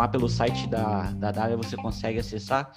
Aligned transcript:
lá 0.00 0.08
pelo 0.08 0.30
site 0.30 0.66
da, 0.66 1.12
da 1.12 1.30
Dália 1.30 1.58
você 1.58 1.76
consegue 1.76 2.18
acessar, 2.18 2.72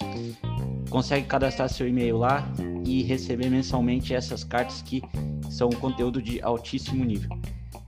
consegue 0.90 1.26
cadastrar 1.26 1.70
seu 1.70 1.88
e-mail 1.88 2.18
lá 2.18 2.46
e 2.84 3.02
receber 3.02 3.48
mensalmente 3.48 4.14
essas 4.14 4.44
cartas 4.44 4.82
que 4.82 5.02
são 5.50 5.70
conteúdo 5.70 6.20
de 6.20 6.42
altíssimo 6.42 7.02
nível. 7.02 7.30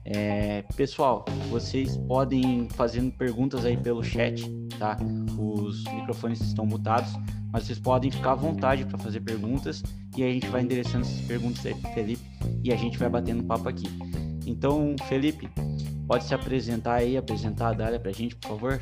É, 0.03 0.63
pessoal, 0.75 1.23
vocês 1.51 1.97
podem 2.07 2.67
fazendo 2.69 3.11
perguntas 3.11 3.63
aí 3.63 3.77
pelo 3.77 4.03
chat, 4.03 4.43
tá? 4.79 4.97
Os 5.37 5.83
microfones 5.83 6.41
estão 6.41 6.65
mutados, 6.65 7.11
mas 7.53 7.65
vocês 7.65 7.77
podem 7.77 8.09
ficar 8.09 8.31
à 8.31 8.35
vontade 8.35 8.85
para 8.85 8.97
fazer 8.97 9.19
perguntas 9.19 9.83
e 10.15 10.23
a 10.23 10.27
gente 10.27 10.47
vai 10.47 10.63
endereçando 10.63 11.05
essas 11.05 11.21
perguntas 11.27 11.63
aí 11.63 11.75
para 11.75 11.91
Felipe 11.91 12.23
e 12.63 12.73
a 12.73 12.75
gente 12.75 12.97
vai 12.97 13.07
batendo 13.07 13.43
papo 13.43 13.69
aqui. 13.69 13.85
Então, 14.47 14.95
Felipe, 15.07 15.47
pode 16.07 16.23
se 16.23 16.33
apresentar 16.33 16.95
aí, 16.95 17.17
apresentar 17.17 17.67
a 17.67 17.73
Dália 17.73 17.99
para 17.99 18.09
a 18.09 18.13
gente, 18.13 18.35
por 18.37 18.47
favor? 18.47 18.81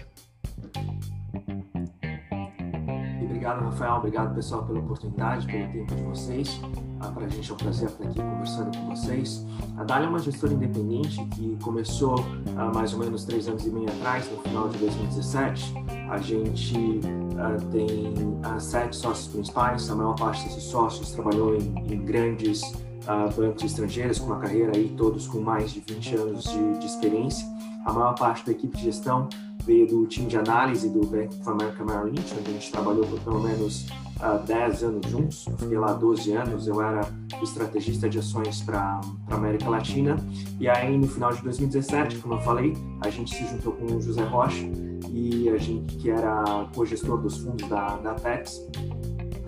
Obrigado, 3.45 3.63
Rafael. 3.65 3.95
Obrigado, 3.97 4.33
pessoal, 4.33 4.63
pela 4.63 4.79
oportunidade, 4.79 5.45
pelo 5.45 5.71
tempo 5.71 5.95
de 5.95 6.01
vocês. 6.01 6.59
Ah, 6.99 7.09
Para 7.09 7.25
a 7.25 7.29
gente 7.29 7.51
é 7.51 7.53
um 7.53 7.57
prazer 7.57 7.89
estar 7.89 8.03
aqui 8.03 8.19
conversando 8.19 8.75
com 8.75 8.89
vocês. 8.89 9.45
A 9.77 9.83
Dália 9.83 10.07
é 10.07 10.09
uma 10.09 10.17
gestora 10.17 10.53
independente 10.53 11.23
que 11.25 11.55
começou 11.61 12.15
há 12.57 12.63
ah, 12.63 12.71
mais 12.73 12.91
ou 12.93 12.99
menos 12.99 13.23
três 13.23 13.47
anos 13.47 13.63
e 13.65 13.69
meio 13.69 13.87
atrás, 13.87 14.31
no 14.31 14.41
final 14.41 14.67
de 14.69 14.79
2017. 14.79 15.73
A 16.09 16.17
gente 16.17 17.01
ah, 17.37 17.57
tem 17.71 18.13
ah, 18.41 18.59
sete 18.59 18.95
sócios 18.95 19.27
principais. 19.27 19.89
A 19.91 19.95
maior 19.95 20.15
parte 20.15 20.43
desses 20.45 20.63
sócios 20.63 21.11
trabalhou 21.11 21.55
em, 21.55 21.93
em 21.93 22.03
grandes 22.03 22.61
ah, 23.05 23.29
bancos 23.35 23.63
estrangeiros, 23.63 24.17
com 24.17 24.25
uma 24.25 24.39
carreira 24.39 24.71
aí, 24.75 24.89
todos 24.97 25.27
com 25.27 25.39
mais 25.39 25.71
de 25.71 25.81
20 25.81 26.15
anos 26.15 26.43
de, 26.45 26.79
de 26.79 26.85
experiência. 26.87 27.45
A 27.85 27.93
maior 27.93 28.15
parte 28.15 28.43
da 28.43 28.51
equipe 28.51 28.75
de 28.75 28.85
gestão 28.85 29.29
veio 29.65 29.87
do 29.87 30.05
time 30.05 30.27
de 30.27 30.37
análise 30.37 30.89
do 30.89 31.05
Bank 31.05 31.35
of 31.35 31.49
America 31.49 31.83
Merrill 31.83 32.13
Lynch, 32.13 32.33
onde 32.39 32.49
a 32.49 32.53
gente 32.53 32.71
trabalhou 32.71 33.05
por 33.05 33.19
pelo 33.21 33.41
menos 33.41 33.87
uh, 34.19 34.45
10 34.45 34.83
anos 34.83 35.09
juntos. 35.09 35.45
Eu 35.47 35.57
fiquei 35.57 35.77
lá 35.77 35.93
12 35.93 36.31
anos, 36.33 36.67
eu 36.67 36.81
era 36.81 37.01
estrategista 37.41 38.09
de 38.09 38.19
ações 38.19 38.61
para 38.61 39.01
a 39.29 39.35
América 39.35 39.69
Latina. 39.69 40.17
E 40.59 40.69
aí, 40.69 40.97
no 40.97 41.07
final 41.07 41.33
de 41.33 41.41
2017, 41.41 42.17
como 42.17 42.35
eu 42.35 42.41
falei, 42.41 42.73
a 43.01 43.09
gente 43.09 43.35
se 43.35 43.45
juntou 43.47 43.73
com 43.73 43.85
o 43.85 44.01
José 44.01 44.23
Rocha, 44.23 44.65
e 45.11 45.49
a 45.49 45.57
gente, 45.57 45.95
que 45.95 46.09
era 46.09 46.67
co-gestor 46.75 47.21
dos 47.21 47.37
fundos 47.37 47.67
da, 47.69 47.95
da 47.97 48.11
Apex, 48.11 48.61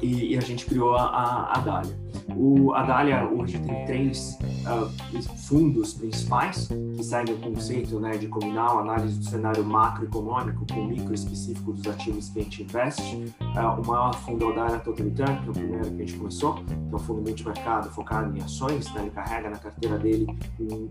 e, 0.02 0.34
e 0.34 0.38
a 0.38 0.42
gente 0.42 0.66
criou 0.66 0.96
a, 0.96 1.04
a, 1.04 1.58
a 1.58 1.60
Dália. 1.60 2.07
O, 2.36 2.74
a 2.74 2.84
Dália 2.84 3.28
hoje 3.28 3.58
tem 3.60 3.86
três 3.86 4.38
uh, 4.68 5.38
fundos 5.48 5.94
principais 5.94 6.68
que 6.96 7.04
seguem 7.04 7.36
o 7.36 7.38
conceito 7.40 8.00
né, 8.00 8.18
de 8.18 8.28
combinar 8.28 8.68
a 8.68 8.80
análise 8.80 9.18
do 9.18 9.26
cenário 9.26 9.64
macroeconômico 9.66 10.66
com 10.72 10.82
o 10.82 10.88
micro 10.88 11.14
específico 11.14 11.74
dos 11.74 11.88
ativos 11.88 12.30
que 12.30 12.40
a 12.40 12.44
gente 12.44 12.64
investe. 12.64 13.34
Uh, 13.42 13.82
o 13.82 13.88
maior 13.88 14.14
fundo 14.14 14.46
é 14.46 14.48
o 14.48 14.56
Dália 14.56 14.80
Total 14.80 15.06
Return, 15.06 15.40
que 15.40 15.48
é 15.48 15.50
o 15.50 15.54
primeiro 15.54 15.86
que 15.86 16.02
a 16.04 16.06
gente 16.06 16.14
começou, 16.14 16.54
que 16.56 16.74
é 16.74 16.96
um 16.96 17.00
fundo 17.00 17.22
multimercado 17.22 17.90
focado 17.90 18.38
em 18.38 18.42
ações. 18.42 18.94
Né, 18.94 19.02
ele 19.02 19.12
carrega 19.12 19.50
na 19.50 19.58
carteira 19.58 19.98
dele 19.98 20.28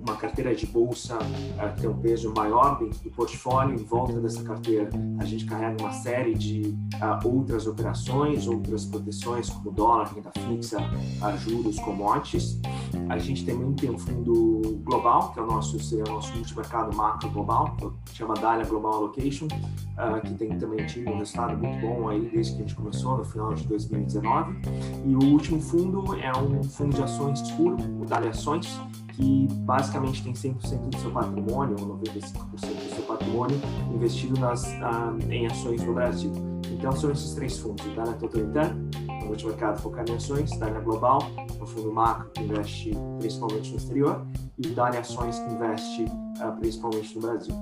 uma 0.05 0.17
carteira 0.17 0.55
de 0.55 0.67
bolsa 0.67 1.17
uh, 1.17 1.75
que 1.75 1.83
tem 1.83 1.91
um 1.91 1.99
peso 1.99 2.33
maior 2.35 2.79
dentro 2.79 2.99
do 3.01 3.11
portfólio. 3.11 3.75
Em 3.75 3.85
volta 3.85 4.21
dessa 4.21 4.43
carteira, 4.43 4.89
a 5.19 5.25
gente 5.25 5.45
carrega 5.45 5.77
uma 5.81 5.93
série 5.93 6.35
de 6.35 6.77
outras 7.25 7.67
operações, 7.67 8.47
outras 8.47 8.85
proteções, 8.85 9.49
como 9.49 9.71
dólar, 9.71 10.13
renda 10.15 10.31
fixa, 10.33 10.79
a 11.21 11.37
juros, 11.37 11.79
commodities. 11.81 12.61
A 13.09 13.19
gente 13.19 13.45
também 13.45 13.73
tem 13.75 13.91
um 13.91 13.99
fundo 13.99 14.81
global, 14.85 15.33
que 15.33 15.39
é 15.39 15.43
o 15.43 15.47
nosso, 15.47 15.77
é 15.77 16.09
o 16.09 16.13
nosso 16.13 16.35
multimercado 16.35 16.97
macro 16.97 17.31
global, 17.31 17.77
que 18.05 18.17
chama 18.17 18.35
Dália 18.35 18.65
Global 18.65 18.95
Allocation, 18.95 19.47
uh, 19.47 20.21
que 20.25 20.35
tem 20.35 20.57
também 20.59 20.85
tido 20.87 21.11
um 21.11 21.19
resultado 21.19 21.57
muito 21.57 21.81
bom 21.81 22.09
aí 22.09 22.21
desde 22.33 22.53
que 22.53 22.59
a 22.59 22.63
gente 22.63 22.75
começou, 22.75 23.19
no 23.19 23.25
final 23.25 23.55
de 23.55 23.67
2019. 23.67 24.57
E 25.05 25.15
o 25.15 25.25
último 25.33 25.61
fundo 25.61 26.15
é 26.21 26.33
um 26.37 26.63
fundo 26.63 26.95
de 26.95 27.03
ações 27.03 27.43
puro, 27.53 27.77
o 28.01 28.05
Dália 28.05 28.31
Ações, 28.31 28.81
que 29.13 29.49
basicamente 29.61 30.23
tem 30.23 30.33
100% 30.33 30.91
do 30.91 30.99
seu 30.99 31.11
patrimônio, 31.11 31.77
ou 31.81 31.99
95% 31.99 32.35
do 32.51 32.95
seu 32.95 33.05
patrimônio, 33.05 33.59
investido 33.95 34.39
nas, 34.39 34.65
uh, 34.65 35.31
em 35.31 35.47
ações 35.47 35.83
no 35.83 35.95
Brasil. 35.95 36.33
Então 36.71 36.93
são 36.93 37.11
esses 37.11 37.35
três 37.35 37.59
fundos, 37.59 37.85
o 37.87 37.91
Dália 37.91 38.13
Total 38.15 38.43
Return, 38.43 38.91
no 39.27 39.31
multimercado 39.31 39.81
focado 39.83 40.13
em 40.13 40.17
ações, 40.17 40.57
Dália 40.59 40.81
Global, 40.81 41.19
um 41.61 41.67
fundo 41.67 41.93
macro 41.93 42.31
que 42.31 42.43
investe 42.43 42.93
principalmente 43.19 43.71
no 43.71 43.77
exterior, 43.77 44.27
e 44.59 44.69
o 44.69 44.75
Dália 44.75 45.01
Ações 45.01 45.39
que 45.39 45.53
investe 45.53 46.05
uh, 46.05 46.53
principalmente 46.59 47.15
no 47.17 47.21
Brasil. 47.21 47.55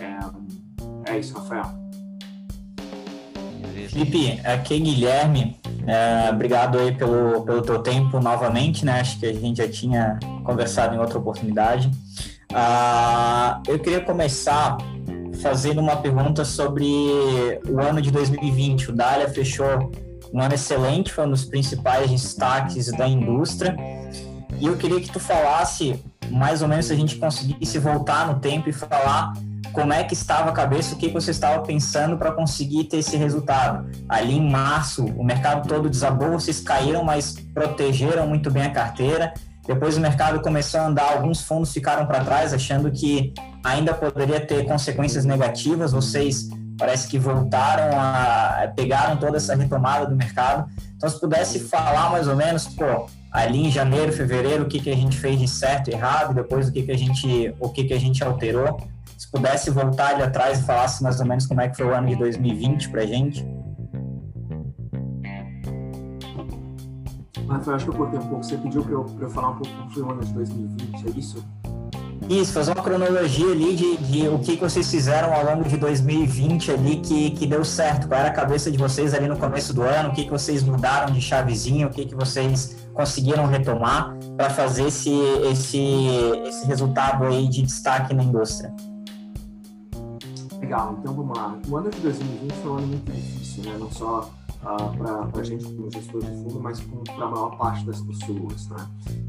É, 0.00 1.12
é 1.12 1.18
isso, 1.18 1.34
Rafael. 1.34 1.82
Felipe, 3.88 4.40
aqui 4.44 4.74
é 4.74 4.78
Guilherme. 4.78 5.60
É, 5.86 6.30
obrigado 6.30 6.78
aí 6.78 6.94
pelo, 6.94 7.42
pelo 7.42 7.62
teu 7.62 7.80
tempo 7.80 8.20
novamente, 8.20 8.84
né? 8.84 9.00
Acho 9.00 9.18
que 9.18 9.26
a 9.26 9.32
gente 9.32 9.58
já 9.58 9.68
tinha 9.68 10.18
conversado 10.44 10.94
em 10.94 10.98
outra 10.98 11.18
oportunidade. 11.18 11.90
Ah, 12.54 13.60
eu 13.66 13.78
queria 13.78 14.00
começar 14.00 14.76
fazendo 15.42 15.80
uma 15.80 15.96
pergunta 15.96 16.44
sobre 16.44 16.86
o 17.68 17.80
ano 17.80 18.00
de 18.00 18.10
2020. 18.10 18.90
O 18.90 18.92
Dália 18.92 19.28
fechou 19.28 19.90
um 20.32 20.40
ano 20.40 20.54
excelente, 20.54 21.12
foi 21.12 21.26
um 21.26 21.30
dos 21.30 21.44
principais 21.44 22.10
destaques 22.10 22.90
da 22.92 23.06
indústria. 23.06 23.76
E 24.58 24.66
eu 24.66 24.76
queria 24.76 25.00
que 25.00 25.10
tu 25.10 25.20
falasse, 25.20 26.02
mais 26.30 26.62
ou 26.62 26.68
menos, 26.68 26.86
se 26.86 26.92
a 26.92 26.96
gente 26.96 27.16
conseguisse 27.16 27.78
voltar 27.78 28.26
no 28.26 28.40
tempo 28.40 28.68
e 28.68 28.72
falar 28.72 29.32
como 29.72 29.92
é 29.92 30.04
que 30.04 30.14
estava 30.14 30.50
a 30.50 30.52
cabeça, 30.52 30.94
o 30.94 30.98
que 30.98 31.08
você 31.08 31.30
estava 31.30 31.62
pensando 31.62 32.16
para 32.16 32.32
conseguir 32.32 32.84
ter 32.84 32.98
esse 32.98 33.16
resultado. 33.16 33.90
Ali 34.08 34.36
em 34.36 34.50
março, 34.50 35.04
o 35.04 35.24
mercado 35.24 35.66
todo 35.66 35.88
desabou, 35.88 36.32
vocês 36.32 36.60
caíram, 36.60 37.02
mas 37.02 37.36
protegeram 37.54 38.26
muito 38.26 38.50
bem 38.50 38.64
a 38.64 38.70
carteira. 38.70 39.32
Depois 39.66 39.96
o 39.96 40.00
mercado 40.00 40.40
começou 40.40 40.80
a 40.80 40.86
andar, 40.86 41.12
alguns 41.12 41.42
fundos 41.42 41.72
ficaram 41.72 42.04
para 42.06 42.24
trás, 42.24 42.52
achando 42.52 42.90
que 42.90 43.32
ainda 43.64 43.94
poderia 43.94 44.40
ter 44.40 44.64
consequências 44.64 45.24
negativas. 45.24 45.92
Vocês 45.92 46.48
parece 46.78 47.08
que 47.08 47.18
voltaram 47.18 47.98
a 47.98 48.72
pegaram 48.74 49.16
toda 49.16 49.36
essa 49.36 49.54
retomada 49.54 50.06
do 50.06 50.16
mercado. 50.16 50.70
Então, 50.96 51.08
se 51.08 51.18
pudesse 51.18 51.60
falar 51.60 52.10
mais 52.10 52.28
ou 52.28 52.36
menos, 52.36 52.66
pô, 52.66 53.06
ali 53.30 53.66
em 53.66 53.70
janeiro, 53.70 54.12
fevereiro, 54.12 54.64
o 54.64 54.66
que, 54.66 54.80
que 54.80 54.90
a 54.90 54.96
gente 54.96 55.18
fez 55.18 55.38
de 55.40 55.48
certo 55.48 55.88
e 55.88 55.94
errado, 55.94 56.34
depois 56.34 56.68
o 56.68 56.72
que, 56.72 56.82
que 56.82 56.92
a 56.92 56.96
gente, 56.96 57.54
o 57.58 57.68
que, 57.68 57.84
que 57.84 57.94
a 57.94 58.00
gente 58.00 58.22
alterou. 58.22 58.80
Se 59.16 59.30
pudesse 59.30 59.70
voltar 59.70 60.14
ali 60.14 60.22
atrás 60.22 60.60
e 60.60 60.62
falasse 60.64 61.02
mais 61.02 61.20
ou 61.20 61.26
menos 61.26 61.46
como 61.46 61.60
é 61.60 61.68
que 61.68 61.76
foi 61.76 61.86
o 61.86 61.94
ano 61.94 62.08
de 62.08 62.16
2020 62.16 62.88
para 62.90 63.02
a 63.02 63.06
gente. 63.06 63.46
Rafael, 67.48 67.76
acho 67.76 67.84
que 67.84 67.90
eu 67.90 67.94
cortei 67.94 68.18
um 68.18 68.26
pouco. 68.26 68.44
Você 68.44 68.56
pediu 68.56 68.82
para 68.82 68.92
eu, 68.92 69.16
eu 69.20 69.30
falar 69.30 69.50
um 69.50 69.56
pouco 69.56 69.76
como 69.76 69.90
foi 69.90 70.02
o 70.02 70.10
ano 70.10 70.24
de 70.24 70.32
2020, 70.32 71.06
é 71.06 71.10
isso? 71.18 71.44
Isso, 72.32 72.54
fazer 72.54 72.72
uma 72.72 72.82
cronologia 72.82 73.52
ali 73.52 73.76
de, 73.76 73.96
de, 73.98 74.26
o 74.26 74.38
que, 74.38 74.56
que 74.56 74.62
vocês 74.62 74.90
fizeram 74.90 75.34
ao 75.34 75.44
longo 75.44 75.68
de 75.68 75.76
2020 75.76 76.70
ali 76.70 76.96
que, 76.96 77.30
que 77.32 77.46
deu 77.46 77.62
certo. 77.62 78.08
Qual 78.08 78.18
era 78.18 78.30
a 78.30 78.32
cabeça 78.32 78.70
de 78.70 78.78
vocês 78.78 79.12
ali 79.12 79.28
no 79.28 79.36
começo 79.36 79.74
do 79.74 79.82
ano? 79.82 80.08
O 80.08 80.12
que, 80.14 80.24
que 80.24 80.30
vocês 80.30 80.62
mudaram 80.62 81.12
de 81.12 81.20
chavezinha? 81.20 81.86
O 81.86 81.90
que, 81.90 82.06
que 82.06 82.14
vocês 82.14 82.88
conseguiram 82.94 83.44
retomar 83.44 84.16
para 84.34 84.48
fazer 84.48 84.86
esse, 84.86 85.12
esse, 85.50 85.78
esse 86.46 86.66
resultado 86.66 87.24
aí 87.24 87.46
de 87.46 87.60
destaque 87.60 88.14
na 88.14 88.24
indústria? 88.24 88.74
Legal, 90.58 90.96
então 90.98 91.12
vamos 91.12 91.36
lá. 91.36 91.58
O 91.68 91.76
ano 91.76 91.90
de 91.90 92.00
2020 92.00 92.52
foi 92.62 92.70
um 92.70 92.76
ano 92.78 92.86
muito 92.86 93.12
difícil, 93.12 93.62
né? 93.64 93.76
Não 93.78 93.90
só 93.90 94.30
uh, 94.62 95.30
para 95.30 95.40
a 95.40 95.44
gente 95.44 95.64
como 95.64 95.90
gestor 95.90 96.20
de 96.20 96.30
fundo, 96.30 96.60
mas 96.60 96.80
para 96.80 97.24
a 97.24 97.30
maior 97.30 97.56
parte 97.56 97.84
das 97.84 98.00
pessoas. 98.00 98.68
Né? 98.68 98.76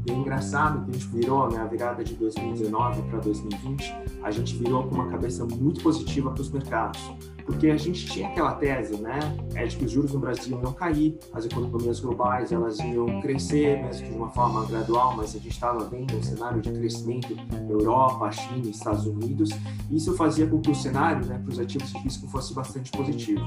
E 0.06 0.12
é 0.12 0.14
engraçado 0.14 0.84
que 0.84 0.90
a 0.90 0.94
gente 0.94 1.08
virou, 1.08 1.50
né, 1.50 1.58
a 1.58 1.66
virada 1.66 2.02
de 2.04 2.14
2019 2.14 3.02
para 3.02 3.20
2020, 3.20 3.94
a 4.22 4.30
gente 4.30 4.56
virou 4.56 4.84
com 4.84 4.94
uma 4.94 5.08
cabeça 5.08 5.44
muito 5.44 5.82
positiva 5.82 6.30
para 6.30 6.40
os 6.40 6.50
mercados 6.50 7.00
porque 7.44 7.68
a 7.68 7.76
gente 7.76 8.06
tinha 8.06 8.28
aquela 8.28 8.54
tese, 8.54 8.96
né, 8.96 9.18
é 9.54 9.66
de 9.66 9.76
que 9.76 9.84
os 9.84 9.90
juros 9.90 10.12
no 10.12 10.18
Brasil 10.18 10.58
iam 10.62 10.72
cair, 10.72 11.18
as 11.32 11.44
economias 11.44 12.00
globais 12.00 12.52
elas 12.52 12.78
iam 12.78 13.20
crescer, 13.20 13.82
que 13.90 14.04
de 14.04 14.16
uma 14.16 14.30
forma 14.30 14.64
gradual, 14.66 15.16
mas 15.16 15.30
a 15.34 15.38
gente 15.38 15.48
estava 15.48 15.84
vendo 15.84 16.16
um 16.16 16.22
cenário 16.22 16.60
de 16.60 16.72
crescimento 16.72 17.36
Europa, 17.68 18.30
China, 18.32 18.68
Estados 18.68 19.06
Unidos. 19.06 19.50
E 19.90 19.96
isso 19.96 20.14
fazia 20.16 20.46
com 20.46 20.60
que 20.60 20.70
o 20.70 20.74
cenário, 20.74 21.24
né, 21.26 21.38
para 21.38 21.52
os 21.52 21.58
ativos 21.58 21.92
de 21.92 21.98
risco 21.98 22.26
fosse 22.28 22.54
bastante 22.54 22.90
positivo. 22.90 23.44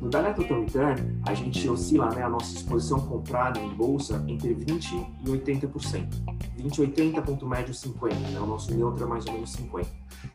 No 0.00 0.08
Data 0.08 0.34
Total 0.34 0.60
Return, 0.60 1.20
a 1.26 1.34
gente 1.34 1.68
oscila, 1.68 2.10
né, 2.10 2.22
a 2.22 2.28
nossa 2.28 2.54
exposição 2.54 3.00
comprada 3.00 3.58
em 3.58 3.74
bolsa 3.74 4.22
entre 4.26 4.54
20 4.54 4.94
e 5.24 5.30
80%. 5.30 6.08
20, 6.56 6.80
80, 6.80 7.22
ponto 7.22 7.46
médio 7.46 7.72
50, 7.72 8.14
né, 8.14 8.40
o 8.40 8.46
nosso 8.46 8.74
neutro 8.74 9.04
é 9.04 9.06
mais 9.06 9.26
ou 9.26 9.32
menos 9.32 9.52
50. 9.52 9.88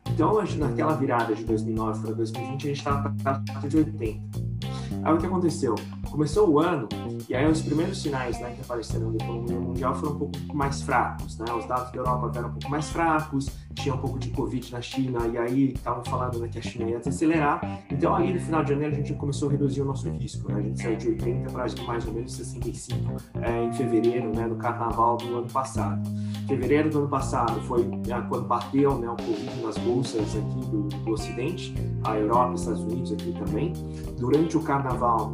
Então, 0.09 0.41
naquela 0.57 0.95
virada 0.95 1.33
de 1.33 1.43
2009 1.43 2.01
para 2.01 2.13
2020, 2.13 2.63
a 2.63 2.67
gente 2.67 2.77
estava 2.77 3.02
perto 3.11 3.67
de 3.67 3.79
80. 3.79 4.82
Aí 5.03 5.13
o 5.13 5.17
que 5.17 5.25
aconteceu? 5.25 5.75
Começou 6.09 6.49
o 6.49 6.59
ano 6.59 6.87
e 7.27 7.35
aí 7.35 7.49
os 7.49 7.61
primeiros 7.61 8.01
sinais 8.01 8.39
né, 8.39 8.51
que 8.51 8.61
apareceram 8.61 9.11
da 9.11 9.23
economia 9.23 9.59
mundial 9.59 9.95
foram 9.95 10.13
um 10.13 10.19
pouco 10.19 10.37
mais 10.53 10.81
fracos. 10.81 11.37
Né? 11.37 11.45
Os 11.53 11.65
dados 11.65 11.91
da 11.91 11.97
Europa 11.97 12.31
eram 12.37 12.49
um 12.49 12.51
pouco 12.51 12.69
mais 12.69 12.89
fracos, 12.89 13.49
tinha 13.73 13.93
um 13.95 13.97
pouco 13.97 14.19
de 14.19 14.29
Covid 14.29 14.71
na 14.71 14.81
China, 14.81 15.27
e 15.27 15.37
aí 15.37 15.73
estavam 15.73 16.03
falando 16.05 16.39
né, 16.39 16.47
que 16.47 16.59
a 16.59 16.61
China 16.61 16.89
ia 16.89 16.99
desacelerar. 16.99 17.83
Então, 17.89 18.15
aí 18.15 18.33
no 18.33 18.39
final 18.39 18.63
de 18.63 18.71
janeiro, 18.71 18.93
a 18.93 18.97
gente 18.97 19.13
começou 19.15 19.49
a 19.49 19.51
reduzir 19.51 19.81
o 19.81 19.85
nosso 19.85 20.09
risco. 20.09 20.51
Né? 20.51 20.59
A 20.59 20.61
gente 20.61 20.81
saiu 20.81 20.95
de 20.95 21.07
80 21.09 21.51
para 21.51 21.65
mais 21.85 22.05
ou 22.05 22.13
menos 22.13 22.33
65 22.33 23.15
é, 23.41 23.63
em 23.63 23.73
fevereiro, 23.73 24.33
né, 24.33 24.45
no 24.45 24.55
carnaval 24.55 25.17
do 25.17 25.37
ano 25.37 25.47
passado. 25.47 26.01
Fevereiro 26.47 26.89
do 26.89 26.99
ano 26.99 27.09
passado 27.09 27.59
foi 27.61 27.81
é, 27.81 28.21
quando 28.29 28.47
bateu 28.47 28.97
né, 28.97 29.09
o 29.09 29.15
Covid 29.15 29.61
nas 29.61 29.77
bolsas 29.79 30.35
aqui 30.35 30.65
do, 30.69 30.83
do 30.83 31.11
Ocidente, 31.11 31.73
a 32.03 32.17
Europa, 32.17 32.55
Estados 32.55 32.81
Unidos 32.81 33.11
aqui 33.11 33.33
também. 33.33 33.73
Durante 34.17 34.57
o 34.57 34.61
carnaval, 34.61 34.92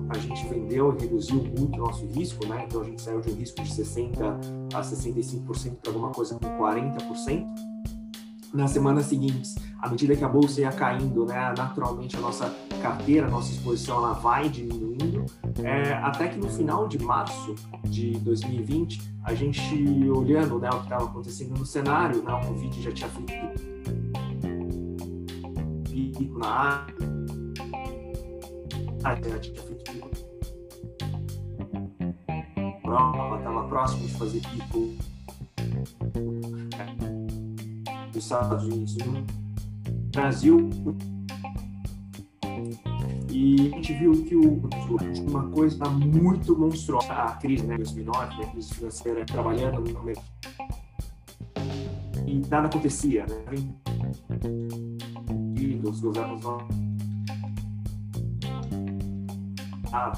a 0.09 0.17
gente 0.17 0.47
vendeu 0.47 0.95
e 0.95 1.01
reduziu 1.01 1.43
muito 1.43 1.75
o 1.75 1.85
nosso 1.85 2.05
risco, 2.07 2.45
né? 2.47 2.65
então 2.67 2.81
a 2.81 2.83
gente 2.83 3.01
saiu 3.01 3.21
de 3.21 3.31
um 3.31 3.35
risco 3.35 3.61
de 3.61 3.69
60% 3.69 4.73
a 4.73 4.81
65% 4.81 5.75
para 5.81 5.91
alguma 5.91 6.11
coisa 6.11 6.37
com 6.39 6.47
40% 6.57 7.45
nas 8.53 8.71
semanas 8.71 9.05
seguintes, 9.05 9.55
à 9.79 9.89
medida 9.89 10.15
que 10.15 10.23
a 10.23 10.27
bolsa 10.27 10.61
ia 10.61 10.71
caindo, 10.71 11.25
né, 11.25 11.53
naturalmente 11.55 12.15
a 12.17 12.19
nossa 12.19 12.53
carteira, 12.81 13.27
a 13.27 13.29
nossa 13.29 13.51
exposição, 13.51 13.97
ela 13.97 14.13
vai 14.13 14.49
diminuindo, 14.49 15.25
é, 15.63 15.93
até 15.93 16.29
que 16.29 16.37
no 16.39 16.49
final 16.49 16.87
de 16.87 16.97
março 16.99 17.53
de 17.85 18.11
2020, 18.19 19.01
a 19.23 19.33
gente 19.35 19.75
olhando 20.09 20.57
né, 20.59 20.69
o 20.69 20.77
que 20.77 20.83
estava 20.83 21.05
acontecendo 21.05 21.57
no 21.57 21.65
cenário, 21.65 22.23
né, 22.23 22.33
o 22.33 22.47
Covid 22.47 22.81
já 22.81 22.91
tinha 22.91 23.09
feito 23.09 23.33
pico 25.83 26.39
na 26.39 26.47
área, 26.47 27.18
já 29.29 29.39
tinha 29.39 29.61
feito 29.61 29.91
pico 29.91 30.09
Europa, 32.83 33.37
estava 33.37 33.67
próximo 33.67 34.07
de 34.07 34.13
fazer 34.13 34.41
pico 34.41 34.93
dos 38.11 38.23
Estados 38.23 38.63
Unidos 38.65 38.97
no 38.97 39.25
Brasil. 40.11 40.69
E 43.31 43.71
a 43.71 43.75
gente 43.75 43.93
viu 43.93 44.11
que 44.25 44.35
o, 44.35 44.61
uma 45.27 45.49
coisa 45.49 45.85
muito 45.85 46.57
monstruosa, 46.57 47.13
a 47.13 47.35
crise 47.35 47.65
né, 47.65 47.77
2009, 47.77 48.37
né, 48.37 48.43
a 48.43 48.47
crise 48.51 48.73
financeira, 48.73 49.25
trabalhando 49.25 49.81
no 49.81 50.03
mercado. 50.03 50.27
E 52.25 52.39
nada 52.49 52.67
acontecia, 52.67 53.25
né? 53.27 53.45
E 55.55 55.79
os 55.87 55.99
governos 56.01 56.41
não. 56.43 56.88
Ah, 59.91 60.13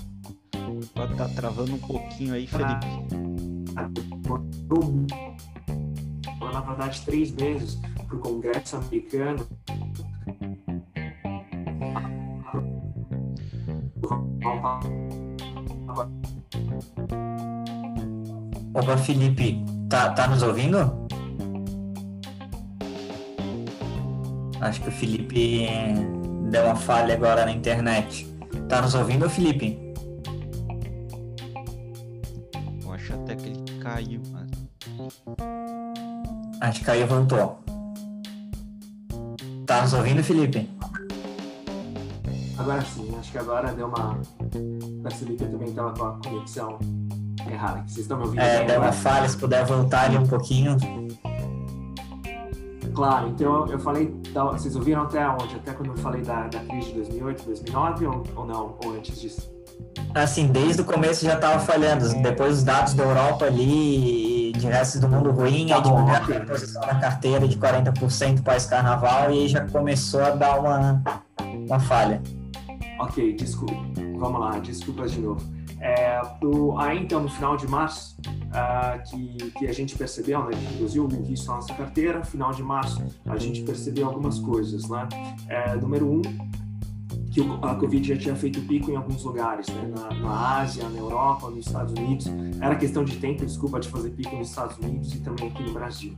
Pode 0.93 1.13
estar 1.13 1.27
tá 1.27 1.35
travando 1.35 1.75
um 1.75 1.79
pouquinho 1.79 2.33
aí, 2.33 2.47
Felipe. 2.47 2.87
Ah, 3.75 3.89
na 6.53 6.61
verdade, 6.61 7.01
três 7.05 7.31
meses 7.33 7.79
para 8.07 8.15
o 8.15 8.19
Congresso 8.19 8.77
americano. 8.77 9.47
Opa, 18.73 18.97
Felipe, 18.97 19.63
tá, 19.89 20.11
tá 20.11 20.27
nos 20.27 20.41
ouvindo? 20.41 21.07
Acho 24.61 24.81
que 24.81 24.89
o 24.89 24.91
Felipe 24.91 25.67
deu 26.49 26.65
uma 26.65 26.75
falha 26.75 27.13
agora 27.13 27.45
na 27.45 27.51
internet. 27.51 28.30
Tá 28.71 28.81
nos 28.81 28.95
ouvindo, 28.95 29.29
Felipe? 29.29 29.77
Eu 32.81 32.93
acho 32.93 33.13
até 33.15 33.35
que 33.35 33.49
ele 33.49 33.79
caiu. 33.81 34.21
Mas... 34.31 34.49
Acho 36.61 36.79
que 36.79 36.85
caiu 36.85 37.01
e 37.01 37.05
voltou. 37.05 37.59
Tá 39.65 39.81
nos 39.81 39.91
ouvindo, 39.91 40.23
Felipe? 40.23 40.69
Agora 42.57 42.81
sim, 42.81 43.13
acho 43.19 43.33
que 43.33 43.37
agora 43.39 43.73
deu 43.73 43.87
uma. 43.87 44.17
Percebi 45.03 45.35
que 45.35 45.43
eu 45.43 45.51
também 45.51 45.67
estava 45.67 45.91
com 45.93 46.05
a 46.05 46.19
conexão 46.23 46.79
errada. 47.51 47.83
Vocês 47.85 47.97
estão 47.97 48.19
me 48.19 48.23
ouvindo? 48.23 48.39
É, 48.39 48.63
deu 48.63 48.79
uma 48.79 48.93
falha, 48.93 49.27
se 49.27 49.35
puder 49.35 49.65
voltar 49.65 50.05
ali 50.05 50.17
um 50.17 50.25
pouquinho. 50.25 50.77
Claro, 52.95 53.27
então 53.27 53.67
eu 53.67 53.79
falei, 53.79 54.15
vocês 54.33 54.75
ouviram 54.75 55.03
até 55.03 55.27
onde? 55.27 55.55
Até 55.55 55.73
quando 55.73 55.89
eu 55.89 55.97
falei 55.97 56.21
da, 56.21 56.47
da 56.47 56.59
crise 56.59 56.87
de 56.87 56.93
2008, 56.95 57.43
2009 57.43 58.05
ou, 58.05 58.23
ou 58.35 58.45
não? 58.45 58.77
Ou 58.83 58.93
antes 58.93 59.19
disso? 59.19 59.51
Assim, 60.13 60.47
desde 60.47 60.81
o 60.81 60.85
começo 60.85 61.25
já 61.25 61.35
estava 61.35 61.59
falhando. 61.59 62.07
Depois 62.21 62.57
os 62.57 62.63
dados 62.63 62.93
da 62.93 63.03
Europa 63.03 63.45
ali 63.45 64.51
de 64.53 64.67
restos 64.67 65.01
do 65.01 65.07
mundo 65.07 65.31
ruim, 65.31 65.67
tá 65.67 65.77
aí 65.77 65.81
diminuiu 65.81 66.15
a 66.15 66.45
posição 66.45 66.81
na 66.81 66.95
carteira 66.99 67.47
de 67.47 67.57
40% 67.57 68.43
pós-carnaval 68.43 69.31
e 69.31 69.39
aí 69.39 69.47
já 69.47 69.65
começou 69.67 70.23
a 70.23 70.31
dar 70.31 70.59
uma, 70.59 71.01
uma 71.41 71.79
falha. 71.79 72.21
Ok, 72.99 73.33
desculpa. 73.33 73.73
Vamos 74.17 74.39
lá, 74.39 74.59
desculpas 74.59 75.11
de 75.11 75.21
novo. 75.21 75.41
É, 75.81 76.21
do, 76.39 76.77
aí 76.77 76.99
então, 76.99 77.23
no 77.23 77.29
final 77.29 77.57
de 77.57 77.67
março, 77.67 78.15
uh, 78.21 79.01
que, 79.09 79.51
que 79.51 79.67
a 79.67 79.73
gente 79.73 79.97
percebeu, 79.97 80.43
né, 80.45 80.51
que 80.51 80.73
reduziu 80.73 81.05
o 81.05 81.07
risco 81.07 81.47
na 81.47 81.55
nossa 81.55 81.73
carteira, 81.73 82.23
final 82.23 82.51
de 82.51 82.61
março, 82.61 83.03
a 83.25 83.37
gente 83.37 83.63
percebeu 83.63 84.05
algumas 84.05 84.37
coisas, 84.39 84.87
né? 84.87 85.09
É, 85.47 85.75
número 85.75 86.05
um, 86.07 86.21
que 87.31 87.41
a 87.63 87.75
Covid 87.75 88.07
já 88.07 88.17
tinha 88.17 88.35
feito 88.35 88.61
pico 88.61 88.91
em 88.91 88.95
alguns 88.95 89.23
lugares, 89.23 89.67
né? 89.69 89.91
na, 89.95 90.13
na, 90.19 90.59
Ásia, 90.59 90.87
na 90.87 90.99
Europa, 90.99 91.49
nos 91.49 91.65
Estados 91.65 91.93
Unidos. 91.93 92.27
Era 92.59 92.75
questão 92.75 93.03
de 93.03 93.17
tempo, 93.17 93.45
desculpa, 93.45 93.79
de 93.79 93.87
fazer 93.87 94.11
pico 94.11 94.35
nos 94.35 94.49
Estados 94.49 94.77
Unidos 94.77 95.15
e 95.15 95.19
também 95.21 95.47
aqui 95.47 95.63
no 95.63 95.71
Brasil. 95.71 96.13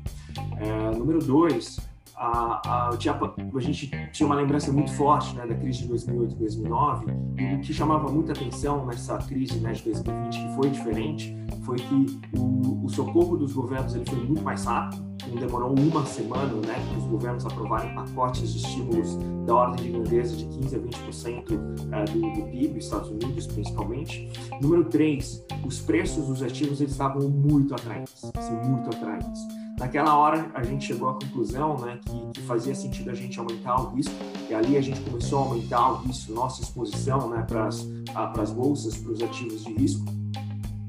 É, 0.57 0.97
número 0.97 1.19
dois, 1.19 1.79
a, 2.15 2.89
a, 2.89 2.97
tinha, 2.97 3.13
a, 3.13 3.59
gente 3.59 3.91
tinha 4.11 4.27
uma 4.27 4.35
lembrança 4.35 4.71
muito 4.71 4.91
forte 4.93 5.35
né, 5.35 5.45
da 5.45 5.55
crise 5.55 5.79
de 5.79 5.87
2008 5.87 6.33
e 6.33 6.35
2009 6.37 7.05
e 7.37 7.55
o 7.55 7.61
que 7.61 7.73
chamava 7.73 8.11
muita 8.11 8.33
atenção 8.33 8.85
nessa 8.85 9.17
crise 9.17 9.59
né, 9.59 9.73
de 9.73 9.83
2020 9.83 10.33
que 10.33 10.55
foi 10.55 10.69
diferente 10.69 11.35
foi 11.63 11.77
que 11.77 12.19
o, 12.37 12.85
o 12.85 12.89
socorro 12.89 13.37
dos 13.37 13.53
governos 13.53 13.95
ele 13.95 14.05
foi 14.05 14.23
muito 14.23 14.43
mais 14.43 14.65
rápido 14.65 15.13
não 15.29 15.37
demorou 15.37 15.73
uma 15.77 16.05
semana 16.05 16.53
né, 16.53 16.75
para 16.89 16.97
os 16.97 17.05
governos 17.05 17.45
aprovarem 17.45 17.93
pacotes 17.95 18.53
de 18.53 18.57
estímulos 18.59 19.17
da 19.45 19.55
ordem 19.55 19.85
de 19.85 19.91
grandeza 19.91 20.35
de 20.35 20.45
15% 20.45 20.75
a 20.75 20.79
20% 20.79 21.91
é, 21.91 22.05
do, 22.11 22.41
do 22.41 22.51
PIB, 22.51 22.79
Estados 22.79 23.09
Unidos 23.09 23.47
principalmente. 23.47 24.29
Número 24.61 24.85
3, 24.85 25.45
os 25.65 25.79
preços 25.79 26.27
dos 26.27 26.43
ativos 26.43 26.81
eles 26.81 26.91
estavam 26.91 27.29
muito 27.29 27.73
atraentes, 27.73 28.31
assim, 28.35 28.69
muito 28.69 28.89
atraentes. 28.89 29.62
Naquela 29.77 30.15
hora, 30.15 30.51
a 30.53 30.63
gente 30.63 30.85
chegou 30.85 31.09
à 31.09 31.13
conclusão 31.13 31.77
né, 31.79 31.99
que, 32.05 32.39
que, 32.39 32.41
fazia 32.41 32.75
sentido 32.75 33.09
a 33.09 33.13
gente 33.13 33.39
aumentar 33.39 33.81
o 33.81 33.95
risco, 33.95 34.13
e 34.49 34.53
ali 34.53 34.77
a 34.77 34.81
gente 34.81 35.01
começou 35.01 35.39
a 35.39 35.41
aumentar 35.43 35.91
o 35.91 35.95
risco, 35.97 36.31
nossa 36.31 36.61
exposição 36.61 37.29
né, 37.29 37.45
para 37.47 37.67
as 37.67 38.51
bolsas, 38.51 38.97
para 38.97 39.11
os 39.11 39.21
ativos 39.21 39.65
de 39.65 39.73
risco 39.73 40.22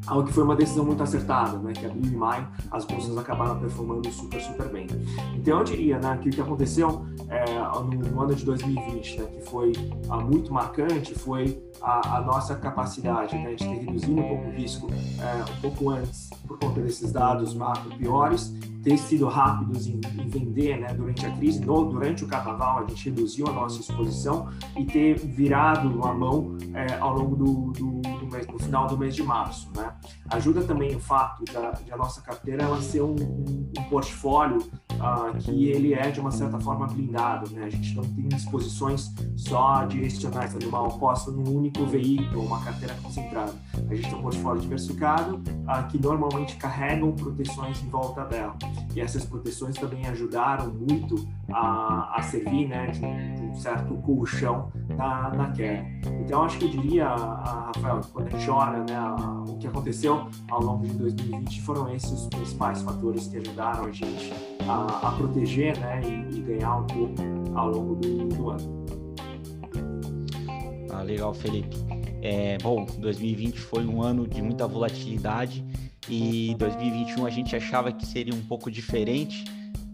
algo 0.07 0.27
que 0.27 0.33
foi 0.33 0.45
uma 0.45 0.57
decisão 0.57 0.85
muito 0.85 1.03
acertada, 1.03 1.59
né? 1.59 1.73
Que 1.73 1.87
abril 1.87 2.13
e 2.13 2.17
maio 2.17 2.47
as 2.71 2.85
bolsas 2.85 3.17
acabaram 3.17 3.59
performando 3.59 4.11
super, 4.11 4.41
super 4.41 4.69
bem. 4.69 4.87
Então 5.35 5.59
eu 5.59 5.65
diria, 5.65 5.99
né, 5.99 6.19
que 6.21 6.29
o 6.29 6.33
que 6.33 6.41
aconteceu 6.41 7.05
é, 7.29 7.45
no, 7.55 8.11
no, 8.11 8.23
ano 8.23 8.35
de 8.35 8.45
2020, 8.45 9.19
né, 9.19 9.27
que 9.27 9.51
foi 9.51 9.73
ah, 10.09 10.17
muito 10.19 10.53
marcante, 10.53 11.15
foi 11.15 11.63
a, 11.81 12.19
a, 12.19 12.21
nossa 12.21 12.55
capacidade 12.55 13.37
né, 13.37 13.55
de 13.55 13.65
ter 13.65 13.85
reduzido 13.85 14.21
um 14.21 14.29
pouco 14.29 14.49
o 14.49 14.51
risco 14.53 14.89
é, 14.93 15.51
um 15.51 15.61
pouco 15.61 15.91
antes, 15.91 16.31
por 16.47 16.59
conta 16.59 16.81
desses 16.81 17.13
dados 17.13 17.55
macro 17.55 17.91
piores, 17.97 18.55
ter 18.83 18.99
sido 18.99 19.27
rápidos 19.27 19.87
em, 19.87 19.99
em 20.19 20.29
vender 20.29 20.79
né, 20.79 20.93
durante 20.93 21.25
a 21.25 21.31
crise, 21.31 21.65
no, 21.65 21.87
durante 21.87 22.23
o 22.23 22.27
carnaval 22.29 22.85
a 22.85 22.87
gente 22.87 23.09
reduziu 23.09 23.47
a 23.49 23.53
nossa 23.53 23.81
exposição 23.81 24.49
e 24.77 24.85
ter 24.85 25.19
virado 25.19 26.03
a 26.07 26.13
mão 26.13 26.57
é, 26.75 26.95
ao 26.99 27.17
longo 27.17 27.35
do, 27.35 27.73
do, 27.73 28.24
no 28.43 28.59
final 28.59 28.87
do 28.87 28.97
mês 28.97 29.15
de 29.15 29.23
março. 29.23 29.71
Né? 29.77 29.93
Ajuda 30.31 30.63
também 30.63 30.97
o 30.97 31.01
fato 31.01 31.45
da, 31.53 31.79
a 31.91 31.97
nossa 31.97 32.21
carteira 32.23 32.63
ela 32.63 32.81
ser 32.81 33.03
um, 33.03 33.15
um, 33.15 33.83
portfólio 33.91 34.59
uh, 34.59 35.37
que 35.39 35.69
ele 35.69 35.93
é 35.93 36.11
de 36.11 36.19
uma 36.19 36.31
certa 36.31 36.59
forma 36.59 36.87
blindado. 36.87 37.51
Né? 37.51 37.65
A 37.65 37.69
gente 37.69 37.95
não 37.95 38.05
tem 38.05 38.29
exposições 38.29 39.13
só 39.37 39.85
direcionais, 39.85 40.57
de 40.59 40.67
uma 40.67 40.87
aposta 40.87 41.31
num 41.31 41.57
único 41.57 41.85
veículo, 41.85 42.47
uma 42.47 42.63
carteira 42.65 42.95
concentrada. 43.03 43.53
A 43.89 43.95
gente 43.95 44.09
tem 44.09 44.19
um 44.19 44.23
portfólio 44.23 44.63
diversificado 44.63 45.37
uh, 45.37 45.87
que 45.89 46.01
normalmente 46.01 46.57
carregam 46.57 47.13
proteções 47.13 47.83
em 47.83 47.89
volta 47.89 48.25
dela. 48.25 48.57
E 48.95 49.01
essas 49.01 49.25
proteções 49.25 49.77
também 49.77 50.07
ajudaram 50.07 50.73
muito 50.73 51.29
a, 51.53 52.19
a 52.19 52.23
servir 52.23 52.69
né, 52.69 52.87
de, 52.89 53.05
um, 53.05 53.55
certo 53.55 53.95
colchão 53.99 54.73
na, 54.89 55.31
na 55.31 55.51
queda. 55.53 55.85
Então, 56.21 56.43
acho 56.43 56.59
que 56.59 56.65
eu 56.65 56.71
diria, 56.71 57.07
a, 57.07 57.71
Rafael, 57.75 58.01
quando 58.13 58.29
a 58.29 58.31
gente 58.31 58.51
olha 58.51 58.79
né, 58.79 58.97
a, 58.97 59.45
o 59.47 59.59
que 59.59 59.67
aconteceu 59.67 60.14
ao 60.51 60.63
longo 60.63 60.87
de 60.87 60.95
2020, 60.95 61.63
foram 61.63 61.95
esses 61.95 62.13
os 62.13 62.27
principais 62.27 62.83
fatores 62.83 63.27
que 63.27 63.37
ajudaram 63.39 63.85
a 63.87 63.93
gente 63.93 64.33
a, 64.69 65.09
a 65.09 65.13
proteger 65.13 65.79
né, 65.79 66.01
e, 66.05 66.37
e, 66.37 66.41
ganhar 66.41 66.77
um 66.77 66.87
pouco 66.87 67.15
ao 67.55 67.71
longo 67.71 67.95
do, 67.97 68.29
do 68.29 68.51
ano. 68.51 68.85
Ah, 70.91 71.03
legal, 71.03 71.35
Felipe. 71.35 71.77
É, 72.23 72.57
bom, 72.63 72.87
2020 72.99 73.61
foi 73.61 73.85
um 73.85 74.01
ano 74.03 74.27
de 74.27 74.41
muita 74.41 74.67
volatilidade 74.67 75.65
e 76.09 76.55
2021 76.59 77.27
a 77.27 77.31
gente 77.31 77.57
achava 77.57 77.93
que 77.93 78.07
seria 78.07 78.35
um 78.35 78.43
pouco 78.43 78.71
diferente, 78.71 79.45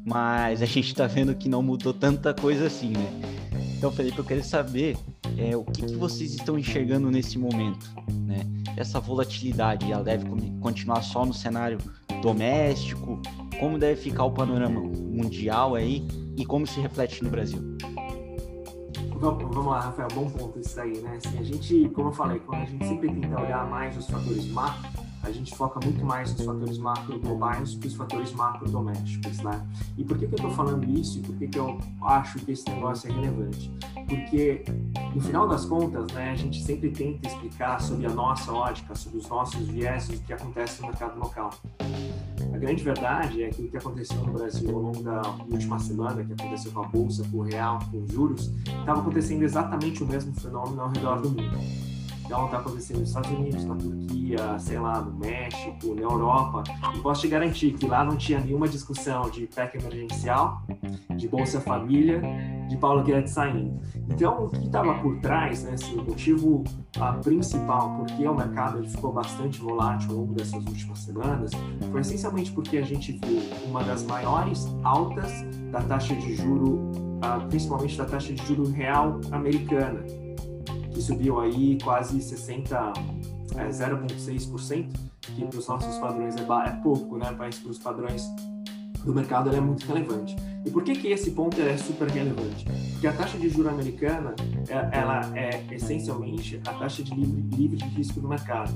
mas 0.05 0.63
a 0.63 0.67
gente 0.67 0.89
está 0.89 1.07
vendo 1.07 1.35
que 1.35 1.49
não 1.49 1.63
mudou 1.63 1.93
tanta 1.93 2.33
coisa 2.33 2.67
assim, 2.67 2.91
né? 2.91 3.41
Então, 3.77 3.91
Felipe, 3.91 4.19
eu 4.19 4.25
queria 4.25 4.45
saber 4.45 4.97
é, 5.39 5.57
o 5.57 5.65
que, 5.65 5.83
que, 5.83 5.97
vocês 5.97 6.35
estão 6.35 6.59
enxergando 6.59 7.11
nesse 7.11 7.39
momento, 7.39 7.91
né? 8.27 8.47
Essa 8.77 9.01
volatilidade, 9.01 9.91
ela 9.91 10.05
deve 10.05 10.27
continuar 10.61 11.03
só 11.03 11.25
no 11.25 11.33
cenário 11.33 11.79
doméstico? 12.23 13.21
Como 13.59 13.79
deve 13.79 14.01
ficar 14.01 14.25
o 14.25 14.33
panorama 14.33 14.81
mundial 14.81 15.75
aí 15.75 16.07
e 16.37 16.45
como 16.45 16.67
se 16.67 16.81
reflete 16.81 17.23
no 17.25 17.31
Brasil? 17.31 17.77
Vamos, 19.21 19.67
lá, 19.67 19.81
Rafael, 19.81 20.09
bom 20.15 20.31
ponto 20.31 20.59
isso 20.59 20.81
aí, 20.81 20.99
né? 20.99 21.19
Assim, 21.23 21.39
a 21.39 21.43
gente, 21.43 21.89
como 21.91 22.09
eu 22.09 22.13
falei, 22.13 22.39
quando 22.41 22.63
a 22.63 22.65
gente 22.65 22.87
sempre 22.87 23.13
tenta 23.13 23.39
olhar 23.39 23.69
mais 23.69 23.95
os 23.97 24.09
fatores 24.09 24.47
macro, 24.47 24.91
a 25.23 25.31
gente 25.31 25.55
foca 25.55 25.81
muito 25.85 26.05
mais 26.05 26.33
nos 26.33 26.45
fatores 26.45 26.79
macro 26.79 27.19
globais 27.19 27.75
que 27.75 27.87
os 27.87 27.95
fatores 27.95 28.33
macro 28.33 28.69
domésticos, 28.71 29.39
né? 29.41 29.67
E 29.97 30.05
por 30.05 30.19
que, 30.19 30.27
que 30.27 30.33
eu 30.33 30.37
estou 30.37 30.51
falando 30.51 30.85
isso 30.91 31.19
e 31.19 31.23
por 31.23 31.37
que, 31.37 31.49
que 31.49 31.59
eu 31.59 31.79
acho 32.03 32.39
que 32.39 32.53
esse 32.53 32.69
negócio 32.71 33.11
é 33.11 33.13
relevante? 33.13 33.71
Porque, 34.09 34.65
no 35.15 35.21
final 35.21 35.47
das 35.47 35.65
contas, 35.65 36.11
né, 36.13 36.31
a 36.31 36.37
gente 36.37 36.63
sempre 36.63 36.91
tenta 36.91 37.29
explicar 37.29 37.81
sobre 37.81 38.07
a 38.07 38.11
nossa 38.11 38.53
ótica, 38.53 38.95
sobre 38.95 39.19
os 39.19 39.29
nossos 39.29 39.69
vieses, 39.69 40.19
o 40.19 40.23
que 40.23 40.33
acontece 40.33 40.81
no 40.81 40.89
mercado 40.89 41.19
local. 41.19 41.51
A 42.53 42.59
grande 42.59 42.83
verdade 42.83 43.43
é 43.43 43.51
que 43.51 43.63
o 43.63 43.71
que 43.71 43.77
aconteceu 43.77 44.17
no 44.25 44.33
Brasil 44.33 44.69
ao 44.71 44.83
longo 44.83 45.03
da 45.03 45.23
última 45.51 45.79
semana, 45.79 46.25
que 46.25 46.33
aconteceu 46.33 46.73
com 46.73 46.81
a 46.81 46.89
Bolsa, 46.89 47.23
com 47.31 47.39
o 47.39 47.43
Real, 47.43 47.79
com 47.91 48.03
os 48.03 48.11
juros, 48.11 48.51
estava 48.67 49.01
acontecendo 49.01 49.43
exatamente 49.43 50.03
o 50.03 50.07
mesmo 50.07 50.33
fenômeno 50.35 50.81
ao 50.81 50.89
redor 50.89 51.21
do 51.21 51.31
mundo. 51.31 51.90
Então 52.31 52.45
está 52.45 52.59
acontecendo 52.59 53.01
nos 53.01 53.09
Estados 53.09 53.31
Unidos, 53.33 53.65
na 53.65 53.75
Turquia, 53.75 54.59
sei 54.61 54.79
lá, 54.79 55.01
no 55.01 55.19
México, 55.19 55.97
na 55.97 56.03
Europa. 56.03 56.63
E 56.95 57.01
posso 57.01 57.23
te 57.23 57.27
garantir 57.27 57.73
que 57.73 57.89
lá 57.89 58.05
não 58.05 58.17
tinha 58.17 58.39
nenhuma 58.39 58.69
discussão 58.69 59.29
de 59.29 59.49
PEC 59.49 59.79
emergencial, 59.79 60.63
de 61.17 61.27
Bolsa 61.27 61.61
Família, 61.61 62.23
de 62.69 62.77
Paulo 62.77 63.03
Guedes 63.03 63.33
saindo. 63.33 63.81
Então, 64.09 64.45
o 64.45 64.49
que 64.49 64.65
estava 64.65 64.95
por 65.01 65.19
trás, 65.19 65.65
né, 65.65 65.73
assim, 65.73 65.99
o 65.99 66.05
motivo 66.05 66.63
a 67.01 67.15
principal 67.15 67.97
porque 67.97 68.29
o 68.29 68.35
mercado 68.37 68.79
ele 68.79 68.89
ficou 68.89 69.13
bastante 69.13 69.59
volátil 69.61 70.11
ao 70.13 70.17
longo 70.19 70.35
dessas 70.35 70.65
últimas 70.65 71.01
semanas, 71.01 71.51
foi 71.91 72.01
essencialmente 72.01 72.53
porque 72.53 72.79
a 72.79 72.83
gente 72.83 73.19
viu 73.25 73.41
uma 73.67 73.83
das 73.83 74.05
maiores 74.05 74.69
altas 74.85 75.33
da 75.73 75.81
taxa 75.81 76.15
de 76.15 76.37
juro, 76.37 76.93
ah, 77.23 77.41
principalmente 77.49 77.99
da 77.99 78.05
taxa 78.05 78.33
de 78.33 78.47
juro 78.47 78.71
real 78.71 79.21
americana, 79.33 80.05
que 81.01 81.07
subiu 81.07 81.41
aí 81.41 81.79
quase 81.83 82.21
60, 82.21 82.93
é, 83.57 83.69
0,6%, 83.69 84.93
que 85.23 85.45
para 85.47 85.59
os 85.59 85.67
nossos 85.67 85.97
padrões 85.99 86.37
é, 86.37 86.41
é 86.41 86.71
pouco, 86.83 87.17
né? 87.17 87.35
Mas 87.37 87.59
para 87.59 87.71
os 87.71 87.79
padrões 87.79 88.29
do 89.03 89.15
mercado 89.15 89.49
ela 89.49 89.57
é 89.57 89.61
muito 89.61 89.87
relevante. 89.87 90.37
E 90.65 90.71
por 90.71 90.85
que 90.85 90.93
que 90.93 91.09
esse 91.09 91.31
ponto 91.31 91.59
é 91.59 91.75
super 91.79 92.07
relevante? 92.09 92.67
Porque 92.93 93.07
a 93.07 93.15
taxa 93.15 93.39
de 93.39 93.49
juro 93.49 93.71
americana, 93.71 94.35
é, 94.69 94.99
ela 94.99 95.23
é 95.35 95.65
essencialmente 95.71 96.61
a 96.67 96.75
taxa 96.75 97.03
de 97.03 97.15
livre, 97.15 97.57
livre 97.57 97.77
de 97.79 97.87
risco 97.87 98.21
do 98.21 98.29
mercado. 98.29 98.73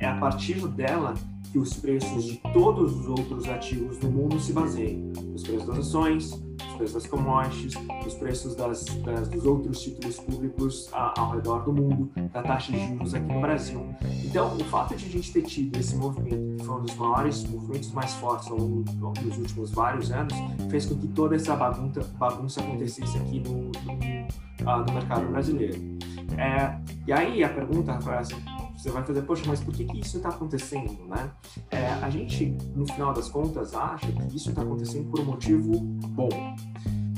É 0.00 0.06
a 0.06 0.16
partir 0.18 0.66
dela 0.68 1.14
que 1.52 1.60
os 1.60 1.74
preços 1.74 2.24
de 2.24 2.36
todos 2.52 2.92
os 2.92 3.06
outros 3.06 3.48
ativos 3.48 3.98
do 3.98 4.10
mundo 4.10 4.40
se 4.40 4.52
baseiam. 4.52 5.12
Os 5.32 5.44
preços 5.44 5.66
das 5.66 5.78
ações, 5.78 6.42
preços 6.76 6.94
das 6.94 7.06
commodities, 7.06 7.74
os 8.06 8.14
preços 8.14 8.54
das, 8.54 8.84
das, 8.84 9.28
dos 9.28 9.44
outros 9.44 9.80
títulos 9.82 10.18
públicos 10.20 10.88
a, 10.92 11.18
ao 11.18 11.32
redor 11.32 11.64
do 11.64 11.72
mundo, 11.72 12.10
da 12.32 12.42
taxa 12.42 12.72
de 12.72 12.88
juros 12.88 13.14
aqui 13.14 13.32
no 13.32 13.40
Brasil. 13.40 13.94
Então, 14.24 14.56
o 14.56 14.64
fato 14.64 14.96
de 14.96 15.06
a 15.06 15.08
gente 15.08 15.32
ter 15.32 15.42
tido 15.42 15.76
esse 15.78 15.96
movimento, 15.96 16.56
que 16.58 16.64
foi 16.64 16.76
um 16.76 16.82
dos 16.82 16.94
maiores 16.96 17.44
movimentos 17.44 17.92
mais 17.92 18.14
fortes 18.14 18.50
ao 18.50 18.58
longo 18.58 18.82
dos 18.82 19.38
últimos 19.38 19.70
vários 19.70 20.10
anos, 20.10 20.34
fez 20.70 20.86
com 20.86 20.96
que 20.96 21.08
toda 21.08 21.36
essa 21.36 21.56
bagunça, 21.56 22.02
bagunça 22.18 22.60
acontecesse 22.60 23.16
aqui 23.18 23.40
no, 23.40 23.54
no, 23.54 23.92
uh, 23.92 24.84
no 24.86 24.92
mercado 24.92 25.26
brasileiro. 25.30 25.98
É, 26.36 26.78
e 27.06 27.12
aí 27.12 27.42
a 27.42 27.48
pergunta, 27.48 27.92
Rafael, 27.92 28.20
assim, 28.20 28.36
você 28.78 28.90
vai 28.92 29.02
fazer, 29.02 29.22
poxa, 29.22 29.42
mas 29.44 29.60
por 29.60 29.74
que, 29.74 29.84
que 29.84 30.00
isso 30.00 30.18
está 30.18 30.28
acontecendo, 30.28 31.04
né? 31.08 31.30
É, 31.68 31.88
a 31.94 32.08
gente, 32.08 32.56
no 32.76 32.86
final 32.86 33.12
das 33.12 33.28
contas, 33.28 33.74
acha 33.74 34.06
que 34.06 34.36
isso 34.36 34.50
está 34.50 34.62
acontecendo 34.62 35.10
por 35.10 35.18
um 35.18 35.24
motivo 35.24 35.80
bom. 35.80 36.28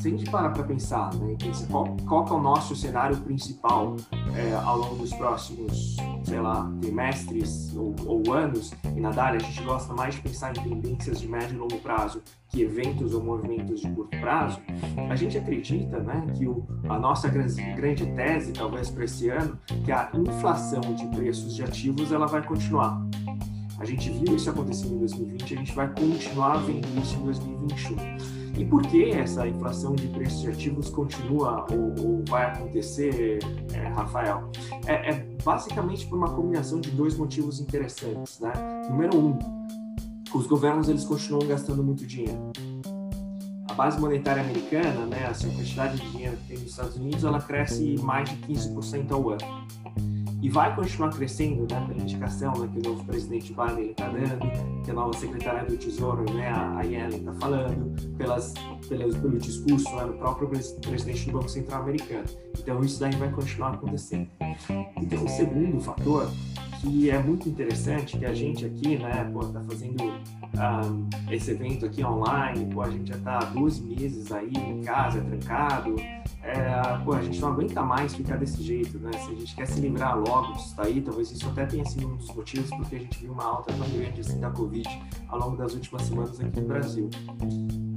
Se 0.00 0.08
a 0.08 0.10
gente 0.10 0.30
parar 0.30 0.50
para 0.50 0.62
pensar, 0.62 1.14
né, 1.16 1.36
qual, 1.70 1.94
qual 2.08 2.26
é 2.26 2.32
o 2.32 2.40
nosso 2.40 2.74
cenário 2.74 3.18
principal 3.18 3.96
é, 4.34 4.54
ao 4.54 4.78
longo 4.78 4.96
dos 4.96 5.12
próximos, 5.12 5.96
sei 6.30 6.40
lá, 6.40 6.72
trimestres 6.80 7.74
ou, 7.74 7.92
ou 8.06 8.32
anos, 8.32 8.72
e 8.96 9.00
na 9.00 9.10
DARE 9.10 9.38
a 9.38 9.40
gente 9.40 9.60
gosta 9.64 9.92
mais 9.92 10.14
de 10.14 10.20
pensar 10.20 10.56
em 10.56 10.62
tendências 10.62 11.20
de 11.20 11.28
médio 11.28 11.56
e 11.56 11.58
longo 11.58 11.76
prazo 11.78 12.22
que 12.48 12.62
eventos 12.62 13.14
ou 13.14 13.22
movimentos 13.22 13.80
de 13.80 13.90
curto 13.90 14.16
prazo, 14.20 14.60
a 15.10 15.16
gente 15.16 15.36
acredita 15.36 15.98
né, 15.98 16.24
que 16.36 16.46
o, 16.46 16.64
a 16.88 17.00
nossa 17.00 17.28
grande, 17.28 17.60
grande 17.72 18.06
tese, 18.14 18.52
talvez 18.52 18.90
para 18.90 19.04
esse 19.04 19.28
ano, 19.28 19.58
que 19.84 19.90
a 19.90 20.08
inflação 20.14 20.80
de 20.94 21.04
preços 21.08 21.56
de 21.56 21.64
ativos 21.64 22.12
ela 22.12 22.26
vai 22.26 22.46
continuar. 22.46 23.04
A 23.80 23.84
gente 23.84 24.08
viu 24.10 24.36
isso 24.36 24.50
acontecendo 24.50 24.94
em 24.94 24.98
2020, 24.98 25.54
a 25.54 25.56
gente 25.56 25.72
vai 25.72 25.88
continuar 25.88 26.58
vendo 26.58 26.86
isso 27.02 27.16
em 27.16 27.24
2021. 27.24 28.39
E 28.56 28.64
por 28.64 28.82
que 28.82 29.10
essa 29.10 29.46
inflação 29.46 29.94
de 29.94 30.08
preços 30.08 30.40
de 30.40 30.48
ativos 30.48 30.90
continua 30.90 31.66
ou, 31.70 31.94
ou 32.06 32.24
vai 32.28 32.46
acontecer, 32.46 33.38
é, 33.72 33.88
Rafael? 33.88 34.50
É, 34.86 35.10
é, 35.10 35.26
basicamente 35.42 36.06
por 36.06 36.18
uma 36.18 36.28
combinação 36.28 36.80
de 36.80 36.90
dois 36.90 37.16
motivos 37.16 37.60
interessantes. 37.60 38.40
Né? 38.40 38.52
Número 38.90 39.16
um, 39.18 39.38
os 40.34 40.46
governos 40.46 40.88
eles 40.88 41.04
continuam 41.04 41.46
gastando 41.46 41.82
muito 41.82 42.06
dinheiro. 42.06 42.52
A 43.68 43.74
base 43.74 44.00
monetária 44.00 44.42
americana, 44.42 45.06
né, 45.06 45.26
a 45.26 45.32
quantidade 45.32 45.96
de 46.00 46.10
dinheiro 46.10 46.36
que 46.38 46.48
tem 46.48 46.58
nos 46.58 46.70
Estados 46.70 46.96
Unidos, 46.96 47.24
ela 47.24 47.40
cresce 47.40 47.96
mais 48.02 48.28
de 48.28 48.36
15% 48.36 49.12
ao 49.12 49.30
ano. 49.30 49.38
E 50.42 50.48
vai 50.48 50.74
continuar 50.74 51.10
crescendo, 51.10 51.66
né, 51.70 51.84
pela 51.86 52.00
indicação 52.00 52.52
né, 52.54 52.68
que 52.72 52.78
o 52.78 52.90
novo 52.90 53.04
presidente 53.04 53.52
Biden 53.52 53.90
está 53.90 54.08
dando, 54.08 54.82
que 54.82 54.90
a 54.90 54.94
nova 54.94 55.12
secretária 55.12 55.64
do 55.64 55.76
Tesouro, 55.76 56.24
né, 56.32 56.48
a 56.50 56.82
Yellen, 56.82 57.18
está 57.18 57.34
falando, 57.34 58.16
pelas, 58.16 58.54
pelas, 58.88 59.16
pelo 59.16 59.38
discurso 59.38 59.94
né, 59.96 60.04
do 60.04 60.14
próprio 60.14 60.48
presidente 60.48 61.26
do 61.26 61.32
Banco 61.32 61.48
Central 61.48 61.82
americano. 61.82 62.24
Então, 62.58 62.80
isso 62.80 62.98
daí 63.00 63.14
vai 63.16 63.30
continuar 63.30 63.74
acontecendo. 63.74 64.28
E 65.00 65.06
tem 65.06 65.18
um 65.18 65.28
segundo 65.28 65.80
fator 65.80 66.30
que 66.80 67.10
é 67.10 67.18
muito 67.22 67.46
interessante 67.46 68.18
que 68.18 68.24
a 68.24 68.32
gente 68.32 68.64
aqui, 68.64 68.96
né, 68.96 69.30
pô, 69.32 69.44
tá 69.44 69.62
fazendo 69.68 70.02
um, 70.02 71.08
esse 71.30 71.50
evento 71.50 71.84
aqui 71.84 72.02
online, 72.02 72.72
pô, 72.72 72.80
a 72.80 72.90
gente 72.90 73.08
já 73.08 73.18
tá 73.18 73.38
há 73.38 73.44
12 73.44 73.82
meses 73.82 74.32
aí 74.32 74.50
em 74.56 74.80
casa, 74.80 75.20
trancado, 75.20 75.96
é, 76.42 77.04
pô, 77.04 77.12
a 77.12 77.22
gente 77.22 77.38
não 77.40 77.48
aguenta 77.50 77.82
mais 77.82 78.14
ficar 78.14 78.36
desse 78.36 78.62
jeito, 78.62 78.98
né, 78.98 79.10
se 79.12 79.30
a 79.30 79.34
gente 79.34 79.54
quer 79.54 79.66
se 79.66 79.80
livrar 79.80 80.18
logo 80.18 80.52
disso 80.54 80.74
daí, 80.76 81.00
talvez 81.02 81.30
isso 81.30 81.46
até 81.48 81.66
tenha 81.66 81.84
sido 81.84 82.08
um 82.08 82.16
dos 82.16 82.34
motivos 82.34 82.70
porque 82.70 82.96
a 82.96 82.98
gente 82.98 83.18
viu 83.18 83.32
uma 83.32 83.44
alta 83.44 83.72
tão 83.72 83.88
grande 83.90 84.20
assim 84.20 84.40
da 84.40 84.50
Covid 84.50 84.88
ao 85.28 85.38
longo 85.38 85.56
das 85.56 85.74
últimas 85.74 86.02
semanas 86.02 86.40
aqui 86.40 86.60
no 86.60 86.66
Brasil. 86.66 87.10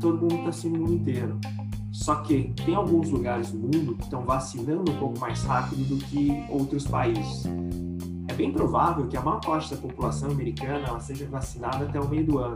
Todo 0.02 0.18
mundo 0.20 0.36
está 0.36 0.50
assim 0.50 0.70
no 0.70 0.80
mundo 0.80 0.94
inteiro. 0.94 1.40
Só 1.92 2.16
que 2.16 2.54
tem 2.66 2.76
alguns 2.76 3.10
lugares 3.12 3.52
do 3.52 3.60
mundo 3.60 3.96
que 3.96 4.04
estão 4.04 4.26
vacinando 4.26 4.92
um 4.92 4.98
pouco 4.98 5.20
mais 5.20 5.44
rápido 5.44 5.88
do 5.88 5.98
que 6.06 6.44
outros 6.50 6.86
países 6.86 7.46
é 8.34 8.36
bem 8.36 8.52
provável 8.52 9.08
que 9.08 9.16
a 9.16 9.22
maior 9.22 9.40
parte 9.40 9.74
da 9.74 9.80
população 9.80 10.32
americana 10.32 11.00
seja 11.00 11.28
vacinada 11.28 11.86
até 11.86 12.00
o 12.00 12.08
meio 12.08 12.25
do 12.25 12.40
ano. 12.40 12.56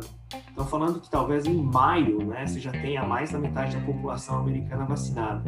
Estão 0.50 0.65
falando 0.65 1.00
que 1.00 1.10
talvez 1.10 1.46
em 1.46 1.62
maio 1.62 2.25
né, 2.25 2.46
você 2.48 2.60
já 2.60 2.72
tenha 2.72 3.05
mais 3.05 3.31
da 3.31 3.38
metade 3.38 3.77
da 3.77 3.86
população 3.86 4.39
americana 4.39 4.86
vacinada. 4.86 5.43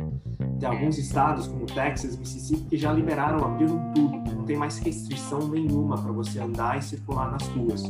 Tem 0.59 0.69
alguns 0.69 0.99
estados, 0.99 1.47
como 1.47 1.65
Texas, 1.65 2.15
Mississippi, 2.15 2.63
que 2.65 2.77
já 2.77 2.93
liberaram, 2.93 3.43
abriram 3.43 3.91
tudo. 3.93 4.35
Não 4.35 4.45
tem 4.45 4.55
mais 4.55 4.77
restrição 4.77 5.47
nenhuma 5.47 5.97
para 5.97 6.11
você 6.11 6.39
andar 6.39 6.77
e 6.77 6.81
circular 6.83 7.31
nas 7.31 7.47
ruas. 7.47 7.83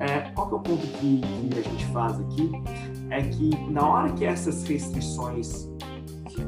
É, 0.00 0.30
qual 0.34 0.48
que 0.48 0.54
é 0.54 0.56
o 0.56 0.60
ponto 0.60 0.86
que, 0.98 1.20
que 1.20 1.58
a 1.58 1.62
gente 1.62 1.86
faz 1.86 2.18
aqui? 2.18 2.50
É 3.10 3.22
que 3.22 3.70
na 3.70 3.86
hora 3.86 4.12
que 4.12 4.24
essas 4.24 4.64
restrições 4.64 5.68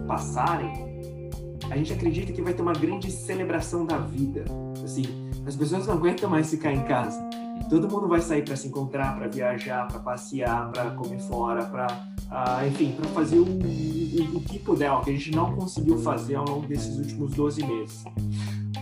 passarem, 0.06 0.72
a 1.70 1.76
gente 1.76 1.92
acredita 1.92 2.32
que 2.32 2.40
vai 2.40 2.54
ter 2.54 2.62
uma 2.62 2.72
grande 2.72 3.10
celebração 3.10 3.84
da 3.84 3.98
vida. 3.98 4.44
Assim, 4.82 5.25
as 5.46 5.54
pessoas 5.54 5.86
não 5.86 5.94
aguentam 5.94 6.28
mais 6.28 6.50
ficar 6.50 6.72
em 6.72 6.82
casa. 6.82 7.22
Todo 7.70 7.88
mundo 7.88 8.08
vai 8.08 8.20
sair 8.20 8.44
para 8.44 8.56
se 8.56 8.68
encontrar, 8.68 9.16
para 9.16 9.28
viajar, 9.28 9.86
para 9.86 10.00
passear, 10.00 10.70
para 10.72 10.90
comer 10.90 11.20
fora, 11.20 11.64
para, 11.64 11.86
uh, 11.86 12.66
enfim, 12.66 12.92
para 12.92 13.08
fazer 13.10 13.38
o, 13.38 13.44
o, 13.44 14.36
o 14.36 14.40
que 14.40 14.58
puder, 14.58 14.90
o 14.92 15.00
que 15.02 15.10
a 15.10 15.12
gente 15.12 15.30
não 15.30 15.54
conseguiu 15.54 15.98
fazer 15.98 16.34
ao 16.34 16.44
longo 16.44 16.66
desses 16.66 16.96
últimos 16.98 17.32
12 17.34 17.64
meses. 17.64 18.04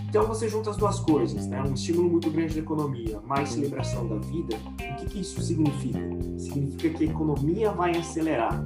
Então 0.09 0.26
você 0.26 0.49
junta 0.49 0.71
as 0.71 0.76
duas 0.76 1.00
coisas, 1.00 1.47
né? 1.49 1.61
Um 1.61 1.75
estímulo 1.75 2.09
muito 2.09 2.30
grande 2.30 2.54
da 2.54 2.61
economia, 2.61 3.21
mais 3.26 3.49
celebração 3.49 4.06
da 4.06 4.16
vida. 4.16 4.56
O 4.56 4.97
que, 4.97 5.06
que 5.06 5.21
isso 5.21 5.42
significa? 5.42 5.99
Significa 6.38 6.90
que 6.90 7.04
a 7.04 7.06
economia 7.09 7.73
vai 7.73 7.90
acelerar. 7.97 8.64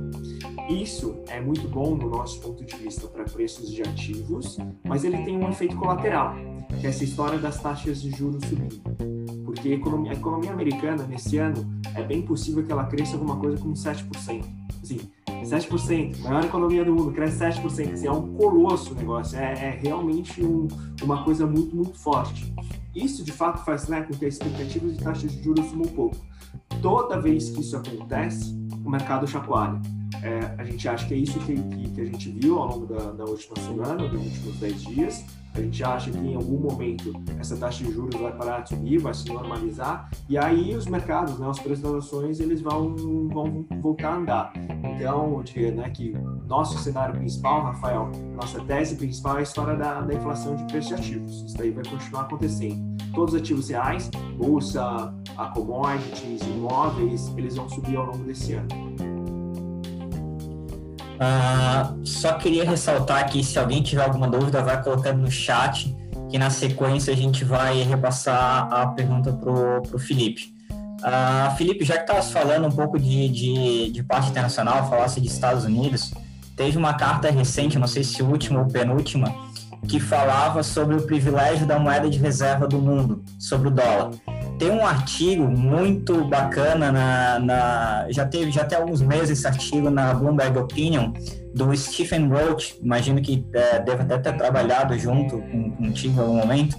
Isso 0.68 1.18
é 1.26 1.40
muito 1.40 1.66
bom 1.66 1.96
no 1.96 2.10
nosso 2.10 2.38
ponto 2.42 2.62
de 2.62 2.76
vista 2.76 3.08
para 3.08 3.24
preços 3.24 3.72
de 3.72 3.80
ativos, 3.80 4.58
mas 4.84 5.04
ele 5.04 5.16
tem 5.24 5.38
um 5.38 5.48
efeito 5.48 5.74
colateral, 5.76 6.36
que 6.80 6.86
é 6.86 6.90
essa 6.90 7.04
história 7.04 7.38
das 7.38 7.60
taxas 7.60 8.00
de 8.00 8.10
juros 8.10 8.44
subindo. 8.44 8.80
Porque 9.44 9.68
a 9.70 9.74
economia, 9.74 10.12
a 10.12 10.14
economia 10.14 10.52
americana, 10.52 11.04
nesse 11.04 11.38
ano, 11.38 11.66
é 11.94 12.02
bem 12.02 12.22
possível 12.22 12.64
que 12.64 12.70
ela 12.70 12.84
cresça 12.84 13.14
alguma 13.14 13.36
coisa 13.36 13.56
como 13.58 13.74
7%. 13.74 14.44
Assim, 14.82 15.00
7%, 15.44 16.18
maior 16.20 16.44
economia 16.44 16.84
do 16.84 16.92
mundo, 16.92 17.12
cresce 17.12 17.38
7%. 17.38 17.92
Assim, 17.92 18.06
é 18.06 18.12
um 18.12 18.34
colosso 18.34 18.92
o 18.92 18.94
negócio, 18.94 19.38
é, 19.38 19.52
é 19.52 19.78
realmente 19.82 20.42
um, 20.42 20.68
uma 21.02 21.24
coisa 21.24 21.46
muito, 21.46 21.74
muito 21.74 21.98
forte. 21.98 22.52
Isso, 22.94 23.24
de 23.24 23.32
fato, 23.32 23.64
faz 23.64 23.88
né, 23.88 24.02
com 24.02 24.12
que 24.14 24.24
a 24.24 24.28
expectativa 24.28 24.86
de 24.88 24.98
taxa 24.98 25.26
de 25.26 25.42
juros 25.42 25.66
suba 25.66 25.84
um 25.86 25.92
pouco. 25.92 26.16
Toda 26.82 27.20
vez 27.20 27.50
que 27.50 27.60
isso 27.60 27.76
acontece, 27.76 28.54
o 28.84 28.90
mercado 28.90 29.26
chacoalha. 29.26 29.80
É, 30.22 30.54
a 30.58 30.64
gente 30.64 30.88
acha 30.88 31.06
que 31.06 31.14
é 31.14 31.16
isso 31.16 31.38
que, 31.40 31.54
que, 31.54 31.90
que 31.90 32.00
a 32.00 32.04
gente 32.04 32.30
viu 32.30 32.58
ao 32.58 32.68
longo 32.68 32.86
da, 32.86 33.12
da, 33.12 33.24
última 33.24 33.56
semana, 33.60 34.08
dos 34.08 34.24
últimos 34.24 34.56
10 34.58 34.82
dias. 34.82 35.24
A 35.58 35.62
gente 35.62 35.82
acha 35.82 36.10
que 36.10 36.18
em 36.18 36.36
algum 36.36 36.56
momento 36.56 37.12
essa 37.38 37.56
taxa 37.56 37.82
de 37.82 37.92
juros 37.92 38.20
vai 38.20 38.32
parar 38.32 38.60
de 38.60 38.68
subir, 38.68 38.98
vai 38.98 39.12
se 39.12 39.28
normalizar, 39.28 40.08
e 40.28 40.38
aí 40.38 40.74
os 40.74 40.86
mercados, 40.86 41.38
né, 41.38 41.48
os 41.48 41.58
preços 41.58 41.82
das 41.82 41.94
ações, 41.94 42.38
eles 42.38 42.60
vão, 42.60 42.94
vão 43.28 43.66
voltar 43.80 44.10
a 44.10 44.16
andar. 44.16 44.52
Então, 44.84 45.34
eu 45.36 45.42
diria 45.42 45.72
né, 45.72 45.90
que 45.90 46.14
nosso 46.46 46.78
cenário 46.78 47.14
principal, 47.16 47.62
Rafael, 47.62 48.10
nossa 48.34 48.60
tese 48.60 48.94
principal 48.94 49.36
é 49.36 49.40
a 49.40 49.42
história 49.42 49.76
da, 49.76 50.00
da 50.00 50.14
inflação 50.14 50.54
de 50.54 50.64
preços 50.64 50.88
de 50.88 50.94
ativos. 50.94 51.42
Isso 51.42 51.56
daí 51.56 51.70
vai 51.70 51.84
continuar 51.84 52.22
acontecendo. 52.22 52.96
Todos 53.12 53.34
os 53.34 53.40
ativos 53.40 53.68
reais, 53.68 54.08
bolsa, 54.36 55.12
commodities, 55.54 56.40
imóveis, 56.42 57.32
eles 57.36 57.56
vão 57.56 57.68
subir 57.68 57.96
ao 57.96 58.06
longo 58.06 58.22
desse 58.24 58.54
ano. 58.54 58.68
Uh, 61.18 62.06
só 62.06 62.34
queria 62.34 62.64
ressaltar 62.64 63.18
aqui, 63.18 63.42
se 63.42 63.58
alguém 63.58 63.82
tiver 63.82 64.04
alguma 64.04 64.28
dúvida, 64.28 64.62
vai 64.62 64.80
colocando 64.82 65.18
no 65.18 65.30
chat, 65.30 65.94
que 66.30 66.38
na 66.38 66.48
sequência 66.48 67.12
a 67.12 67.16
gente 67.16 67.44
vai 67.44 67.82
repassar 67.82 68.72
a 68.72 68.86
pergunta 68.86 69.32
pro, 69.32 69.82
pro 69.82 69.98
Felipe. 69.98 70.54
Uh, 70.70 71.56
Felipe, 71.56 71.84
já 71.84 71.94
que 71.94 72.02
estavas 72.02 72.30
falando 72.30 72.66
um 72.66 72.70
pouco 72.70 72.98
de, 72.98 73.28
de, 73.28 73.90
de 73.90 74.02
parte 74.02 74.30
internacional, 74.30 74.88
falasse 74.88 75.20
de 75.20 75.26
Estados 75.26 75.64
Unidos, 75.64 76.12
teve 76.56 76.78
uma 76.78 76.94
carta 76.94 77.30
recente, 77.30 77.78
não 77.78 77.88
sei 77.88 78.04
se 78.04 78.22
última 78.22 78.60
ou 78.60 78.66
penúltima, 78.66 79.34
que 79.88 79.98
falava 79.98 80.62
sobre 80.62 80.96
o 80.96 81.02
privilégio 81.02 81.66
da 81.66 81.78
moeda 81.78 82.08
de 82.08 82.18
reserva 82.18 82.66
do 82.66 82.78
mundo, 82.78 83.24
sobre 83.38 83.68
o 83.68 83.70
dólar 83.70 84.10
tem 84.58 84.70
um 84.70 84.84
artigo 84.84 85.46
muito 85.46 86.24
bacana 86.24 86.90
na, 86.90 87.38
na, 87.38 88.06
já 88.10 88.26
teve 88.26 88.50
já 88.50 88.64
tem 88.64 88.76
alguns 88.76 89.00
meses 89.00 89.38
esse 89.38 89.46
artigo 89.46 89.88
na 89.88 90.12
Bloomberg 90.12 90.58
Opinion 90.58 91.12
do 91.54 91.74
Stephen 91.76 92.28
Roach, 92.28 92.78
imagino 92.82 93.20
que 93.22 93.46
é, 93.52 93.78
deve 93.80 94.02
até 94.02 94.18
ter 94.18 94.36
trabalhado 94.36 94.98
junto 94.98 95.38
com, 95.38 95.70
contigo 95.72 96.18
em 96.18 96.22
algum 96.22 96.34
momento, 96.34 96.76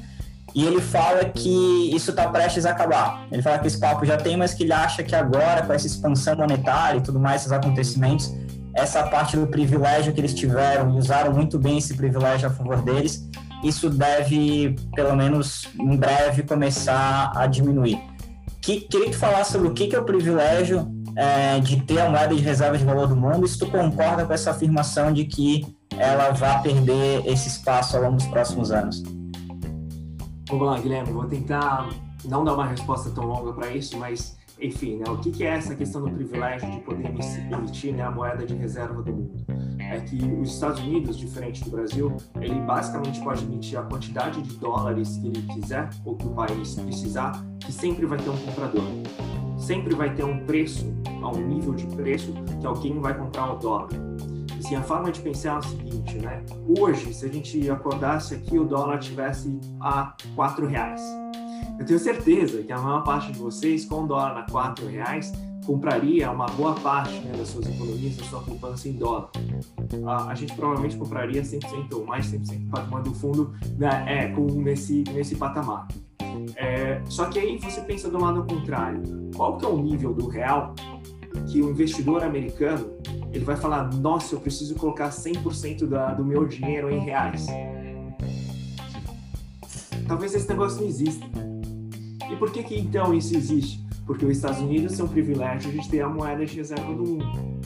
e 0.55 0.65
ele 0.65 0.81
fala 0.81 1.25
que 1.25 1.95
isso 1.95 2.11
está 2.11 2.27
prestes 2.27 2.65
a 2.65 2.71
acabar. 2.71 3.27
Ele 3.31 3.41
fala 3.41 3.59
que 3.59 3.67
esse 3.67 3.79
papo 3.79 4.05
já 4.05 4.17
tem, 4.17 4.35
mas 4.35 4.53
que 4.53 4.63
ele 4.63 4.73
acha 4.73 5.03
que 5.03 5.15
agora, 5.15 5.61
com 5.61 5.73
essa 5.73 5.85
expansão 5.85 6.35
monetária 6.35 6.97
e 6.97 7.01
tudo 7.01 7.19
mais, 7.19 7.41
esses 7.41 7.51
acontecimentos, 7.51 8.33
essa 8.73 9.03
parte 9.03 9.37
do 9.37 9.45
privilégio 9.47 10.13
que 10.13 10.19
eles 10.19 10.33
tiveram 10.33 10.95
e 10.95 10.97
usaram 10.97 11.33
muito 11.33 11.59
bem 11.59 11.77
esse 11.77 11.95
privilégio 11.95 12.47
a 12.47 12.51
favor 12.51 12.81
deles, 12.81 13.29
isso 13.63 13.89
deve, 13.89 14.75
pelo 14.95 15.15
menos 15.15 15.67
em 15.79 15.95
breve, 15.95 16.43
começar 16.43 17.31
a 17.35 17.47
diminuir. 17.47 17.99
Que, 18.61 18.81
queria 18.81 19.07
que 19.07 19.13
tu 19.13 19.19
falasse 19.19 19.53
sobre 19.53 19.67
o 19.67 19.73
que, 19.73 19.87
que 19.87 19.95
é 19.95 19.99
o 19.99 20.05
privilégio 20.05 20.87
é, 21.15 21.59
de 21.59 21.81
ter 21.81 21.99
a 21.99 22.09
moeda 22.09 22.35
de 22.35 22.41
reserva 22.41 22.77
de 22.77 22.85
valor 22.85 23.07
do 23.07 23.15
mundo 23.15 23.47
se 23.47 23.57
tu 23.57 23.67
concorda 23.67 24.25
com 24.25 24.33
essa 24.33 24.51
afirmação 24.51 25.11
de 25.11 25.25
que 25.25 25.65
ela 25.97 26.31
vai 26.31 26.61
perder 26.61 27.25
esse 27.25 27.47
espaço 27.47 27.97
ao 27.97 28.03
longo 28.03 28.17
dos 28.17 28.27
próximos 28.27 28.71
anos. 28.71 29.03
Vamos 30.49 30.65
lá, 30.65 30.79
Guilherme, 30.79 31.11
vou 31.11 31.25
tentar 31.25 31.89
não 32.25 32.43
dar 32.43 32.53
uma 32.53 32.65
resposta 32.65 33.09
tão 33.11 33.25
longa 33.25 33.53
para 33.53 33.71
isso, 33.71 33.97
mas 33.97 34.37
enfim, 34.61 34.97
né, 34.97 35.05
o 35.07 35.17
que, 35.17 35.31
que, 35.31 35.43
é 35.43 35.55
essa 35.55 35.73
questão 35.73 36.01
do 36.01 36.11
privilégio 36.11 36.69
de 36.69 36.79
poder 36.79 37.05
emitir 37.07 37.93
né, 37.93 38.03
a 38.03 38.11
moeda 38.11 38.45
de 38.45 38.55
reserva 38.55 39.01
do 39.01 39.11
mundo? 39.11 39.45
É 39.89 39.99
que 39.99 40.15
os 40.23 40.53
Estados 40.53 40.79
Unidos, 40.81 41.17
diferente 41.17 41.63
do 41.63 41.71
Brasil, 41.71 42.15
ele 42.39 42.59
basicamente 42.61 43.19
pode 43.21 43.43
emitir 43.43 43.79
a 43.79 43.81
quantidade 43.81 44.41
de 44.41 44.55
dólares 44.57 45.17
que 45.17 45.27
ele 45.27 45.41
quiser 45.53 45.89
ou 46.05 46.15
que 46.15 46.27
o 46.27 46.29
país 46.29 46.75
precisar, 46.75 47.43
que 47.59 47.71
sempre 47.71 48.05
vai 48.05 48.19
ter 48.19 48.29
um 48.29 48.37
comprador. 48.37 48.83
Sempre 49.57 49.95
vai 49.95 50.13
ter 50.13 50.23
um 50.23 50.45
preço, 50.45 50.85
um 51.21 51.47
nível 51.47 51.73
de 51.73 51.87
preço 51.87 52.33
que 52.61 52.67
alguém 52.67 52.99
vai 52.99 53.17
comprar 53.17 53.51
o 53.53 53.57
dólar. 53.57 53.89
Assim, 54.59 54.75
a 54.75 54.83
forma 54.83 55.11
de 55.11 55.21
pensar 55.21 55.55
é 55.55 55.57
o 55.57 55.61
seguinte, 55.63 56.19
né? 56.19 56.43
Hoje, 56.79 57.13
se 57.13 57.25
a 57.25 57.29
gente 57.29 57.69
acordasse 57.69 58.35
aqui, 58.35 58.59
o 58.59 58.65
dólar 58.65 58.99
tivesse 58.99 59.59
a 59.81 60.13
quatro 60.35 60.67
reais 60.67 61.01
eu 61.79 61.85
tenho 61.85 61.99
certeza 61.99 62.61
que 62.61 62.71
a 62.73 62.77
maior 62.77 63.03
parte 63.03 63.31
de 63.31 63.39
vocês, 63.39 63.85
com 63.85 64.03
o 64.03 64.07
dólar 64.07 64.37
a 64.37 64.51
quatro 64.51 64.85
reais, 64.85 65.31
compraria 65.65 66.29
uma 66.29 66.47
boa 66.47 66.73
parte 66.75 67.19
né, 67.19 67.31
das 67.37 67.47
suas 67.47 67.67
economias, 67.67 68.17
da 68.17 68.23
sua 68.25 68.41
poupança 68.41 68.89
em 68.89 68.93
dólar. 68.93 69.29
A, 70.05 70.31
a 70.31 70.35
gente 70.35 70.53
provavelmente 70.55 70.97
compraria 70.97 71.41
100% 71.41 71.93
ou 71.93 72.05
mais 72.05 72.25
100% 72.25 72.65
do 72.65 72.69
patrimônio 72.69 73.03
do 73.05 73.13
fundo 73.13 73.53
né, 73.77 74.05
é, 74.07 74.27
com, 74.27 74.45
nesse, 74.45 75.03
nesse 75.13 75.35
patamar. 75.35 75.87
É, 76.57 77.01
só 77.05 77.25
que 77.25 77.39
aí 77.39 77.57
você 77.57 77.81
pensa 77.81 78.09
do 78.09 78.19
lado 78.19 78.43
contrário. 78.43 79.01
Qual 79.35 79.57
que 79.57 79.65
é 79.65 79.69
o 79.69 79.77
nível 79.77 80.13
do 80.13 80.27
real 80.27 80.75
que 81.49 81.61
o 81.61 81.69
investidor 81.69 82.23
americano 82.23 82.91
ele 83.31 83.45
vai 83.45 83.55
falar, 83.55 83.93
nossa, 83.93 84.35
eu 84.35 84.39
preciso 84.41 84.75
colocar 84.75 85.09
100% 85.09 85.85
da, 85.85 86.13
do 86.13 86.25
meu 86.25 86.45
dinheiro 86.45 86.89
em 86.89 86.99
reais? 86.99 87.47
Talvez 90.07 90.33
esse 90.33 90.49
negócio 90.49 90.81
não 90.81 90.87
exista. 90.87 91.48
E 92.31 92.35
por 92.35 92.51
que 92.51 92.63
que 92.63 92.79
então 92.79 93.13
isso 93.13 93.35
existe? 93.35 93.85
Porque 94.05 94.25
os 94.25 94.37
Estados 94.37 94.59
Unidos 94.59 94.93
são 94.93 95.05
um 95.05 95.09
privilégio 95.09 95.71
de 95.71 95.87
ter 95.89 96.01
a 96.01 96.09
moeda 96.09 96.45
de 96.45 96.55
reserva 96.55 96.93
do 96.93 97.03
mundo. 97.03 97.59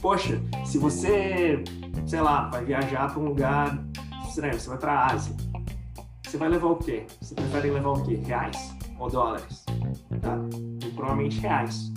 Poxa, 0.00 0.40
se 0.64 0.78
você, 0.78 1.62
sei 2.06 2.20
lá, 2.20 2.48
vai 2.50 2.64
viajar 2.64 3.10
para 3.10 3.20
um 3.20 3.26
lugar 3.26 3.82
estranho, 4.28 4.58
você 4.58 4.68
vai 4.68 4.78
para 4.78 4.92
a 4.92 5.12
Ásia, 5.12 5.34
você 6.22 6.36
vai 6.36 6.48
levar 6.48 6.68
o 6.68 6.76
quê? 6.76 7.06
Você 7.20 7.34
prefere 7.34 7.70
levar 7.70 7.90
o 7.90 8.04
quê? 8.04 8.20
Reais 8.24 8.76
ou 8.98 9.10
dólares? 9.10 9.64
Tá? 10.20 10.38
Provavelmente 10.94 11.40
reais. 11.40 11.92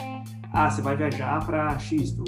Ah, 0.54 0.70
você 0.70 0.82
vai 0.82 0.96
viajar 0.96 1.46
para 1.46 1.78
X, 1.80 2.12
do 2.12 2.24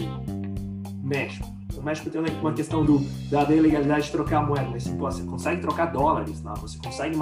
México. 1.03 1.60
México 1.83 2.09
tem 2.09 2.21
uma 2.21 2.53
questão 2.53 2.85
do, 2.85 2.99
da 3.29 3.43
ilegalidade 3.53 4.05
de 4.05 4.11
trocar 4.11 4.45
moeda, 4.45 4.69
mas 4.69 4.87
pô, 4.87 5.09
você 5.11 5.23
consegue 5.23 5.61
trocar 5.61 5.87
dólares 5.87 6.41
lá, 6.43 6.53
você 6.53 6.77
consegue 6.77 7.15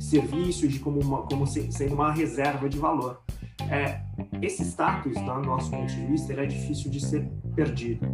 serviços 0.00 0.70
como, 0.78 1.00
uma, 1.00 1.22
como 1.22 1.46
sendo 1.46 1.94
uma 1.94 2.12
reserva 2.12 2.68
de 2.68 2.78
valor. 2.78 3.20
É, 3.70 4.00
esse 4.40 4.62
status, 4.62 5.14
do 5.14 5.40
nosso 5.42 5.70
ponto 5.70 5.86
de 5.86 6.06
vista, 6.06 6.32
ele 6.32 6.42
é 6.42 6.46
difícil 6.46 6.90
de 6.90 7.00
ser 7.00 7.28
perdido. 7.54 8.06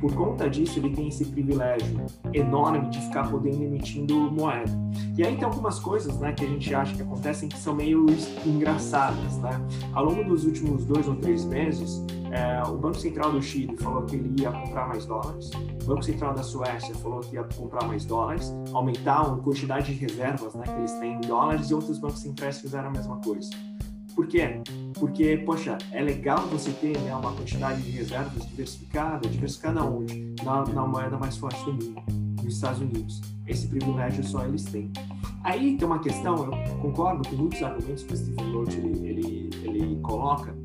Por 0.00 0.14
conta 0.14 0.48
disso, 0.48 0.78
ele 0.78 0.90
tem 0.90 1.08
esse 1.08 1.24
privilégio 1.24 2.04
enorme 2.32 2.90
de 2.90 3.00
ficar 3.00 3.30
podendo 3.30 3.62
emitindo 3.62 4.14
moeda. 4.30 4.70
E 5.16 5.24
aí 5.24 5.34
tem 5.34 5.44
algumas 5.44 5.78
coisas 5.78 6.18
né, 6.18 6.32
que 6.32 6.44
a 6.44 6.48
gente 6.48 6.74
acha 6.74 6.94
que 6.94 7.02
acontecem 7.02 7.48
que 7.48 7.58
são 7.58 7.74
meio 7.74 8.06
engraçadas. 8.44 9.38
Né? 9.38 9.50
Ao 9.92 10.04
longo 10.04 10.24
dos 10.24 10.44
últimos 10.44 10.84
dois 10.84 11.08
ou 11.08 11.16
três 11.16 11.44
meses, 11.44 12.04
é, 12.30 12.62
o 12.68 12.76
Banco 12.76 12.98
Central 12.98 13.32
do 13.32 13.40
Chile 13.40 13.76
falou 13.76 14.02
que 14.02 14.16
ele 14.16 14.42
ia 14.42 14.50
comprar 14.50 14.88
mais 14.88 15.06
dólares, 15.06 15.50
o 15.82 15.86
Banco 15.86 16.02
Central 16.02 16.34
da 16.34 16.42
Suécia 16.42 16.94
falou 16.96 17.20
que 17.20 17.36
ia 17.36 17.44
comprar 17.56 17.86
mais 17.86 18.04
dólares, 18.04 18.52
aumentar 18.72 19.20
a 19.20 19.36
quantidade 19.36 19.94
de 19.94 20.00
reservas 20.00 20.52
né, 20.54 20.64
que 20.64 20.72
eles 20.72 20.92
têm 20.94 21.14
em 21.14 21.20
dólares, 21.20 21.70
e 21.70 21.74
outros 21.74 21.98
bancos 21.98 22.20
centrais 22.20 22.60
fizeram 22.60 22.88
a 22.88 22.90
mesma 22.90 23.18
coisa. 23.18 23.50
Por 24.14 24.26
quê? 24.26 24.60
Porque, 24.94 25.36
poxa, 25.38 25.76
é 25.90 26.00
legal 26.00 26.46
você 26.46 26.70
ter 26.70 26.96
né, 27.00 27.14
uma 27.14 27.32
quantidade 27.32 27.82
de 27.82 27.90
reservas 27.90 28.46
diversificada, 28.46 29.28
diversificada 29.28 29.82
onde? 29.82 30.34
Na, 30.44 30.64
na 30.64 30.86
moeda 30.86 31.18
mais 31.18 31.36
forte 31.36 31.64
do 31.64 31.72
mundo, 31.72 32.02
nos 32.42 32.54
Estados 32.54 32.80
Unidos. 32.80 33.20
Esse 33.46 33.66
privilégio 33.66 34.22
só 34.22 34.44
eles 34.44 34.64
têm. 34.64 34.92
Aí 35.42 35.76
tem 35.76 35.86
uma 35.86 35.98
questão, 35.98 36.36
eu 36.44 36.80
concordo 36.80 37.28
com 37.28 37.36
muitos 37.36 37.62
argumentos 37.62 38.04
que 38.04 38.14
o 38.14 38.16
Stephen 38.16 38.52
Roach 38.52 38.76
ele, 38.76 39.06
ele, 39.06 39.50
ele 39.62 40.00
coloca, 40.00 40.56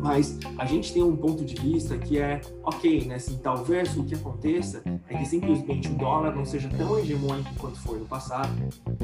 mas 0.00 0.38
a 0.58 0.64
gente 0.64 0.92
tem 0.92 1.02
um 1.02 1.16
ponto 1.16 1.44
de 1.44 1.54
vista 1.54 1.96
que 1.98 2.18
é, 2.18 2.40
ok, 2.62 3.06
né, 3.06 3.16
assim, 3.16 3.38
talvez 3.38 3.96
o 3.96 4.04
que 4.04 4.14
aconteça 4.14 4.82
é 5.08 5.16
que 5.16 5.26
simplesmente 5.26 5.88
o 5.88 5.94
dólar 5.94 6.34
não 6.36 6.44
seja 6.44 6.68
tão 6.68 6.98
hegemônico 6.98 7.52
quanto 7.58 7.78
foi 7.80 7.98
no 7.98 8.04
passado, 8.04 8.52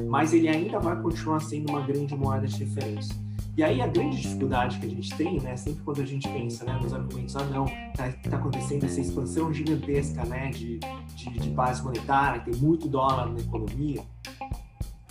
mas 0.08 0.32
ele 0.32 0.48
ainda 0.48 0.78
vai 0.78 1.00
continuar 1.00 1.40
sendo 1.40 1.70
uma 1.70 1.80
grande 1.80 2.14
moeda 2.14 2.46
de 2.46 2.64
referência. 2.64 3.21
E 3.56 3.62
aí 3.62 3.82
a 3.82 3.86
grande 3.86 4.20
dificuldade 4.20 4.78
que 4.78 4.86
a 4.86 4.88
gente 4.88 5.14
tem, 5.14 5.40
né, 5.40 5.56
sempre 5.56 5.82
quando 5.82 6.00
a 6.00 6.06
gente 6.06 6.28
pensa 6.28 6.64
né, 6.64 6.78
nos 6.82 6.92
argumentos, 6.94 7.36
ah 7.36 7.44
não, 7.44 7.66
está 7.66 8.10
tá 8.30 8.36
acontecendo 8.36 8.84
essa 8.84 9.00
expansão 9.00 9.52
gigantesca 9.52 10.24
né, 10.24 10.50
de, 10.50 10.78
de, 11.14 11.30
de 11.38 11.50
base 11.50 11.82
monetária, 11.82 12.40
tem 12.40 12.54
muito 12.54 12.88
dólar 12.88 13.30
na 13.30 13.40
economia, 13.40 14.02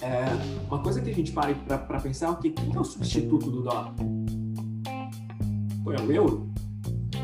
é, 0.02 0.26
uma 0.68 0.80
coisa 0.80 1.00
que 1.00 1.12
a 1.12 1.14
gente 1.14 1.32
para 1.32 1.54
para 1.54 2.00
pensar 2.00 2.28
é 2.28 2.30
o 2.32 2.36
que, 2.38 2.50
que 2.50 2.76
é 2.76 2.80
o 2.80 2.84
substituto 2.84 3.52
do 3.52 3.62
dólar? 3.62 3.94
É 5.86 6.02
o 6.02 6.12
euro? 6.12 6.50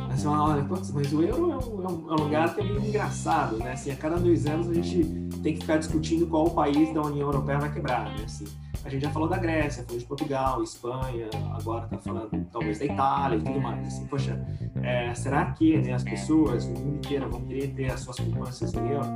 Aí 0.09 0.17
você 0.17 0.23
fala, 0.23 0.53
olha, 0.53 0.67
mas 0.93 1.11
o 1.11 1.23
euro 1.23 1.51
é 1.51 1.57
um, 1.57 1.83
é 1.83 1.87
um, 1.87 2.13
é 2.13 2.23
lugar 2.23 2.53
que 2.53 2.61
é 2.61 2.63
meio 2.63 2.85
engraçado, 2.85 3.57
né? 3.57 3.71
Assim, 3.71 3.89
a 3.89 3.95
cada 3.95 4.17
dois 4.17 4.45
anos 4.45 4.69
a 4.69 4.73
gente 4.73 5.03
tem 5.41 5.55
que 5.55 5.61
ficar 5.61 5.77
discutindo 5.77 6.27
qual 6.27 6.49
país 6.51 6.93
da 6.93 7.01
União 7.01 7.27
Europeia 7.27 7.59
vai 7.59 7.73
quebrar, 7.73 8.05
né? 8.05 8.23
Assim, 8.23 8.45
a 8.87 8.89
gente 8.89 9.01
já 9.03 9.09
falou 9.09 9.27
da 9.27 9.37
Grécia, 9.37 9.83
falou 9.83 9.99
de 9.99 10.05
Portugal, 10.05 10.63
Espanha, 10.63 11.29
agora 11.59 11.83
está 11.83 11.97
falando 11.97 12.47
talvez 12.51 12.79
da 12.79 12.85
Itália 12.85 13.37
e 13.37 13.41
tudo 13.41 13.59
mais. 13.59 13.85
Assim, 13.85 14.07
poxa, 14.07 14.39
é, 14.81 15.13
será 15.13 15.51
que 15.51 15.77
né, 15.77 15.93
as 15.93 16.03
pessoas 16.03 16.65
no 16.65 16.79
mundo 16.79 16.95
inteiro 16.95 17.29
vão 17.29 17.41
querer 17.41 17.67
ter 17.73 17.91
as 17.91 17.99
suas 17.99 18.17
poupanças 18.17 18.73
em 18.73 18.87
euro? 18.87 19.07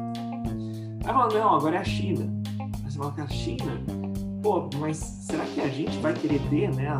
Aí 1.05 1.13
fala, 1.13 1.33
não, 1.33 1.55
agora 1.55 1.77
é 1.77 1.79
a 1.79 1.83
China. 1.85 2.29
Aí 2.59 2.91
você 2.91 2.97
fala 2.97 3.13
que 3.13 3.21
a 3.21 3.27
China, 3.27 3.81
pô, 4.43 4.69
mas 4.77 4.97
será 4.97 5.45
que 5.45 5.61
a 5.61 5.69
gente 5.69 5.97
vai 5.99 6.13
querer 6.13 6.41
ter, 6.49 6.75
né, 6.75 6.99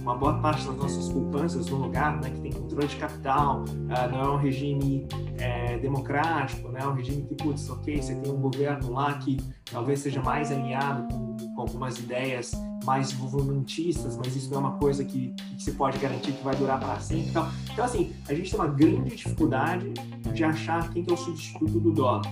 uma 0.00 0.16
boa 0.16 0.38
parte 0.38 0.66
das 0.66 0.76
nossas 0.76 1.10
poupanças 1.10 1.66
num 1.66 1.76
lugar, 1.76 2.18
né, 2.22 2.30
que 2.30 2.40
tem 2.40 2.52
controle 2.52 2.86
de 2.86 2.96
capital, 2.96 3.64
uh, 3.64 4.10
não 4.10 4.20
é 4.20 4.30
um 4.30 4.36
regime 4.36 5.06
é, 5.38 5.76
democrático, 5.76 6.70
né, 6.70 6.80
é 6.82 6.86
um 6.86 6.94
regime 6.94 7.22
que, 7.24 7.34
putz, 7.34 7.68
ok, 7.68 8.00
você 8.00 8.14
tem 8.14 8.32
um 8.32 8.40
governo 8.40 8.92
lá 8.92 9.12
que 9.18 9.36
talvez 9.70 10.00
seja 10.00 10.22
mais 10.22 10.50
alinhado 10.50 11.06
com, 11.12 11.27
com 11.58 11.62
algumas 11.62 11.98
ideias 11.98 12.52
mais 12.84 13.10
desenvolvimentistas, 13.10 14.16
mas 14.16 14.36
isso 14.36 14.48
não 14.48 14.58
é 14.58 14.60
uma 14.60 14.78
coisa 14.78 15.04
que, 15.04 15.30
que 15.56 15.64
você 15.64 15.72
pode 15.72 15.98
garantir 15.98 16.30
que 16.30 16.44
vai 16.44 16.54
durar 16.54 16.78
para 16.78 17.00
sempre. 17.00 17.30
Então, 17.30 17.84
assim, 17.84 18.12
a 18.28 18.34
gente 18.34 18.48
tem 18.48 18.60
uma 18.60 18.68
grande 18.68 19.16
dificuldade 19.16 19.92
de 20.32 20.44
achar 20.44 20.88
quem 20.92 21.02
que 21.02 21.10
é 21.10 21.14
o 21.14 21.16
substituto 21.16 21.80
do 21.80 21.90
dólar. 21.90 22.22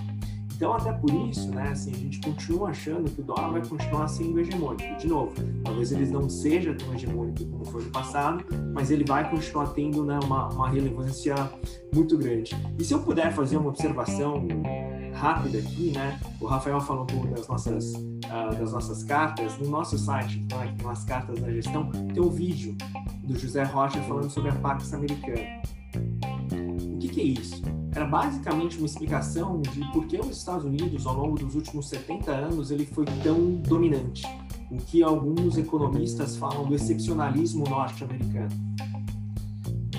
Então, 0.55 0.73
até 0.73 0.91
por 0.93 1.13
isso, 1.29 1.49
né, 1.49 1.69
assim, 1.69 1.91
a 1.91 1.97
gente 1.97 2.19
continua 2.21 2.69
achando 2.69 3.11
que 3.11 3.19
o 3.19 3.23
dólar 3.23 3.51
vai 3.51 3.65
continuar 3.67 4.07
sendo 4.07 4.39
hegemônico. 4.39 4.97
De 4.97 5.07
novo, 5.07 5.33
talvez 5.63 5.91
ele 5.91 6.07
não 6.07 6.27
seja 6.29 6.73
tão 6.73 6.95
hegemônico 6.95 7.45
como 7.45 7.65
foi 7.65 7.83
no 7.83 7.91
passado, 7.91 8.43
mas 8.73 8.89
ele 8.89 9.03
vai 9.03 9.29
continuar 9.29 9.67
tendo 9.73 10.03
né, 10.03 10.17
uma, 10.23 10.47
uma 10.47 10.69
relevância 10.69 11.35
muito 11.93 12.17
grande. 12.17 12.55
E 12.79 12.83
se 12.83 12.93
eu 12.93 13.03
puder 13.03 13.33
fazer 13.33 13.57
uma 13.57 13.69
observação 13.69 14.47
rápida 15.13 15.59
aqui, 15.59 15.91
né, 15.91 16.19
o 16.39 16.45
Rafael 16.45 16.79
falou 16.79 17.03
um 17.03 17.07
pouco 17.07 17.27
das 17.27 17.47
nossas, 17.47 17.93
uh, 18.27 18.55
das 18.55 18.71
nossas 18.71 19.03
cartas, 19.03 19.57
no 19.57 19.69
nosso 19.69 19.97
site, 19.97 20.39
então, 20.39 20.59
aqui 20.61 20.83
nas 20.83 21.03
cartas 21.03 21.39
da 21.39 21.51
gestão, 21.51 21.89
tem 21.89 22.21
um 22.21 22.29
vídeo 22.29 22.75
do 23.23 23.37
José 23.37 23.63
Rocha 23.63 24.01
falando 24.03 24.29
sobre 24.29 24.49
a 24.49 24.55
Pax 24.55 24.93
Americana. 24.93 25.61
O 26.95 26.99
que, 26.99 27.09
que 27.09 27.21
é 27.21 27.23
isso? 27.23 27.61
era 27.97 28.05
basicamente 28.05 28.77
uma 28.77 28.85
explicação 28.85 29.59
de 29.59 29.83
por 29.91 30.05
que 30.05 30.19
os 30.19 30.37
Estados 30.37 30.65
Unidos, 30.65 31.07
ao 31.07 31.15
longo 31.15 31.35
dos 31.35 31.55
últimos 31.55 31.89
70 31.89 32.31
anos, 32.31 32.69
ele 32.69 32.85
foi 32.85 33.05
tão 33.23 33.55
dominante, 33.55 34.23
o 34.69 34.77
que 34.77 35.01
alguns 35.01 35.57
economistas 35.57 36.37
falam 36.37 36.65
do 36.65 36.75
excepcionalismo 36.75 37.67
norte-americano. 37.67 38.51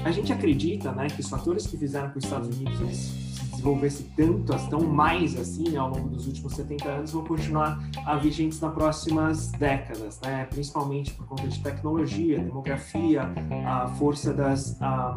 A 0.05 0.13
gente 0.13 0.33
acredita 0.33 0.93
né, 0.93 1.09
que 1.09 1.21
os 1.21 1.29
fatores 1.29 1.67
que 1.67 1.77
fizeram 1.77 2.11
que 2.11 2.19
os 2.19 2.25
Estados 2.25 2.57
Unidos 2.57 3.28
desenvolvesse 3.59 4.05
tanto, 4.17 4.53
tão 4.71 4.81
mais 4.81 5.39
assim 5.39 5.77
ao 5.77 5.91
longo 5.91 6.09
dos 6.09 6.27
últimos 6.27 6.55
70 6.55 6.89
anos, 6.89 7.13
vão 7.13 7.25
continuar 7.25 7.79
a 8.07 8.17
vigentes 8.17 8.61
nas 8.61 8.73
próximas 8.73 9.51
décadas, 9.53 10.21
né? 10.21 10.47
principalmente 10.47 11.13
por 11.13 11.27
conta 11.27 11.47
de 11.49 11.61
tecnologia, 11.61 12.39
demografia, 12.39 13.31
a 13.67 13.89
força 13.89 14.33
das, 14.33 14.81
a, 14.81 15.17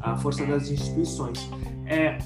a 0.00 0.16
força 0.16 0.44
das 0.46 0.70
instituições. 0.70 1.50
É, 1.86 2.18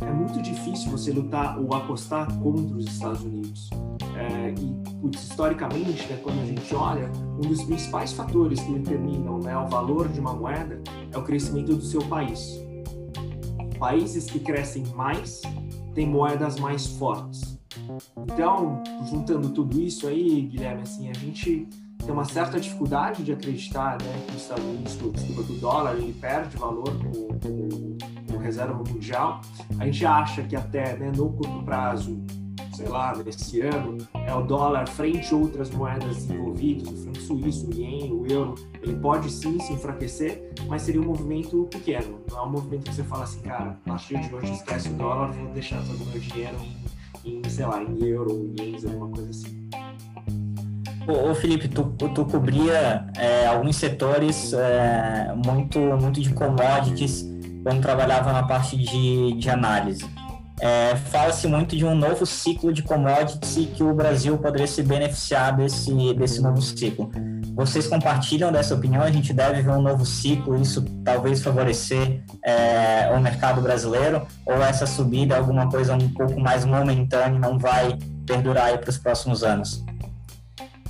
é 0.00 0.12
muito 0.12 0.40
difícil 0.40 0.90
você 0.90 1.10
lutar 1.10 1.58
ou 1.58 1.74
apostar 1.74 2.32
contra 2.38 2.76
os 2.76 2.86
Estados 2.86 3.22
Unidos. 3.22 3.70
É, 4.16 4.54
e, 4.58 5.16
historicamente, 5.16 6.06
né, 6.08 6.18
quando 6.22 6.40
a 6.40 6.46
gente 6.46 6.74
olha, 6.74 7.10
um 7.36 7.48
dos 7.48 7.62
principais 7.64 8.12
fatores 8.12 8.60
que 8.60 8.72
determinam 8.72 9.38
né, 9.38 9.56
o 9.56 9.66
valor 9.66 10.08
de 10.08 10.20
uma 10.20 10.32
moeda 10.32 10.80
é 11.12 11.18
o 11.18 11.22
crescimento 11.22 11.74
do 11.74 11.82
seu 11.82 12.02
país 12.02 12.67
países 13.78 14.26
que 14.26 14.38
crescem 14.40 14.84
mais 14.94 15.42
têm 15.94 16.06
moedas 16.06 16.58
mais 16.58 16.86
fortes. 16.86 17.58
Então, 18.16 18.82
juntando 19.08 19.50
tudo 19.50 19.80
isso 19.80 20.06
aí, 20.06 20.42
Guilherme, 20.42 20.82
assim, 20.82 21.08
a 21.08 21.14
gente 21.14 21.68
tem 22.04 22.12
uma 22.12 22.24
certa 22.24 22.58
dificuldade 22.58 23.22
de 23.22 23.32
acreditar 23.32 24.00
né, 24.02 24.24
que 24.26 24.36
os 24.36 24.42
Estados 24.42 24.64
Unidos, 24.64 24.92
desculpa, 24.92 25.42
que 25.44 25.52
o 25.52 25.56
dólar 25.56 25.96
ele 25.96 26.12
perde 26.12 26.56
valor 26.56 26.90
como, 27.38 27.98
como 28.26 28.38
reserva 28.38 28.74
mundial. 28.74 29.40
A 29.78 29.84
gente 29.84 30.06
acha 30.06 30.42
que 30.42 30.56
até 30.56 30.96
né, 30.96 31.12
no 31.14 31.30
curto 31.32 31.62
prazo 31.64 32.18
sei 32.72 32.88
lá, 32.88 33.14
nesse 33.16 33.60
ano, 33.60 33.98
é 34.14 34.34
o 34.34 34.42
dólar 34.42 34.88
frente 34.88 35.32
a 35.32 35.36
outras 35.36 35.70
moedas 35.70 36.16
desenvolvidas, 36.16 36.88
o 36.88 36.96
franco 36.96 37.20
suíço, 37.20 37.68
o 37.68 37.74
ien, 37.74 38.12
o 38.12 38.26
euro, 38.26 38.54
ele 38.82 38.96
pode 38.96 39.30
sim 39.30 39.58
se 39.60 39.72
enfraquecer, 39.72 40.52
mas 40.66 40.82
seria 40.82 41.00
um 41.00 41.06
movimento 41.06 41.68
pequeno. 41.70 42.20
Não 42.30 42.38
é 42.38 42.42
um 42.42 42.50
movimento 42.50 42.84
que 42.84 42.94
você 42.94 43.04
fala 43.04 43.24
assim, 43.24 43.40
cara, 43.40 43.70
a 43.70 43.88
partir 43.88 44.18
de 44.20 44.34
hoje 44.34 44.52
esquece 44.52 44.88
o 44.88 44.92
dólar, 44.94 45.32
vou 45.32 45.52
deixar 45.52 45.82
todo 45.82 46.02
o 46.02 46.06
meu 46.06 46.20
dinheiro 46.20 46.56
em, 47.24 47.42
sei 47.48 47.66
lá, 47.66 47.82
em 47.82 48.04
euro, 48.04 48.32
em 48.32 48.62
ienes, 48.62 48.84
alguma 48.84 49.08
coisa 49.08 49.30
assim. 49.30 49.68
Ô, 51.06 51.34
Felipe, 51.34 51.68
tu, 51.68 51.84
tu 52.14 52.24
cobria 52.26 53.06
é, 53.16 53.46
alguns 53.46 53.76
setores 53.76 54.52
é, 54.52 55.34
muito, 55.46 55.78
muito 55.78 56.20
de 56.20 56.34
commodities 56.34 57.26
quando 57.62 57.80
trabalhava 57.80 58.32
na 58.32 58.42
parte 58.42 58.76
de, 58.76 59.32
de 59.32 59.48
análise. 59.48 60.04
É, 60.60 60.96
Fala-se 60.96 61.46
muito 61.46 61.76
de 61.76 61.84
um 61.84 61.94
novo 61.94 62.26
ciclo 62.26 62.72
de 62.72 62.82
commodities 62.82 63.56
e 63.56 63.66
que 63.66 63.82
o 63.82 63.94
Brasil 63.94 64.36
poderia 64.38 64.66
se 64.66 64.82
beneficiar 64.82 65.56
desse, 65.56 65.92
desse 66.14 66.40
novo 66.40 66.60
ciclo. 66.60 67.10
Vocês 67.54 67.86
compartilham 67.86 68.52
dessa 68.52 68.74
opinião? 68.74 69.02
A 69.02 69.10
gente 69.10 69.32
deve 69.32 69.62
ver 69.62 69.70
um 69.70 69.82
novo 69.82 70.04
ciclo, 70.04 70.60
isso 70.60 70.84
talvez 71.04 71.42
favorecer 71.42 72.22
é, 72.44 73.10
o 73.16 73.20
mercado 73.20 73.60
brasileiro? 73.60 74.26
Ou 74.44 74.62
essa 74.62 74.86
subida 74.86 75.34
é 75.34 75.38
alguma 75.38 75.68
coisa 75.68 75.94
um 75.94 76.08
pouco 76.10 76.40
mais 76.40 76.64
momentânea 76.64 77.38
não 77.38 77.58
vai 77.58 77.98
perdurar 78.26 78.76
para 78.78 78.90
os 78.90 78.98
próximos 78.98 79.42
anos? 79.42 79.84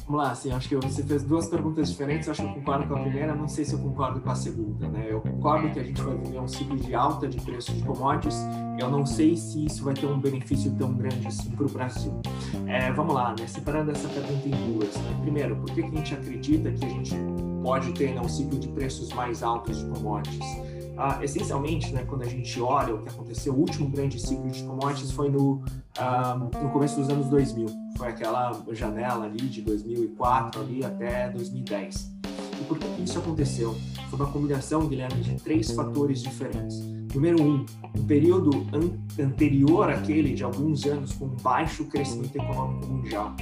Vamos 0.09 0.25
lá, 0.25 0.31
assim, 0.31 0.51
acho 0.51 0.66
que 0.71 0.75
você 0.75 1.03
fez 1.03 1.23
duas 1.23 1.49
perguntas 1.49 1.90
diferentes, 1.90 2.31
acho 2.31 2.40
que 2.40 2.49
eu 2.49 2.55
concordo 2.55 2.88
com 2.88 2.94
a 2.94 3.01
primeira, 3.01 3.35
não 3.35 3.47
sei 3.47 3.62
se 3.62 3.75
eu 3.75 3.79
concordo 3.79 4.23
com 4.23 4.31
a 4.31 4.35
segunda, 4.35 4.88
né? 4.88 5.07
Eu 5.11 5.21
concordo 5.21 5.68
que 5.68 5.79
a 5.79 5.85
gente 5.85 6.01
vai 6.01 6.16
viver 6.16 6.40
um 6.40 6.49
ciclo 6.49 6.77
de 6.77 6.94
alta 6.94 7.29
de 7.29 7.38
preços 7.38 7.77
de 7.77 7.83
commodities, 7.83 8.38
eu 8.79 8.90
não 8.90 9.05
sei 9.05 9.37
se 9.37 9.66
isso 9.66 9.85
vai 9.85 9.92
ter 9.92 10.07
um 10.07 10.18
benefício 10.18 10.75
tão 10.79 10.94
grande 10.94 11.27
assim 11.27 11.51
para 11.51 11.66
o 11.66 11.68
Brasil. 11.68 12.23
É, 12.66 12.90
vamos 12.90 13.14
lá, 13.14 13.35
né? 13.38 13.47
Separando 13.47 13.90
essa 13.90 14.09
pergunta 14.09 14.49
em 14.49 14.73
duas. 14.73 14.97
Né? 14.97 15.18
Primeiro, 15.21 15.57
por 15.57 15.66
que, 15.75 15.83
que 15.83 15.88
a 15.88 15.99
gente 15.99 16.14
acredita 16.14 16.73
que 16.73 16.87
a 16.87 16.88
gente 16.88 17.14
pode 17.62 17.92
ter 17.92 18.14
né, 18.14 18.21
um 18.23 18.29
ciclo 18.31 18.59
de 18.59 18.68
preços 18.68 19.12
mais 19.12 19.42
altos 19.42 19.77
de 19.77 19.85
commodities? 19.90 20.67
Ah, 21.00 21.20
essencialmente, 21.22 21.92
né, 21.92 22.04
quando 22.04 22.22
a 22.22 22.26
gente 22.26 22.61
olha 22.61 22.92
o 22.92 23.00
que 23.00 23.08
aconteceu, 23.08 23.54
o 23.54 23.61
último 23.61 23.88
grande 23.88 24.20
ciclo 24.20 24.50
de 24.50 24.64
commodities 24.64 25.12
foi 25.12 25.30
no, 25.30 25.62
ah, 25.96 26.34
no 26.34 26.70
começo 26.70 26.96
dos 26.96 27.08
anos 27.08 27.28
2000. 27.28 27.68
Foi 27.96 28.08
aquela 28.08 28.61
janela 28.72 29.26
ali 29.26 29.46
de 29.46 29.62
2004 29.62 30.61
ali 30.61 30.84
até 30.84 31.30
2010. 31.30 32.12
E 32.61 32.64
por 32.64 32.76
que 32.80 33.00
isso 33.00 33.16
aconteceu? 33.16 33.76
Foi 34.11 34.18
uma 34.18 34.32
combinação, 34.32 34.88
Guilherme, 34.88 35.22
de 35.22 35.37
três 35.37 35.70
fatores 35.70 36.20
diferentes. 36.20 36.80
Número 37.14 37.40
um, 37.40 37.64
um 37.96 38.04
período 38.04 38.66
an 38.72 38.90
anterior 39.22 39.88
àquele 39.90 40.34
de 40.34 40.42
alguns 40.42 40.84
anos 40.84 41.12
com 41.12 41.28
baixo 41.28 41.84
crescimento 41.84 42.34
econômico 42.34 42.87
mundial. 42.88 43.37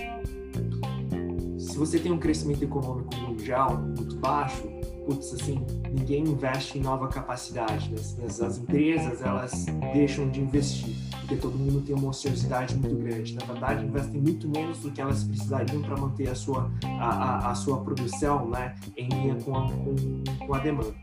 Se 1.58 1.78
você 1.78 1.98
tem 1.98 2.12
um 2.12 2.18
crescimento 2.18 2.62
econômico 2.62 3.16
mundial 3.16 3.78
muito 3.78 4.16
baixo, 4.16 4.75
putz, 5.06 5.32
assim, 5.32 5.64
ninguém 5.90 6.24
investe 6.24 6.78
em 6.78 6.82
nova 6.82 7.06
capacidade, 7.06 7.88
né? 7.90 7.96
as, 8.26 8.40
as, 8.40 8.58
empresas, 8.58 9.22
elas 9.22 9.66
deixam 9.92 10.28
de 10.28 10.40
investir, 10.40 10.94
porque 11.20 11.36
todo 11.36 11.56
mundo 11.56 11.80
tem 11.80 11.94
uma 11.94 12.08
ociosidade 12.08 12.74
muito 12.74 12.96
grande. 12.96 13.34
Na 13.36 13.46
verdade, 13.46 13.86
investem 13.86 14.20
muito 14.20 14.48
menos 14.48 14.80
do 14.80 14.90
que 14.90 15.00
elas 15.00 15.22
precisariam 15.22 15.80
para 15.80 15.96
manter 15.96 16.28
a 16.28 16.34
sua, 16.34 16.70
a, 16.84 17.08
a, 17.08 17.50
a, 17.52 17.54
sua 17.54 17.80
produção 17.82 18.50
né, 18.50 18.74
em 18.96 19.08
linha 19.08 19.36
com 19.36 19.56
a, 19.56 19.70
com, 19.70 20.46
com 20.46 20.54
a 20.54 20.58
demanda. 20.58 20.94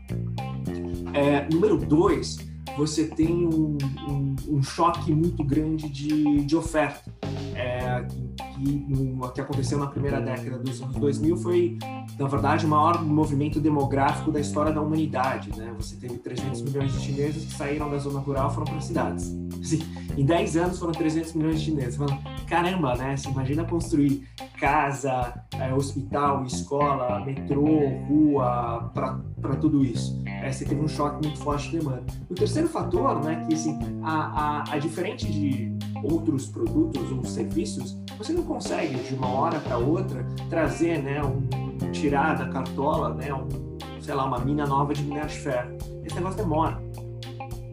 É, 1.14 1.48
número 1.50 1.78
dois, 1.78 2.38
você 2.76 3.06
tem 3.06 3.46
um, 3.46 3.78
um, 4.08 4.36
um, 4.48 4.62
choque 4.62 5.12
muito 5.12 5.42
grande 5.44 5.88
de, 5.88 6.44
de 6.44 6.56
oferta. 6.56 7.10
É, 7.54 8.04
que, 8.54 8.86
que 9.34 9.40
aconteceu 9.40 9.78
na 9.78 9.86
primeira 9.86 10.20
década 10.20 10.58
dos 10.58 10.82
anos 10.82 10.96
2000 10.96 11.36
foi 11.36 11.78
na 12.18 12.28
verdade, 12.28 12.64
o 12.64 12.68
maior 12.68 13.02
movimento 13.04 13.60
demográfico 13.60 14.30
da 14.30 14.38
história 14.38 14.72
da 14.72 14.80
humanidade. 14.80 15.50
Né? 15.56 15.72
Você 15.76 15.96
teve 15.96 16.18
300 16.18 16.62
milhões 16.62 16.92
de 16.92 17.00
chineses 17.00 17.44
que 17.46 17.52
saíram 17.52 17.90
da 17.90 17.98
zona 17.98 18.20
rural 18.20 18.50
e 18.50 18.54
foram 18.54 18.66
para 18.66 18.80
cidades. 18.80 19.34
Assim, 19.60 19.80
em 20.16 20.24
10 20.24 20.56
anos 20.56 20.78
foram 20.78 20.92
300 20.92 21.32
milhões 21.32 21.58
de 21.58 21.64
chineses. 21.64 21.96
Falando, 21.96 22.18
caramba, 22.46 22.94
né? 22.94 23.16
Você 23.16 23.28
imagina 23.28 23.64
construir 23.64 24.28
casa, 24.60 25.34
é, 25.58 25.74
hospital, 25.74 26.44
escola, 26.44 27.24
metrô, 27.24 27.88
rua, 28.08 28.92
para 28.94 29.56
tudo 29.56 29.84
isso. 29.84 30.22
É, 30.44 30.52
você 30.52 30.66
teve 30.66 30.78
um 30.78 30.86
choque 30.86 31.26
muito 31.26 31.38
forte 31.38 31.70
de 31.70 31.78
demanda. 31.78 32.04
O 32.28 32.34
terceiro 32.34 32.68
fator, 32.68 33.24
né, 33.24 33.46
que 33.48 33.54
assim, 33.54 33.78
a, 34.02 34.60
a, 34.60 34.74
a 34.74 34.78
diferente 34.78 35.26
de 35.26 35.72
outros 36.02 36.48
produtos 36.48 37.10
ou 37.10 37.24
serviços, 37.24 37.96
você 38.18 38.34
não 38.34 38.42
consegue 38.42 38.94
de 38.94 39.14
uma 39.14 39.26
hora 39.26 39.58
para 39.60 39.78
outra 39.78 40.22
trazer, 40.50 41.02
né, 41.02 41.22
um, 41.24 41.48
tirar 41.92 42.36
da 42.36 42.46
cartola, 42.50 43.14
né, 43.14 43.32
um, 43.32 43.48
sei 44.02 44.12
lá, 44.12 44.26
uma 44.26 44.38
mina 44.38 44.66
nova 44.66 44.92
de 44.92 45.02
minério 45.02 45.30
de 45.30 45.38
ferro. 45.38 45.78
Esse 46.04 46.14
negócio 46.14 46.36
demora. 46.36 46.78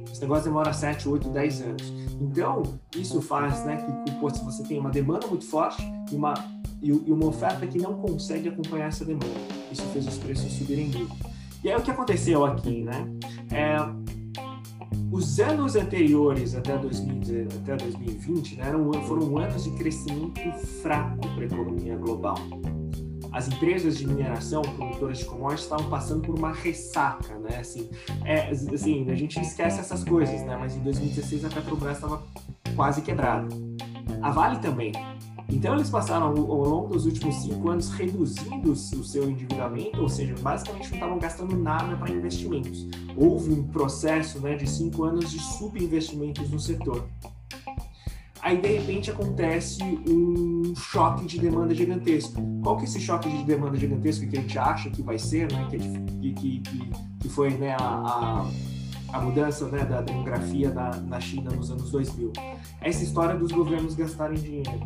Esse 0.09 0.21
negócio 0.21 0.45
demora 0.45 0.71
7, 0.71 1.09
8, 1.09 1.27
10 1.27 1.61
anos. 1.63 1.93
Então, 2.21 2.63
isso 2.95 3.21
faz 3.21 3.65
né, 3.65 3.85
que 4.05 4.11
pô, 4.11 4.29
se 4.29 4.41
você 4.45 4.63
tem 4.63 4.79
uma 4.79 4.91
demanda 4.91 5.27
muito 5.27 5.43
forte 5.43 5.83
e 6.09 6.15
uma 6.15 6.35
e, 6.81 6.87
e 6.87 7.11
uma 7.11 7.27
oferta 7.27 7.67
que 7.67 7.77
não 7.77 7.95
consegue 7.95 8.47
acompanhar 8.47 8.87
essa 8.87 9.03
demanda. 9.03 9.27
Isso 9.69 9.83
fez 9.87 10.07
os 10.07 10.17
preços 10.17 10.51
subirem 10.53 10.87
muito. 10.87 11.30
E 11.63 11.69
aí 11.69 11.75
o 11.75 11.81
que 11.81 11.91
aconteceu 11.91 12.43
aqui, 12.45 12.83
né? 12.83 13.07
É, 13.51 13.77
os 15.11 15.39
anos 15.39 15.75
anteriores 15.75 16.55
até, 16.55 16.77
2000, 16.77 17.47
até 17.61 17.75
2020 17.75 18.55
né, 18.55 18.67
eram, 18.67 18.91
foram 19.05 19.37
anos 19.37 19.65
de 19.65 19.71
crescimento 19.71 20.39
fraco 20.81 21.27
para 21.35 21.43
a 21.43 21.45
economia 21.45 21.95
global. 21.97 22.37
As 23.31 23.47
empresas 23.47 23.97
de 23.97 24.07
mineração, 24.07 24.61
produtoras 24.61 25.19
de 25.19 25.25
commodities, 25.25 25.63
estavam 25.63 25.89
passando 25.89 26.21
por 26.21 26.37
uma 26.37 26.51
ressaca, 26.51 27.37
né? 27.39 27.59
Assim, 27.59 27.89
é, 28.25 28.49
assim, 28.49 29.09
a 29.09 29.15
gente 29.15 29.39
esquece 29.39 29.79
essas 29.79 30.03
coisas, 30.03 30.41
né? 30.41 30.57
Mas 30.57 30.75
em 30.75 30.81
2016 30.81 31.45
a 31.45 31.49
Petrobras 31.49 31.95
estava 31.95 32.21
quase 32.75 33.01
quebrada. 33.01 33.47
A 34.21 34.31
Vale 34.31 34.59
também. 34.59 34.91
Então, 35.51 35.75
eles 35.75 35.89
passaram 35.89 36.27
ao 36.27 36.33
longo 36.33 36.93
dos 36.93 37.05
últimos 37.05 37.35
cinco 37.35 37.69
anos 37.69 37.89
reduzindo 37.89 38.71
o 38.71 38.75
seu 38.75 39.29
endividamento, 39.29 40.01
ou 40.01 40.07
seja, 40.07 40.33
basicamente 40.41 40.87
não 40.87 40.95
estavam 40.95 41.19
gastando 41.19 41.57
nada 41.57 41.97
para 41.97 42.09
investimentos. 42.09 42.87
Houve 43.17 43.51
um 43.51 43.63
processo 43.67 44.39
né, 44.39 44.55
de 44.55 44.67
cinco 44.67 45.03
anos 45.03 45.29
de 45.29 45.39
subinvestimentos 45.39 46.49
no 46.49 46.59
setor. 46.59 47.05
Aí, 48.41 48.59
de 48.59 48.67
repente, 48.67 49.11
acontece 49.11 49.83
um 49.83 50.73
choque 50.75 51.25
de 51.25 51.37
demanda 51.37 51.75
gigantesco. 51.75 52.41
Qual 52.63 52.77
que 52.77 52.83
é 52.83 52.85
esse 52.85 52.99
choque 53.01 53.29
de 53.29 53.43
demanda 53.43 53.77
gigantesco 53.77 54.25
que 54.25 54.37
a 54.37 54.41
gente 54.41 54.57
acha 54.57 54.89
que 54.89 55.01
vai 55.01 55.19
ser, 55.19 55.51
né? 55.51 55.67
Que, 55.69 56.33
que, 56.33 56.59
que, 56.61 56.91
que 57.19 57.29
foi 57.29 57.51
né, 57.51 57.75
a, 57.77 57.83
a, 57.83 59.17
a 59.17 59.21
mudança 59.21 59.67
né, 59.67 59.83
da 59.83 60.01
demografia 60.01 60.73
na, 60.73 60.95
na 60.95 61.19
China 61.19 61.51
nos 61.51 61.69
anos 61.69 61.91
2000? 61.91 62.31
Essa 62.79 63.03
história 63.03 63.37
dos 63.37 63.51
governos 63.51 63.93
gastarem 63.93 64.39
dinheiro 64.39 64.79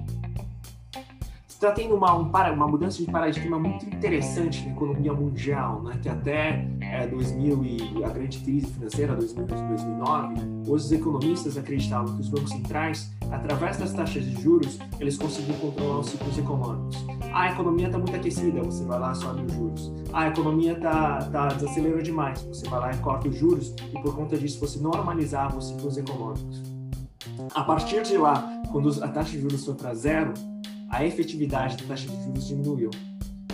está 1.56 1.72
tendo 1.72 1.96
uma, 1.96 2.14
um, 2.16 2.30
uma 2.54 2.68
mudança 2.68 2.98
de 3.04 3.10
paradigma 3.10 3.58
muito 3.58 3.86
interessante 3.86 4.66
na 4.66 4.74
economia 4.74 5.14
mundial, 5.14 5.82
né? 5.84 5.98
que 6.02 6.10
até 6.10 6.68
é, 6.82 7.08
2000 7.08 7.64
e 7.64 8.04
a 8.04 8.10
grande 8.10 8.40
crise 8.40 8.68
financeira, 8.68 9.16
2000 9.16 9.46
2009, 9.46 10.36
os 10.68 10.92
economistas 10.92 11.58
acreditavam 11.58 12.14
que 12.16 12.22
os 12.22 12.30
bancos 12.30 12.52
centrais, 12.52 13.12
através 13.32 13.78
das 13.78 13.94
taxas 13.94 14.26
de 14.26 14.42
juros, 14.42 14.80
eles 15.00 15.18
conseguiam 15.18 15.58
controlar 15.60 16.00
os 16.00 16.10
ciclos 16.10 16.38
econômicos. 16.38 17.06
Ah, 17.34 17.44
a 17.44 17.52
economia 17.52 17.88
está 17.88 17.98
muito 17.98 18.16
aquecida, 18.16 18.62
você 18.62 18.84
vai 18.84 19.00
lá 19.00 19.12
e 19.12 19.16
sobe 19.16 19.46
os 19.46 19.54
juros. 19.54 19.94
Ah, 20.12 20.24
a 20.24 20.28
economia 20.28 20.74
está 20.74 21.18
tá 21.32 21.48
desacelerando 21.48 22.04
demais, 22.04 22.42
você 22.44 22.68
vai 22.68 22.80
lá 22.80 22.92
e 22.92 22.98
corta 22.98 23.30
os 23.30 23.36
juros 23.36 23.74
e 23.94 24.02
por 24.02 24.16
conta 24.16 24.38
disso 24.38 24.60
você 24.60 24.80
normalizava 24.80 25.58
os 25.58 25.70
ciclos 25.70 25.98
econômicos. 25.98 26.64
A 27.54 27.64
partir 27.64 28.04
de 28.04 28.18
lá, 28.18 28.44
quando 28.72 28.90
a 29.04 29.08
taxa 29.08 29.32
de 29.32 29.42
juros 29.42 29.66
foi 29.66 29.74
para 29.74 29.94
zero, 29.94 30.34
a 30.96 31.06
efetividade 31.06 31.76
da 31.76 31.90
taxa 31.90 32.08
de 32.08 32.24
juros 32.24 32.48
diminuiu. 32.48 32.90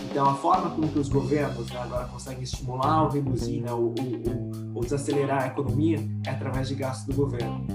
Então, 0.08 0.28
a 0.28 0.34
forma 0.34 0.70
como 0.70 0.86
que 0.88 0.98
os 0.98 1.08
governos 1.08 1.68
né, 1.72 1.80
agora 1.80 2.04
conseguem 2.04 2.44
estimular 2.44 3.02
ou 3.02 3.08
reduzir 3.08 3.60
né, 3.60 3.72
ou, 3.72 3.94
ou, 3.98 4.74
ou, 4.76 4.82
desacelerar 4.82 5.42
a 5.42 5.46
economia 5.48 5.98
é 6.24 6.30
através 6.30 6.68
de 6.68 6.76
gastos 6.76 7.06
do 7.06 7.20
governo. 7.20 7.66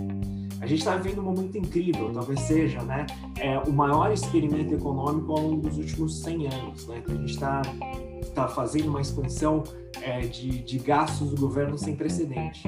A 0.61 0.65
gente 0.65 0.79
está 0.79 0.95
vivendo 0.95 1.19
um 1.19 1.23
momento 1.23 1.57
incrível, 1.57 2.11
talvez 2.13 2.39
seja 2.41 2.81
né, 2.83 3.05
é, 3.37 3.59
o 3.59 3.73
maior 3.73 4.11
experimento 4.11 4.73
econômico 4.73 5.33
ao 5.33 5.39
longo 5.39 5.67
dos 5.67 5.77
últimos 5.77 6.21
100 6.21 6.47
anos. 6.47 6.87
Né, 6.87 7.01
que 7.05 7.11
a 7.11 7.15
gente 7.15 7.31
está 7.31 7.61
tá 8.33 8.47
fazendo 8.47 8.87
uma 8.87 9.01
expansão 9.01 9.63
é, 10.01 10.21
de, 10.21 10.63
de 10.63 10.79
gastos 10.79 11.31
do 11.31 11.41
governo 11.41 11.77
sem 11.77 11.93
precedente. 11.93 12.63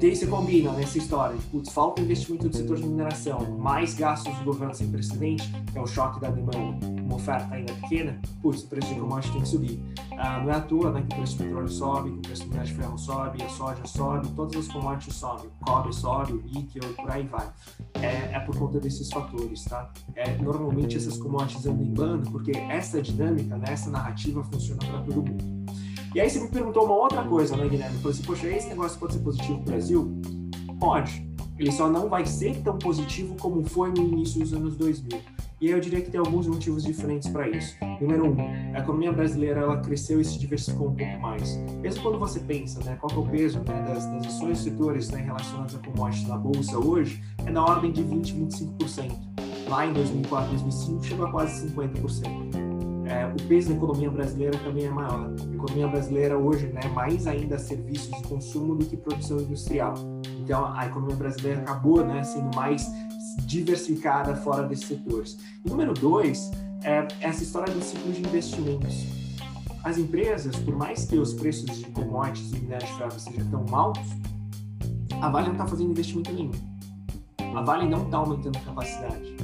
E 0.00 0.06
aí 0.06 0.14
você 0.14 0.28
combina 0.28 0.70
nessa 0.74 0.96
história 0.96 1.36
de 1.36 1.44
putz, 1.46 1.72
falta 1.72 2.00
investimento 2.00 2.48
do 2.48 2.56
setor 2.56 2.76
de 2.76 2.86
mineração, 2.86 3.58
mais 3.58 3.94
gastos 3.94 4.32
do 4.38 4.44
governo 4.44 4.72
sem 4.72 4.88
precedente, 4.88 5.50
que 5.72 5.76
é 5.76 5.80
o 5.80 5.88
choque 5.88 6.20
da 6.20 6.30
demanda, 6.30 6.86
uma 7.02 7.16
oferta 7.16 7.52
ainda 7.52 7.72
pequena, 7.72 8.20
putz, 8.40 8.62
o 8.62 8.68
preço 8.68 8.94
de 8.94 9.00
commodity 9.00 9.32
tem 9.32 9.42
que 9.42 9.48
subir. 9.48 9.82
Ah, 10.16 10.40
não 10.40 10.52
é 10.52 10.54
à 10.54 10.60
toa 10.60 10.92
né, 10.92 11.00
que 11.02 11.14
o 11.14 11.16
preço 11.16 11.36
do 11.36 11.44
petróleo 11.44 11.68
sobe, 11.68 12.10
que 12.12 12.18
o 12.18 12.22
preço 12.22 12.42
do 12.44 12.48
minério 12.50 12.68
de 12.68 12.74
ferro 12.80 12.96
sobe, 12.96 13.42
a 13.42 13.48
soja 13.48 13.86
sobe, 13.86 14.28
todas 14.36 14.56
as 14.56 14.72
commodities 14.72 15.16
sobem, 15.16 15.46
o 15.46 15.64
cobre 15.64 15.92
sobe, 15.92 16.32
o 16.32 16.42
níquel, 16.42 16.94
por 16.94 17.10
aí 17.10 17.24
vai. 17.24 17.48
É, 17.94 18.36
é 18.36 18.40
por 18.46 18.56
conta 18.56 18.78
desses 18.78 19.10
fatores, 19.10 19.64
tá? 19.64 19.90
É, 20.14 20.36
normalmente 20.36 20.96
essas 20.96 21.18
commodities 21.18 21.66
andam 21.66 21.84
em 21.84 21.92
bando 21.92 22.30
porque 22.30 22.52
essa 22.52 23.02
dinâmica, 23.02 23.56
né, 23.56 23.66
essa 23.70 23.90
narrativa 23.90 24.44
funciona 24.44 24.78
para 24.78 25.02
todo 25.02 25.16
mundo. 25.28 25.57
E 26.14 26.20
aí 26.20 26.28
você 26.28 26.40
me 26.40 26.48
perguntou 26.48 26.84
uma 26.84 26.94
outra 26.94 27.22
coisa, 27.22 27.56
né, 27.56 27.68
Guilherme? 27.68 27.96
Falou 27.98 28.10
assim, 28.10 28.22
poxa, 28.22 28.48
esse 28.48 28.68
negócio 28.68 28.98
pode 28.98 29.12
ser 29.12 29.20
positivo 29.20 29.54
para 29.58 29.62
o 29.62 29.64
Brasil? 29.64 30.20
Pode. 30.80 31.28
Ele 31.58 31.72
só 31.72 31.90
não 31.90 32.08
vai 32.08 32.24
ser 32.24 32.62
tão 32.62 32.78
positivo 32.78 33.34
como 33.36 33.64
foi 33.64 33.90
no 33.90 33.98
início 33.98 34.40
dos 34.40 34.54
anos 34.54 34.76
2000. 34.76 35.20
E 35.60 35.70
eu 35.70 35.80
diria 35.80 36.00
que 36.00 36.08
tem 36.08 36.20
alguns 36.20 36.46
motivos 36.46 36.84
diferentes 36.84 37.28
para 37.28 37.48
isso. 37.48 37.76
Número 38.00 38.26
um, 38.26 38.36
a 38.74 38.78
economia 38.78 39.10
brasileira 39.10 39.62
ela 39.62 39.76
cresceu 39.78 40.20
e 40.20 40.24
se 40.24 40.38
diversificou 40.38 40.88
um 40.88 40.94
pouco 40.94 41.18
mais. 41.18 41.56
Mesmo 41.80 42.02
quando 42.02 42.18
você 42.18 42.38
pensa, 42.38 42.82
né, 42.84 42.96
qual 43.00 43.10
é 43.12 43.18
o 43.18 43.28
peso 43.28 43.58
né, 43.58 43.82
das, 43.88 44.06
das 44.06 44.26
ações 44.28 44.58
setores 44.58 45.10
né, 45.10 45.20
relacionados 45.20 45.74
a 45.74 45.78
commodities 45.80 46.28
na 46.28 46.38
bolsa 46.38 46.78
hoje, 46.78 47.20
é 47.44 47.50
na 47.50 47.64
ordem 47.64 47.90
de 47.90 48.04
20, 48.04 48.34
25%. 48.34 49.12
Lá 49.68 49.84
em 49.84 49.92
2004, 49.92 50.50
2005 50.50 51.04
chegou 51.04 51.26
a 51.26 51.30
quase 51.32 51.66
50% 51.66 52.67
é, 53.08 53.26
o 53.26 53.48
peso 53.48 53.70
da 53.70 53.74
economia 53.74 54.10
brasileira 54.10 54.58
também 54.58 54.84
é 54.84 54.90
maior. 54.90 55.30
A 55.30 55.54
economia 55.54 55.88
brasileira 55.88 56.36
hoje 56.36 56.66
é 56.66 56.72
né, 56.72 56.92
mais 56.94 57.26
ainda 57.26 57.58
serviços 57.58 58.14
de 58.14 58.22
consumo 58.28 58.74
do 58.74 58.84
que 58.84 58.96
produção 58.98 59.40
industrial. 59.40 59.94
Então, 60.38 60.66
a 60.74 60.86
economia 60.86 61.16
brasileira 61.16 61.60
acabou 61.62 62.04
né, 62.04 62.22
sendo 62.22 62.54
mais 62.54 62.86
diversificada 63.46 64.36
fora 64.36 64.64
desses 64.68 64.86
setores. 64.86 65.38
E 65.64 65.70
número 65.70 65.94
dois, 65.94 66.50
é 66.84 67.08
essa 67.20 67.42
história 67.42 67.72
do 67.72 67.82
ciclo 67.82 68.12
de 68.12 68.20
investimentos. 68.20 69.06
As 69.82 69.96
empresas, 69.96 70.54
por 70.56 70.76
mais 70.76 71.06
que 71.06 71.16
os 71.16 71.32
preços 71.32 71.78
de 71.78 71.86
commodities 71.86 72.52
e 72.52 72.60
minérios 72.60 72.90
de 72.90 72.98
ferro 72.98 73.18
sejam 73.18 73.50
tão 73.50 73.74
altos, 73.74 74.06
a 75.20 75.30
Vale 75.30 75.46
não 75.46 75.54
está 75.54 75.66
fazendo 75.66 75.90
investimento 75.90 76.30
nenhum. 76.32 76.52
A 77.56 77.62
Vale 77.62 77.88
não 77.88 78.04
está 78.04 78.18
aumentando 78.18 78.58
capacidade 78.60 79.34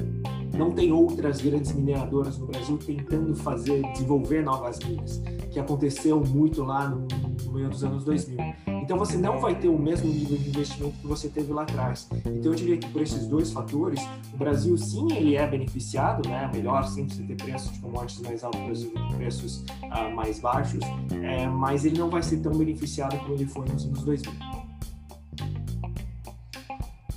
não 0.55 0.71
tem 0.71 0.91
outras 0.91 1.41
grandes 1.41 1.73
mineradoras 1.73 2.37
no 2.37 2.47
Brasil 2.47 2.77
tentando 2.77 3.35
fazer, 3.35 3.81
desenvolver 3.93 4.43
novas 4.43 4.79
minas, 4.79 5.21
que 5.51 5.59
aconteceu 5.59 6.23
muito 6.23 6.63
lá 6.63 6.89
no, 6.89 7.07
no 7.45 7.53
meio 7.53 7.69
dos 7.69 7.83
anos 7.83 8.03
2000. 8.03 8.37
Então 8.81 8.97
você 8.97 9.17
não 9.17 9.39
vai 9.39 9.55
ter 9.55 9.67
o 9.67 9.77
mesmo 9.77 10.07
nível 10.07 10.37
de 10.37 10.49
investimento 10.49 10.95
que 10.99 11.07
você 11.07 11.27
teve 11.27 11.51
lá 11.51 11.63
atrás. 11.63 12.07
Então 12.25 12.51
eu 12.51 12.55
diria 12.55 12.77
que 12.77 12.87
por 12.89 13.01
esses 13.01 13.27
dois 13.27 13.51
fatores, 13.51 13.99
o 14.33 14.37
Brasil 14.37 14.77
sim 14.77 15.07
ele 15.13 15.35
é 15.35 15.47
beneficiado, 15.47 16.27
né? 16.27 16.49
Melhor 16.53 16.83
sempre 16.85 17.15
você 17.15 17.23
ter 17.23 17.35
preços 17.35 17.71
de 17.71 17.79
commodities 17.79 18.21
mais 18.21 18.43
altos 18.43 18.83
que 18.83 19.15
preços 19.15 19.65
uh, 19.83 20.15
mais 20.15 20.39
baixos, 20.39 20.81
é, 21.23 21.47
mas 21.47 21.85
ele 21.85 21.97
não 21.97 22.09
vai 22.09 22.21
ser 22.21 22.37
tão 22.37 22.51
beneficiado 22.53 23.17
como 23.19 23.33
ele 23.33 23.45
foi 23.45 23.67
nos 23.67 23.85
anos 23.85 24.03
2000. 24.03 24.64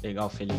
Legal, 0.02 0.28
Felipe. 0.28 0.58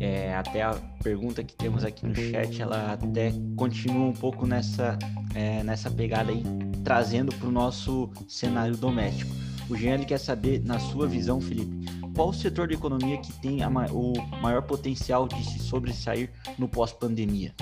É, 0.00 0.34
até 0.34 0.62
a 0.62 0.74
pergunta 1.02 1.42
que 1.42 1.54
temos 1.54 1.84
aqui 1.84 2.06
no 2.06 2.14
chat, 2.14 2.62
ela 2.62 2.92
até 2.92 3.32
continua 3.56 4.06
um 4.06 4.12
pouco 4.12 4.46
nessa, 4.46 4.96
é, 5.34 5.62
nessa 5.64 5.90
pegada 5.90 6.30
aí, 6.30 6.42
trazendo 6.84 7.34
para 7.34 7.48
o 7.48 7.50
nosso 7.50 8.10
cenário 8.28 8.76
doméstico. 8.76 9.30
O 9.68 9.76
Jean 9.76 9.98
quer 10.04 10.18
saber, 10.18 10.64
na 10.64 10.78
sua 10.78 11.06
visão, 11.06 11.40
Felipe, 11.40 11.84
qual 12.14 12.30
o 12.30 12.32
setor 12.32 12.68
da 12.68 12.74
economia 12.74 13.18
que 13.18 13.32
tem 13.40 13.62
a, 13.62 13.68
o 13.68 14.12
maior 14.40 14.62
potencial 14.62 15.28
de 15.28 15.44
se 15.44 15.58
sobressair 15.58 16.30
no 16.58 16.68
pós-pandemia? 16.68 17.52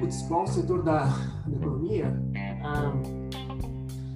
Putz, 0.00 0.22
qual 0.22 0.44
o 0.44 0.46
setor 0.46 0.82
da, 0.82 1.04
da 1.46 1.56
economia? 1.56 2.12
Ah, 2.62 2.92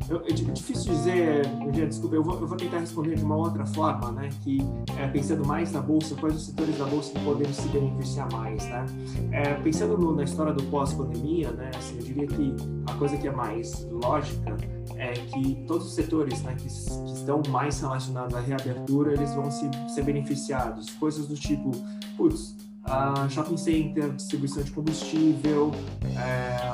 eu, 0.08 0.22
é 0.26 0.32
difícil 0.32 0.92
dizer, 0.92 1.46
Eugênio, 1.60 1.88
desculpa, 1.88 2.16
eu 2.16 2.22
vou, 2.22 2.40
eu 2.40 2.46
vou, 2.46 2.56
tentar 2.56 2.78
responder 2.78 3.16
de 3.16 3.24
uma 3.24 3.36
outra 3.36 3.64
forma, 3.64 4.12
né? 4.12 4.28
Que 4.42 4.58
é, 4.98 5.08
pensando 5.08 5.46
mais 5.46 5.72
na 5.72 5.80
bolsa, 5.80 6.14
quais 6.14 6.36
os 6.36 6.46
setores 6.46 6.76
da 6.76 6.84
bolsa 6.84 7.12
que 7.12 7.24
podem 7.24 7.52
se 7.52 7.66
beneficiar 7.68 8.30
mais, 8.32 8.64
né? 8.64 8.86
É, 9.32 9.54
pensando 9.54 9.96
no, 9.96 10.14
na 10.14 10.24
história 10.24 10.52
do 10.52 10.62
pós-pandemia, 10.64 11.50
né? 11.52 11.70
Assim, 11.76 11.96
eu 11.96 12.02
diria 12.02 12.26
que 12.26 12.54
a 12.86 12.94
coisa 12.94 13.16
que 13.16 13.26
é 13.26 13.32
mais 13.32 13.86
lógica 13.90 14.56
é 14.96 15.12
que 15.12 15.64
todos 15.66 15.86
os 15.86 15.94
setores, 15.94 16.42
né, 16.42 16.54
que, 16.54 16.68
que 16.68 17.12
estão 17.12 17.42
mais 17.48 17.80
relacionados 17.80 18.34
à 18.34 18.40
reabertura, 18.40 19.12
eles 19.12 19.34
vão 19.34 19.50
se, 19.50 19.68
ser 19.88 20.02
beneficiados. 20.02 20.90
Coisas 20.90 21.26
do 21.26 21.34
tipo, 21.34 21.70
putz, 22.16 22.54
uh, 22.84 23.28
shopping 23.30 23.56
center, 23.56 24.12
distribuição 24.12 24.62
de 24.62 24.70
combustível, 24.70 25.72
é, 26.16 26.72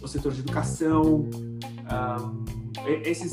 o 0.00 0.08
setor 0.08 0.32
de 0.32 0.40
educação. 0.40 1.28
Um, 1.90 2.57
esses 3.04 3.32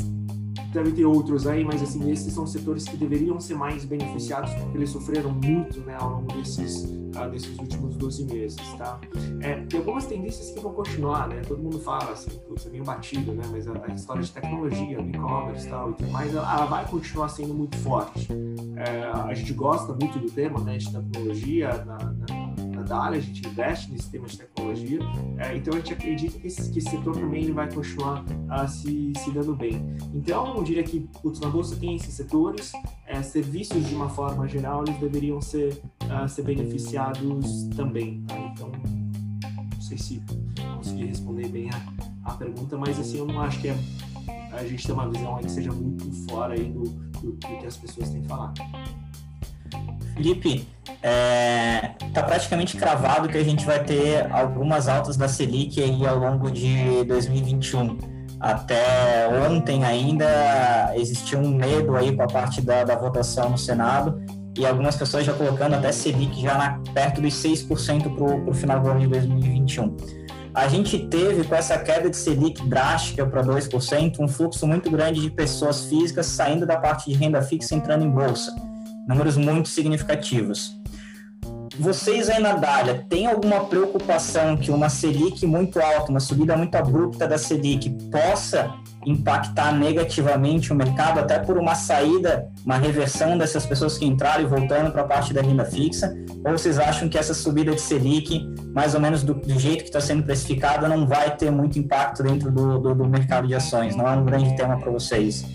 devem 0.76 0.94
ter 0.94 1.06
outros 1.06 1.48
aí, 1.48 1.64
mas 1.64 1.82
assim, 1.82 2.12
esses 2.12 2.34
são 2.34 2.46
setores 2.46 2.84
que 2.84 2.98
deveriam 2.98 3.40
ser 3.40 3.56
mais 3.56 3.86
beneficiados 3.86 4.54
porque 4.56 4.78
eles 4.78 4.90
sofreram 4.90 5.32
muito 5.32 5.80
né, 5.82 5.96
ao 5.98 6.10
longo 6.10 6.34
desses, 6.34 6.84
uh, 6.84 7.30
desses 7.32 7.58
últimos 7.58 7.96
12 7.96 8.26
meses, 8.26 8.74
tá? 8.78 9.00
É, 9.42 9.62
tem 9.62 9.80
algumas 9.80 10.06
tendências 10.06 10.52
que 10.52 10.60
vão 10.60 10.74
continuar, 10.74 11.30
né? 11.30 11.42
Todo 11.48 11.64
mundo 11.64 11.80
fala, 11.80 12.12
assim, 12.12 12.30
putz, 12.48 12.66
é 12.66 12.70
meio 12.70 12.84
batido, 12.84 13.32
né? 13.32 13.44
Mas 13.52 13.68
a, 13.68 13.74
a 13.86 13.94
história 13.94 14.22
de 14.22 14.32
tecnologia, 14.32 15.00
e-commerce 15.00 15.66
e 15.66 15.70
tal, 15.70 15.92
e 15.92 15.94
tudo 15.94 16.12
mais, 16.12 16.36
ela, 16.36 16.54
ela, 16.54 16.66
vai 16.66 16.86
continuar 16.86 17.30
sendo 17.30 17.54
muito 17.54 17.78
forte. 17.78 18.28
É, 18.76 19.04
a 19.06 19.34
gente 19.34 19.54
gosta 19.54 19.94
muito 19.94 20.20
do 20.20 20.30
tema, 20.30 20.60
né, 20.60 20.78
de 20.78 20.92
tecnologia 20.92 21.70
na, 21.86 21.98
na, 21.98 22.45
na 22.86 23.02
Dália, 23.02 23.20
a 23.20 23.22
gente 23.22 23.46
investe 23.48 23.92
nesse 23.92 24.10
tema 24.10 24.28
de 24.28 24.38
tecnologia, 24.38 25.00
é, 25.40 25.58
então 25.58 25.74
a 25.74 25.78
gente 25.78 25.94
acredita 25.94 26.38
que 26.38 26.48
esse, 26.48 26.72
que 26.72 26.80
esse 26.80 26.90
setor 26.90 27.16
também 27.16 27.44
ele 27.44 27.52
vai 27.52 27.72
continuar 27.72 28.24
uh, 28.24 28.68
se, 28.68 29.12
se 29.18 29.32
dando 29.32 29.56
bem. 29.56 29.98
Então, 30.14 30.56
eu 30.56 30.64
diria 30.64 30.84
que 30.84 31.02
putz, 31.22 31.40
na 31.40 31.50
Bolsa 31.50 31.76
tem 31.76 31.96
esses 31.96 32.14
setores, 32.14 32.72
é, 33.08 33.22
serviços 33.22 33.88
de 33.88 33.96
uma 33.96 34.10
forma 34.10 34.48
geral, 34.48 34.84
eles 34.86 35.00
deveriam 35.00 35.42
ser, 35.42 35.82
uh, 36.04 36.30
ser 36.30 36.44
beneficiados 36.44 37.68
também. 37.76 38.22
Tá? 38.28 38.38
Então, 38.54 38.72
não 38.72 39.82
sei 39.82 39.98
se 39.98 40.22
consegui 40.76 41.06
responder 41.06 41.48
bem 41.48 41.70
a, 41.72 42.30
a 42.30 42.34
pergunta, 42.34 42.78
mas 42.78 43.00
assim, 43.00 43.18
eu 43.18 43.26
não 43.26 43.42
acho 43.42 43.60
que 43.62 43.70
é, 43.70 43.78
a 44.52 44.64
gente 44.64 44.86
tem 44.86 44.94
uma 44.94 45.10
visão 45.10 45.36
aí 45.36 45.44
que 45.44 45.52
seja 45.52 45.72
muito 45.72 46.12
fora 46.30 46.54
aí 46.54 46.72
do, 46.72 46.84
do, 46.84 47.32
do 47.32 47.38
que 47.38 47.66
as 47.66 47.78
pessoas 47.78 48.10
têm 48.10 48.24
falado. 48.24 48.62
Felipe, 50.16 50.68
é, 51.04 51.92
tá 52.14 52.24
praticamente 52.24 52.78
cravado 52.78 53.28
que 53.28 53.38
a 53.38 53.44
gente 53.44 53.66
vai 53.66 53.84
ter 53.84 54.32
algumas 54.32 54.88
altas 54.88 55.18
da 55.18 55.28
Selic 55.28 55.82
aí 55.82 56.06
ao 56.08 56.18
longo 56.18 56.50
de 56.50 57.04
2021. 57.04 57.98
Até 58.40 59.28
ontem 59.50 59.84
ainda 59.84 60.94
existia 60.96 61.38
um 61.38 61.50
medo 61.50 61.96
aí 61.96 62.16
com 62.16 62.24
a 62.24 62.28
parte 62.28 62.62
da, 62.62 62.84
da 62.84 62.96
votação 62.96 63.50
no 63.50 63.58
Senado 63.58 64.24
e 64.58 64.66
algumas 64.66 64.96
pessoas 64.96 65.26
já 65.26 65.34
colocando 65.34 65.74
até 65.74 65.92
Selic 65.92 66.42
já 66.42 66.58
na, 66.58 66.80
perto 66.94 67.22
dos 67.22 67.34
6% 67.34 68.16
para 68.16 68.50
o 68.50 68.54
final 68.54 68.80
do 68.80 68.90
ano 68.90 69.02
de 69.02 69.08
2021. 69.08 69.98
A 70.54 70.70
gente 70.70 70.98
teve, 71.08 71.44
com 71.44 71.54
essa 71.54 71.78
queda 71.78 72.10
de 72.10 72.16
Selic 72.16 72.66
drástica 72.70 73.26
para 73.26 73.44
2%, 73.44 74.16
um 74.22 74.28
fluxo 74.28 74.66
muito 74.66 74.90
grande 74.90 75.20
de 75.20 75.30
pessoas 75.30 75.86
físicas 75.86 76.28
saindo 76.28 76.66
da 76.66 76.78
parte 76.78 77.12
de 77.12 77.18
renda 77.18 77.42
fixa 77.42 77.76
entrando 77.76 78.06
em 78.06 78.10
bolsa. 78.10 78.56
Números 79.08 79.38
muito 79.38 79.70
significativos. 79.70 80.80
Vocês 81.78 82.30
aí 82.30 82.42
na 82.42 82.54
Dália, 82.54 83.06
tem 83.10 83.28
alguma 83.28 83.66
preocupação 83.66 84.56
que 84.56 84.72
uma 84.72 84.88
Selic 84.88 85.46
muito 85.46 85.80
alta, 85.80 86.10
uma 86.10 86.22
subida 86.22 86.56
muito 86.56 86.74
abrupta 86.76 87.28
da 87.28 87.38
Selic 87.38 87.90
possa 88.10 88.74
impactar 89.06 89.74
negativamente 89.74 90.72
o 90.72 90.76
mercado, 90.76 91.20
até 91.20 91.38
por 91.38 91.58
uma 91.58 91.76
saída, 91.76 92.50
uma 92.66 92.78
reversão 92.78 93.38
dessas 93.38 93.66
pessoas 93.66 93.98
que 93.98 94.06
entraram 94.06 94.44
e 94.44 94.48
voltando 94.48 94.92
para 94.92 95.02
a 95.02 95.06
parte 95.06 95.34
da 95.34 95.42
renda 95.42 95.66
fixa? 95.66 96.16
Ou 96.44 96.54
vocês 96.54 96.80
acham 96.80 97.10
que 97.10 97.18
essa 97.18 97.34
subida 97.34 97.74
de 97.74 97.82
Selic, 97.82 98.48
mais 98.74 98.96
ou 98.96 99.02
menos 99.02 99.22
do, 99.22 99.34
do 99.34 99.60
jeito 99.60 99.80
que 99.80 99.90
está 99.90 100.00
sendo 100.00 100.24
precificada, 100.24 100.88
não 100.88 101.06
vai 101.06 101.36
ter 101.36 101.52
muito 101.52 101.78
impacto 101.78 102.24
dentro 102.24 102.52
do, 102.52 102.80
do, 102.80 102.96
do 102.96 103.06
mercado 103.06 103.48
de 103.48 103.54
ações? 103.54 103.96
Não 103.96 104.08
é 104.08 104.16
um 104.16 104.24
grande 104.24 104.56
tema 104.56 104.80
para 104.80 104.92
vocês? 104.92 105.46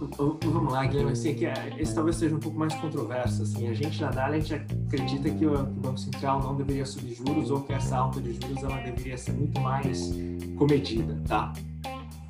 Vamos 0.00 0.72
lá, 0.72 0.86
Guilherme, 0.86 1.12
assim, 1.12 1.36
esse 1.78 1.94
talvez 1.94 2.16
seja 2.16 2.34
um 2.34 2.40
pouco 2.40 2.58
mais 2.58 2.74
controverso. 2.74 3.42
Assim, 3.42 3.68
a 3.68 3.74
gente 3.74 4.00
na 4.00 4.10
Dália, 4.10 4.38
a 4.38 4.40
gente 4.40 4.54
acredita 4.86 5.30
que 5.30 5.46
o 5.46 5.62
Banco 5.64 5.98
Central 5.98 6.42
não 6.42 6.56
deveria 6.56 6.86
subir 6.86 7.14
juros 7.14 7.50
ou 7.50 7.60
que 7.62 7.72
essa 7.72 7.98
alta 7.98 8.20
de 8.20 8.32
juros 8.32 8.62
ela 8.62 8.78
deveria 8.78 9.18
ser 9.18 9.32
muito 9.32 9.60
mais 9.60 10.10
comedida, 10.56 11.20
tá? 11.26 11.52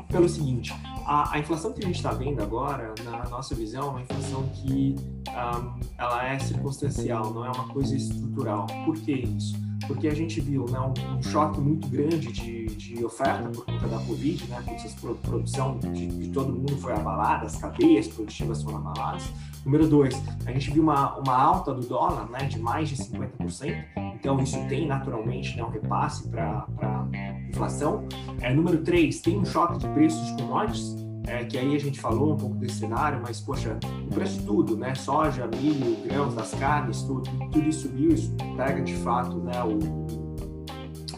Pelo 0.08 0.28
seguinte, 0.28 0.74
a, 1.06 1.34
a 1.34 1.38
inflação 1.38 1.72
que 1.72 1.84
a 1.84 1.86
gente 1.86 1.96
está 1.96 2.10
vendo 2.10 2.42
agora, 2.42 2.92
na 3.04 3.28
nossa 3.28 3.54
visão, 3.54 3.82
é 3.82 3.90
uma 3.90 4.00
inflação 4.02 4.42
que 4.54 4.96
um, 5.28 5.80
ela 5.96 6.26
é 6.26 6.38
circunstancial, 6.40 7.32
não 7.32 7.44
é 7.44 7.50
uma 7.50 7.68
coisa 7.68 7.94
estrutural. 7.94 8.66
Por 8.84 8.96
que 8.96 9.12
isso? 9.12 9.69
Porque 9.86 10.08
a 10.08 10.14
gente 10.14 10.40
viu 10.40 10.66
né, 10.66 10.78
um, 10.78 11.16
um 11.16 11.22
choque 11.22 11.60
muito 11.60 11.88
grande 11.88 12.32
de, 12.32 12.66
de, 12.66 13.04
oferta 13.04 13.48
por 13.48 13.64
conta 13.64 13.88
da 13.88 13.98
Covid, 13.98 14.44
né, 14.46 14.58
a 14.58 15.14
produção 15.26 15.78
de, 15.78 16.06
de 16.06 16.28
todo 16.28 16.52
mundo 16.52 16.76
foi 16.76 16.92
abalada, 16.92 17.46
as 17.46 17.56
cadeias 17.56 18.06
produtivas 18.08 18.62
foram 18.62 18.78
abaladas. 18.78 19.30
Número 19.64 19.86
dois, 19.86 20.20
a 20.46 20.52
gente 20.52 20.70
viu 20.70 20.82
uma, 20.82 21.18
uma 21.18 21.36
alta 21.36 21.74
do 21.74 21.86
dólar 21.86 22.28
né, 22.30 22.46
de 22.46 22.58
mais 22.58 22.88
de 22.88 22.96
50%, 22.96 23.84
então 24.14 24.40
isso 24.40 24.58
tem 24.68 24.86
naturalmente 24.86 25.56
né, 25.56 25.64
um 25.64 25.68
repasse 25.68 26.28
para 26.28 26.66
a 26.82 27.06
inflação. 27.48 28.06
É, 28.40 28.52
número 28.54 28.82
três, 28.82 29.20
tem 29.20 29.38
um 29.38 29.44
choque 29.44 29.78
de 29.78 29.88
preços 29.88 30.24
de 30.26 30.42
commodities, 30.42 30.96
é, 31.26 31.44
que 31.44 31.58
aí 31.58 31.74
a 31.76 31.78
gente 31.78 32.00
falou 32.00 32.34
um 32.34 32.36
pouco 32.36 32.56
desse 32.56 32.80
cenário, 32.80 33.20
mas, 33.22 33.40
poxa, 33.40 33.78
o 34.06 34.14
preço 34.14 34.38
de 34.38 34.46
tudo, 34.46 34.76
né? 34.76 34.94
Soja, 34.94 35.46
milho, 35.46 35.96
grãos, 36.04 36.34
das 36.34 36.52
carnes, 36.54 37.02
tudo, 37.02 37.30
tudo 37.52 37.68
isso 37.68 37.82
subiu, 37.82 38.10
isso 38.12 38.34
pega 38.56 38.82
de 38.82 38.94
fato 38.96 39.36
né, 39.38 39.62
o, 39.62 39.78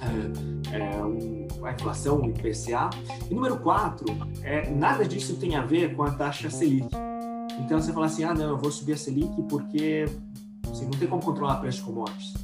é, 0.02 0.76
é, 0.76 1.68
a 1.68 1.72
inflação, 1.72 2.20
o 2.20 2.28
IPCA. 2.28 2.90
E 3.30 3.34
número 3.34 3.58
quatro, 3.58 4.06
é, 4.42 4.70
nada 4.70 5.04
disso 5.04 5.36
tem 5.36 5.56
a 5.56 5.64
ver 5.64 5.94
com 5.94 6.02
a 6.02 6.10
taxa 6.10 6.50
Selic. 6.50 6.88
Então 7.60 7.80
você 7.80 7.92
fala 7.92 8.06
assim, 8.06 8.24
ah, 8.24 8.34
não, 8.34 8.50
eu 8.50 8.58
vou 8.58 8.70
subir 8.70 8.94
a 8.94 8.96
Selic 8.96 9.42
porque 9.48 10.06
assim, 10.70 10.84
não 10.84 10.98
tem 10.98 11.08
como 11.08 11.22
controlar 11.22 11.58
o 11.58 11.60
preço 11.60 11.78
de 11.78 11.84
commodities. 11.84 12.34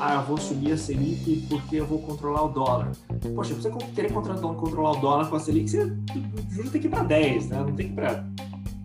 Ah, 0.00 0.14
eu 0.14 0.22
vou 0.22 0.38
subir 0.38 0.72
a 0.72 0.76
Selic 0.76 1.46
porque 1.48 1.76
eu 1.76 1.86
vou 1.86 1.98
controlar 1.98 2.44
o 2.44 2.48
dólar. 2.48 2.92
Poxa, 3.34 3.54
você 3.54 3.68
querer 3.94 4.12
controlar 4.12 4.92
o 4.92 4.96
dólar 5.00 5.28
com 5.28 5.34
a 5.34 5.40
Selic, 5.40 5.68
você, 5.68 5.82
o 5.82 6.54
juro 6.54 6.70
tem 6.70 6.80
que 6.80 6.86
ir 6.86 6.90
para 6.90 7.02
10, 7.02 7.48
né? 7.48 7.58
Não 7.58 7.74
tem 7.74 7.86
que 7.86 7.92
ir 7.92 7.96
para 7.96 8.24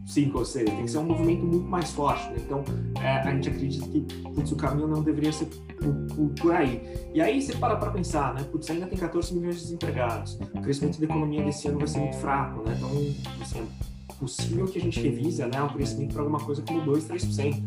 5 0.08 0.38
ou 0.38 0.44
6. 0.44 0.70
Tem 0.70 0.84
que 0.84 0.92
ser 0.92 0.98
um 0.98 1.04
movimento 1.04 1.46
muito 1.46 1.68
mais 1.68 1.92
forte. 1.92 2.28
Né? 2.30 2.38
Então, 2.40 2.64
é, 3.00 3.20
a 3.20 3.32
gente 3.32 3.48
acredita 3.48 3.88
que 3.88 4.02
putz, 4.02 4.52
o 4.52 4.56
caminho 4.56 4.88
não 4.88 5.04
deveria 5.04 5.32
ser 5.32 5.46
por, 5.46 6.16
por, 6.16 6.30
por 6.30 6.52
aí. 6.52 6.82
E 7.14 7.22
aí 7.22 7.40
você 7.40 7.56
para 7.56 7.76
para 7.76 7.92
pensar, 7.92 8.34
né? 8.34 8.44
Putz, 8.52 8.70
ainda 8.72 8.88
tem 8.88 8.98
14 8.98 9.36
milhões 9.36 9.58
de 9.58 9.62
desempregados. 9.62 10.40
O 10.56 10.62
crescimento 10.62 11.00
da 11.00 11.06
economia 11.06 11.44
desse 11.44 11.68
ano 11.68 11.78
vai 11.78 11.88
ser 11.88 12.00
muito 12.00 12.18
fraco, 12.18 12.64
né? 12.68 12.76
Então, 12.76 12.90
assim, 13.40 13.68
possível 14.20 14.66
que 14.66 14.80
a 14.80 14.82
gente 14.82 15.00
revisa 15.02 15.48
né, 15.48 15.62
o 15.62 15.70
crescimento 15.74 16.14
para 16.14 16.22
alguma 16.22 16.40
coisa 16.40 16.62
como 16.62 16.82
2, 16.82 17.08
3%, 17.08 17.62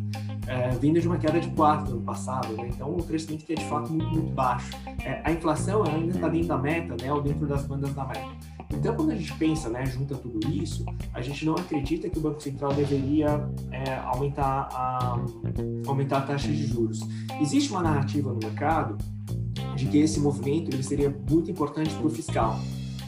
é, 0.47 0.71
vindo 0.71 1.01
de 1.01 1.07
uma 1.07 1.19
queda 1.19 1.41
de 1.41 1.51
4% 1.51 1.89
no 1.89 2.01
passado. 2.03 2.53
Né? 2.55 2.69
Então, 2.69 2.91
o 2.91 3.03
crescimento 3.03 3.45
que 3.45 3.53
é 3.53 3.57
de 3.57 3.65
fato 3.65 3.91
muito, 3.91 4.09
muito 4.09 4.33
baixo. 4.33 4.71
É, 5.05 5.21
a 5.25 5.33
inflação 5.33 5.85
ainda 5.85 6.15
está 6.15 6.29
dentro 6.29 6.49
da 6.49 6.59
meta, 6.59 6.97
né, 7.01 7.13
ou 7.13 7.21
dentro 7.21 7.47
das 7.47 7.65
bandas 7.65 7.93
da 7.95 8.05
meta. 8.05 8.57
Então, 8.73 8.95
quando 8.97 9.11
a 9.11 9.15
gente 9.15 9.33
pensa, 9.35 9.69
né, 9.69 9.87
junta 9.87 10.17
tudo 10.17 10.41
isso, 10.51 10.85
a 11.15 11.21
gente 11.21 11.45
não 11.47 11.55
acredita 11.55 12.09
que 12.09 12.19
o 12.19 12.21
Banco 12.21 12.43
Central 12.43 12.73
deveria 12.73 13.49
é, 13.71 13.95
aumentar, 14.05 14.69
a, 14.73 15.21
aumentar 15.87 16.19
a 16.19 16.23
taxa 16.23 16.49
de 16.49 16.67
juros. 16.67 17.01
Existe 17.41 17.71
uma 17.71 17.83
narrativa 17.83 18.33
no 18.33 18.39
mercado 18.39 18.97
de 19.77 19.87
que 19.87 19.99
esse 19.99 20.19
movimento 20.19 20.75
ele 20.75 20.83
seria 20.83 21.15
muito 21.31 21.51
importante 21.51 21.95
para 21.95 22.07
o 22.07 22.11
fiscal. 22.11 22.59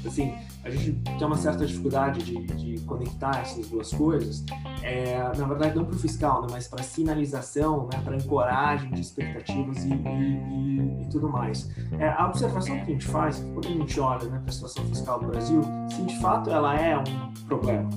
Assim, 0.07 0.33
a 0.69 0.71
gente 0.71 0.93
tem 1.03 1.27
uma 1.27 1.37
certa 1.37 1.65
dificuldade 1.67 2.23
de, 2.23 2.47
de 2.47 2.81
conectar 2.85 3.41
essas 3.41 3.69
duas 3.69 3.93
coisas, 3.93 4.45
é, 4.83 5.19
na 5.37 5.47
verdade 5.47 5.77
não 5.77 5.85
para 5.85 5.95
o 5.95 5.99
fiscal, 5.99 6.43
né, 6.43 6.49
mas 6.51 6.69
para 6.69 6.83
sinalização, 6.83 7.89
né, 7.93 8.01
para 8.05 8.17
ancoragem 8.17 8.91
de 8.91 9.01
expectativas 9.01 9.85
e, 9.85 9.93
e, 9.93 11.03
e 11.03 11.09
tudo 11.11 11.29
mais. 11.29 11.71
É, 11.99 12.09
a 12.09 12.27
observação 12.27 12.77
que 12.77 12.83
a 12.83 12.87
gente 12.87 13.07
faz, 13.07 13.39
quando 13.55 13.67
a 13.67 13.71
gente 13.71 14.01
olha 14.01 14.29
né, 14.29 14.39
para 14.39 14.51
a 14.51 14.53
situação 14.53 14.85
fiscal 14.87 15.21
do 15.21 15.27
Brasil, 15.27 15.63
se 15.91 16.03
de 16.03 16.19
fato 16.21 16.51
ela 16.51 16.79
é 16.79 16.99
um 16.99 17.33
problema. 17.47 17.89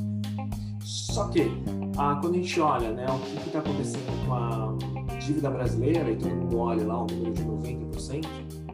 Só 0.84 1.28
que, 1.28 1.52
ah, 1.98 2.18
quando 2.22 2.36
a 2.36 2.38
gente 2.38 2.60
olha 2.60 2.92
né, 2.92 3.06
o 3.06 3.20
que 3.20 3.48
está 3.48 3.60
acontecendo 3.60 4.26
com 4.26 4.34
a 4.34 5.18
dívida 5.20 5.50
brasileira, 5.50 6.10
e 6.10 6.16
todo 6.16 6.32
mundo 6.32 6.58
olha 6.58 6.86
lá 6.86 7.04
o 7.04 7.08
número 7.08 7.34
de 7.34 7.44
90%, 7.44 8.26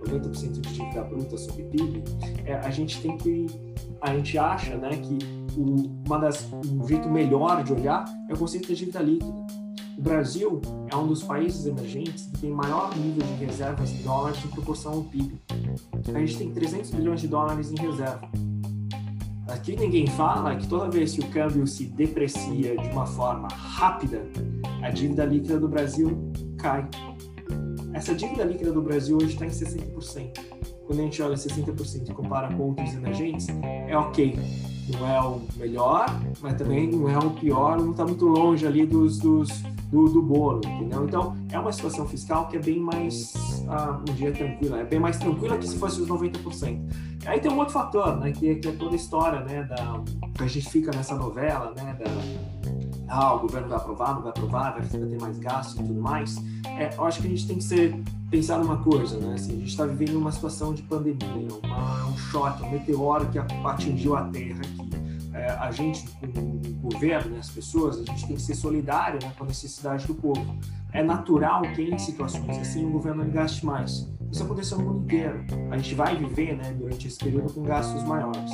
90% 0.07 0.51
de 0.51 0.73
dívida 0.73 1.03
bruta 1.03 1.37
sobre 1.37 1.63
PIB, 1.63 2.03
é, 2.45 2.55
a 2.55 2.69
gente 2.69 3.01
tem 3.01 3.17
que 3.17 3.66
a 4.01 4.15
gente 4.15 4.37
acha 4.37 4.75
né, 4.77 4.89
que 4.89 5.17
uma 6.05 6.19
das, 6.19 6.47
um 6.51 6.87
jeito 6.87 7.09
melhor 7.09 7.63
de 7.63 7.73
olhar 7.73 8.05
é 8.29 8.33
o 8.33 8.37
conceito 8.37 8.67
de 8.67 8.75
dívida 8.75 9.01
líquida. 9.01 9.33
O 9.97 10.01
Brasil 10.01 10.61
é 10.91 10.95
um 10.95 11.07
dos 11.07 11.23
países 11.23 11.65
emergentes 11.65 12.27
que 12.27 12.41
tem 12.41 12.51
maior 12.51 12.95
nível 12.95 13.25
de 13.25 13.45
reservas 13.45 13.91
em 13.91 14.03
dólares 14.03 14.37
em 14.45 14.47
proporção 14.49 14.93
ao 14.93 15.03
PIB. 15.03 15.41
A 16.13 16.19
gente 16.19 16.37
tem 16.37 16.51
300 16.51 16.91
bilhões 16.91 17.21
de 17.21 17.27
dólares 17.27 17.71
em 17.71 17.75
reserva. 17.75 18.29
Aqui 19.47 19.75
ninguém 19.75 20.05
fala 20.07 20.55
que 20.55 20.67
toda 20.67 20.89
vez 20.89 21.13
que 21.13 21.21
o 21.21 21.29
câmbio 21.29 21.65
se 21.65 21.85
deprecia 21.85 22.77
de 22.77 22.89
uma 22.89 23.07
forma 23.07 23.47
rápida, 23.47 24.21
a 24.83 24.91
dívida 24.91 25.25
líquida 25.25 25.59
do 25.59 25.67
Brasil 25.67 26.31
cai. 26.59 26.87
Essa 27.93 28.13
dívida 28.13 28.43
líquida 28.43 28.71
do 28.71 28.81
Brasil 28.81 29.17
hoje 29.17 29.33
está 29.33 29.45
em 29.45 29.49
60% 29.49 30.56
quando 30.87 31.01
a 31.01 31.03
gente 31.03 31.21
olha 31.21 31.35
60% 31.35 32.09
e 32.09 32.13
compara 32.13 32.51
com 32.55 32.63
outros 32.69 32.93
emergentes, 32.95 33.47
é 33.61 33.95
ok. 33.95 34.39
Não 34.89 35.05
é 35.05 35.21
o 35.21 35.41
melhor, 35.57 36.05
mas 36.41 36.55
também 36.55 36.89
não 36.89 37.09
é 37.09 37.17
o 37.17 37.31
pior, 37.31 37.77
não 37.77 37.91
está 37.91 38.05
muito 38.05 38.25
longe 38.25 38.65
ali 38.65 38.85
dos, 38.85 39.19
dos 39.19 39.49
do, 39.91 40.07
do, 40.07 40.21
bolo, 40.21 40.61
entendeu? 40.65 41.05
Então, 41.05 41.35
é 41.51 41.59
uma 41.59 41.71
situação 41.73 42.07
fiscal 42.07 42.47
que 42.47 42.55
é 42.55 42.59
bem 42.59 42.79
mais, 42.79 43.33
ah, 43.67 43.99
um 43.99 44.13
dia 44.13 44.31
tranquila, 44.31 44.79
é 44.79 44.85
bem 44.85 44.99
mais 44.99 45.17
tranquila 45.17 45.57
que 45.57 45.67
se 45.67 45.77
fosse 45.77 46.01
os 46.01 46.07
90%. 46.07 46.81
Aí 47.25 47.39
tem 47.39 47.51
um 47.51 47.57
outro 47.57 47.73
fator, 47.73 48.17
né, 48.17 48.31
que, 48.31 48.55
que 48.55 48.67
é 48.67 48.71
toda 48.71 48.93
a 48.93 48.95
história, 48.95 49.41
né, 49.41 49.63
da, 49.63 50.01
que 50.33 50.43
a 50.43 50.47
gente 50.47 50.69
fica 50.69 50.91
nessa 50.91 51.15
novela, 51.15 51.73
né, 51.75 51.97
da, 51.99 52.05
ah, 53.09 53.33
o 53.33 53.39
governo 53.39 53.69
vai 53.69 53.77
aprovar, 53.77 54.15
não 54.15 54.21
vai 54.21 54.29
aprovar, 54.29 54.73
vai 54.73 54.85
ter 54.85 55.21
mais 55.21 55.37
gastos 55.39 55.75
e 55.75 55.83
tudo 55.83 56.01
mais. 56.01 56.37
É, 56.77 56.93
eu 56.95 57.05
acho 57.05 57.21
que 57.21 57.27
a 57.27 57.29
gente 57.29 57.47
tem 57.47 57.57
que 57.57 57.63
ser 57.63 58.01
pensar 58.29 58.59
numa 58.59 58.77
coisa, 58.77 59.17
né? 59.17 59.35
Assim, 59.35 59.53
a 59.53 59.55
gente 59.55 59.69
está 59.69 59.85
vivendo 59.85 60.17
uma 60.17 60.31
situação 60.31 60.73
de 60.73 60.83
pandemia, 60.83 61.47
uma, 61.63 62.07
um 62.07 62.17
choque, 62.17 62.63
um 62.63 62.71
meteoro 62.71 63.27
que 63.29 63.39
atingiu 63.39 64.15
a 64.15 64.23
Terra 64.25 64.59
aqui. 64.59 64.89
É, 65.33 65.51
a 65.51 65.71
gente, 65.71 66.07
o 66.23 66.89
governo, 66.89 67.31
né, 67.31 67.39
as 67.39 67.49
pessoas, 67.49 67.99
a 67.99 68.03
gente 68.03 68.25
tem 68.25 68.35
que 68.35 68.41
ser 68.41 68.55
solidário 68.55 69.19
né, 69.21 69.31
com 69.37 69.43
a 69.43 69.47
necessidade 69.47 70.07
do 70.07 70.15
povo. 70.15 70.57
É 70.91 71.03
natural 71.03 71.61
que 71.61 71.83
em 71.83 71.97
situações 71.99 72.57
assim 72.57 72.85
o 72.85 72.89
governo 72.89 73.23
gaste 73.25 73.65
mais. 73.65 74.09
Isso 74.31 74.43
aconteceu 74.43 74.79
no 74.79 74.85
mundo 74.85 75.03
inteiro. 75.03 75.45
A 75.69 75.77
gente 75.77 75.93
vai 75.93 76.15
viver 76.15 76.57
né, 76.57 76.73
durante 76.73 77.07
esse 77.07 77.17
período 77.17 77.53
com 77.53 77.61
gastos 77.63 78.03
maiores. 78.03 78.51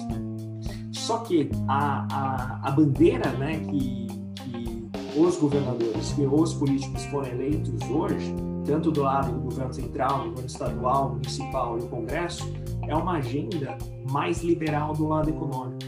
Só 0.91 1.19
que 1.19 1.49
a, 1.67 2.05
a, 2.11 2.67
a 2.67 2.71
bandeira 2.71 3.31
né, 3.31 3.59
que, 3.59 4.07
que 4.35 5.19
os 5.19 5.37
governadores, 5.37 6.11
que 6.11 6.25
os 6.25 6.53
políticos 6.53 7.05
foram 7.05 7.27
eleitos 7.27 7.81
hoje, 7.89 8.35
tanto 8.65 8.91
do 8.91 9.01
lado 9.01 9.31
do 9.31 9.39
governo 9.41 9.73
central, 9.73 10.19
do 10.19 10.29
governo 10.29 10.47
estadual, 10.47 11.09
municipal 11.13 11.77
e 11.77 11.81
o 11.81 11.87
Congresso, 11.87 12.51
é 12.87 12.95
uma 12.95 13.17
agenda 13.17 13.77
mais 14.09 14.41
liberal 14.43 14.93
do 14.93 15.05
lado 15.07 15.29
econômico. 15.29 15.83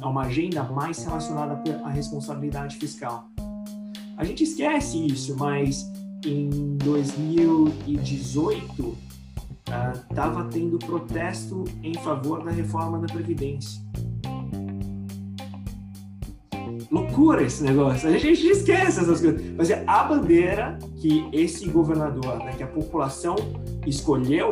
É 0.00 0.06
uma 0.06 0.22
agenda 0.22 0.62
mais 0.64 1.04
relacionada 1.04 1.60
à 1.84 1.90
responsabilidade 1.90 2.76
fiscal. 2.76 3.24
A 4.16 4.24
gente 4.24 4.44
esquece 4.44 5.06
isso, 5.06 5.36
mas 5.36 5.84
em 6.24 6.48
2018 6.78 8.96
estava 10.10 10.42
uh, 10.42 10.48
tendo 10.48 10.78
protesto 10.78 11.64
em 11.82 11.94
favor 11.94 12.44
da 12.44 12.50
reforma 12.50 12.98
da 12.98 13.06
Previdência. 13.06 13.80
Loucura 16.90 17.44
esse 17.44 17.62
negócio, 17.62 18.08
a 18.08 18.18
gente 18.18 18.48
esquece 18.48 19.00
essas 19.00 19.20
coisas. 19.20 19.40
Mas 19.56 19.70
é 19.70 19.84
a 19.86 20.02
bandeira 20.02 20.76
que 20.96 21.24
esse 21.32 21.68
governador, 21.68 22.38
né, 22.38 22.52
que 22.56 22.64
a 22.64 22.66
população 22.66 23.36
escolheu, 23.86 24.50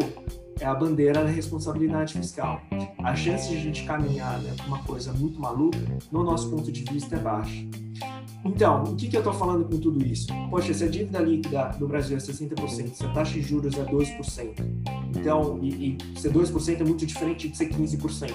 é 0.60 0.64
a 0.64 0.74
bandeira 0.74 1.24
da 1.24 1.30
responsabilidade 1.30 2.14
fiscal. 2.14 2.60
A 3.02 3.16
chance 3.16 3.48
de 3.48 3.56
a 3.56 3.60
gente 3.60 3.84
caminhar 3.84 4.40
né, 4.40 4.54
uma 4.66 4.78
coisa 4.84 5.12
muito 5.12 5.40
maluca, 5.40 5.78
no 6.12 6.22
nosso 6.22 6.48
ponto 6.50 6.70
de 6.70 6.84
vista, 6.84 7.16
é 7.16 7.18
baixa. 7.18 7.66
Então, 8.44 8.84
o 8.84 8.96
que, 8.96 9.08
que 9.08 9.16
eu 9.16 9.20
estou 9.20 9.34
falando 9.34 9.64
com 9.64 9.78
tudo 9.78 10.04
isso? 10.04 10.28
Poxa, 10.48 10.72
se 10.72 10.84
a 10.84 10.88
dívida 10.88 11.18
líquida 11.18 11.70
do 11.78 11.88
Brasil 11.88 12.16
é 12.16 12.20
60%, 12.20 12.94
se 12.94 13.04
a 13.04 13.08
taxa 13.08 13.32
de 13.32 13.42
juros 13.42 13.76
é 13.76 13.84
2%, 13.84 14.54
então, 15.16 15.58
e, 15.60 15.98
e 16.14 16.18
ser 16.18 16.32
2% 16.32 16.80
é 16.80 16.84
muito 16.84 17.04
diferente 17.04 17.48
de 17.48 17.56
ser 17.56 17.68
15%. 17.68 18.32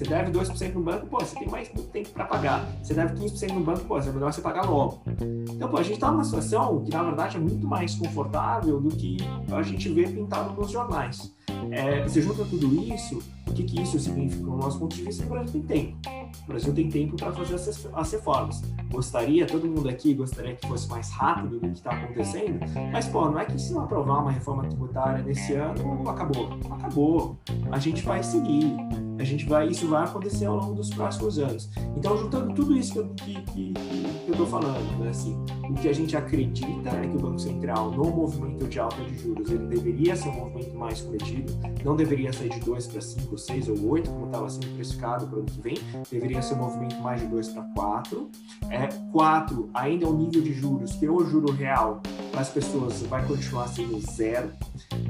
Você 0.00 0.08
deve 0.08 0.32
2% 0.32 0.72
no 0.72 0.80
banco, 0.80 1.06
pô, 1.08 1.18
você 1.20 1.38
tem 1.38 1.46
mais 1.46 1.70
muito 1.74 1.90
tempo 1.90 2.08
para 2.08 2.24
pagar. 2.24 2.66
Você 2.82 2.94
deve 2.94 3.22
15% 3.22 3.52
no 3.52 3.60
banco, 3.60 3.80
pô, 3.80 3.98
é 3.98 4.10
melhor 4.10 4.32
você 4.32 4.40
pagar 4.40 4.64
logo. 4.64 5.02
Então, 5.50 5.68
pô, 5.68 5.76
a 5.76 5.82
gente 5.82 5.96
está 5.96 6.10
numa 6.10 6.24
situação 6.24 6.82
que, 6.82 6.90
na 6.90 7.02
verdade, 7.02 7.36
é 7.36 7.40
muito 7.40 7.66
mais 7.66 7.94
confortável 7.96 8.80
do 8.80 8.88
que 8.96 9.18
a 9.52 9.60
gente 9.60 9.90
vê 9.90 10.04
pintado 10.04 10.58
nos 10.58 10.70
jornais. 10.70 11.36
É, 11.70 12.02
você 12.02 12.20
junta 12.22 12.44
tudo 12.44 12.82
isso, 12.92 13.22
o 13.46 13.52
que, 13.52 13.62
que 13.62 13.82
isso 13.82 13.98
significa 13.98 14.42
no 14.42 14.56
nosso 14.56 14.78
ponto 14.78 14.94
de 14.94 15.02
vista? 15.02 15.24
O 15.24 15.28
Brasil 15.28 15.52
tem 15.52 15.62
tempo. 15.62 15.98
O 16.44 16.46
Brasil 16.46 16.74
tem 16.74 16.88
tempo 16.88 17.16
para 17.16 17.32
fazer 17.32 17.54
as, 17.54 17.88
as 17.92 18.12
reformas. 18.12 18.62
Gostaria, 18.90 19.46
todo 19.46 19.66
mundo 19.66 19.88
aqui 19.88 20.14
gostaria 20.14 20.54
que 20.54 20.66
fosse 20.66 20.88
mais 20.88 21.10
rápido 21.10 21.60
do 21.60 21.68
que 21.68 21.78
está 21.78 21.90
acontecendo, 21.90 22.60
mas, 22.92 23.06
pô, 23.06 23.28
não 23.30 23.38
é 23.38 23.44
que 23.44 23.58
se 23.58 23.72
não 23.72 23.82
aprovar 23.82 24.22
uma 24.22 24.32
reforma 24.32 24.64
tributária 24.66 25.22
nesse 25.22 25.54
ano, 25.54 26.08
acabou. 26.08 26.58
Acabou. 26.70 27.38
A 27.70 27.78
gente 27.78 28.02
vai 28.02 28.22
seguir 28.22 28.76
a 29.20 29.24
gente 29.24 29.44
vai, 29.44 29.68
isso 29.68 29.86
vai 29.86 30.04
acontecer 30.04 30.46
ao 30.46 30.56
longo 30.56 30.74
dos 30.74 30.88
próximos 30.90 31.38
anos. 31.38 31.70
Então, 31.94 32.16
juntando 32.16 32.54
tudo 32.54 32.74
isso 32.74 32.92
que 32.94 32.98
eu, 32.98 33.08
que, 33.10 33.42
que, 33.42 33.72
que 33.74 34.46
falando, 34.46 34.98
né, 34.98 35.10
assim, 35.10 35.36
o 35.68 35.74
que 35.74 35.88
a 35.88 35.92
gente 35.92 36.16
acredita 36.16 36.88
é 36.88 37.06
que 37.06 37.16
o 37.16 37.20
Banco 37.20 37.38
Central, 37.38 37.90
no 37.90 38.04
movimento 38.04 38.66
de 38.66 38.80
alta 38.80 38.96
de 39.04 39.18
juros, 39.18 39.50
ele 39.50 39.66
deveria 39.66 40.16
ser 40.16 40.30
um 40.30 40.36
movimento 40.36 40.74
mais 40.74 41.02
cometido, 41.40 41.52
não 41.84 41.96
deveria 41.96 42.32
sair 42.32 42.50
de 42.50 42.60
2 42.60 42.86
para 42.86 43.00
5, 43.00 43.38
6 43.38 43.68
ou 43.68 43.88
8, 43.88 44.10
como 44.10 44.26
estava 44.26 44.48
sendo 44.48 44.74
precificado 44.74 45.26
para 45.26 45.36
o 45.36 45.38
ano 45.40 45.50
que 45.50 45.60
vem, 45.60 45.78
deveria 46.10 46.42
ser 46.42 46.54
um 46.54 46.58
movimento 46.58 46.96
mais 47.00 47.20
de 47.20 47.26
2 47.26 47.48
para 47.48 47.62
4. 47.74 48.30
É, 48.68 48.88
4 49.12 49.70
ainda 49.74 50.04
é 50.04 50.08
um 50.08 50.16
nível 50.16 50.42
de 50.42 50.52
juros 50.52 50.92
que 50.92 51.08
o 51.08 51.24
juro 51.24 51.52
real 51.52 52.00
para 52.30 52.40
as 52.40 52.50
pessoas 52.50 53.02
vai 53.02 53.26
continuar 53.26 53.68
sendo 53.68 53.98
zero. 54.00 54.50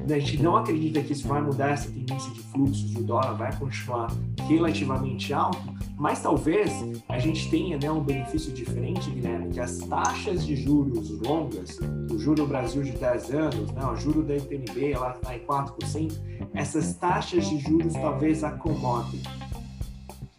A 0.09 0.19
gente 0.19 0.43
não 0.43 0.57
acredita 0.57 1.01
que 1.03 1.13
isso 1.13 1.29
vai 1.29 1.41
mudar 1.41 1.71
essa 1.71 1.89
tendência 1.91 2.33
de 2.33 2.41
fluxos, 2.41 2.95
o 2.97 3.03
dólar 3.03 3.35
vai 3.35 3.57
continuar 3.57 4.11
relativamente 4.49 5.33
alto, 5.33 5.63
mas 5.97 6.23
talvez 6.23 6.73
a 7.09 7.19
gente 7.19 7.51
tenha 7.51 7.79
né, 7.79 7.91
um 7.91 8.01
benefício 8.01 8.53
diferente, 8.53 9.11
Guilherme, 9.11 9.51
que 9.51 9.61
as 9.61 9.79
taxas 9.79 10.45
de 10.45 10.57
juros 10.57 11.11
longas, 11.21 11.79
o 12.11 12.19
juro 12.19 12.47
Brasil 12.47 12.83
de 12.83 12.93
10 12.93 13.31
anos, 13.33 13.73
né, 13.73 13.85
o 13.85 13.95
juro 13.97 14.23
da 14.23 14.35
NTNB 14.35 14.95
lá 14.95 15.11
está 15.11 15.37
em 15.37 15.41
4%, 15.41 16.20
essas 16.55 16.95
taxas 16.95 17.49
de 17.49 17.59
juros 17.59 17.93
talvez 17.95 18.43
acomodem. 18.45 19.23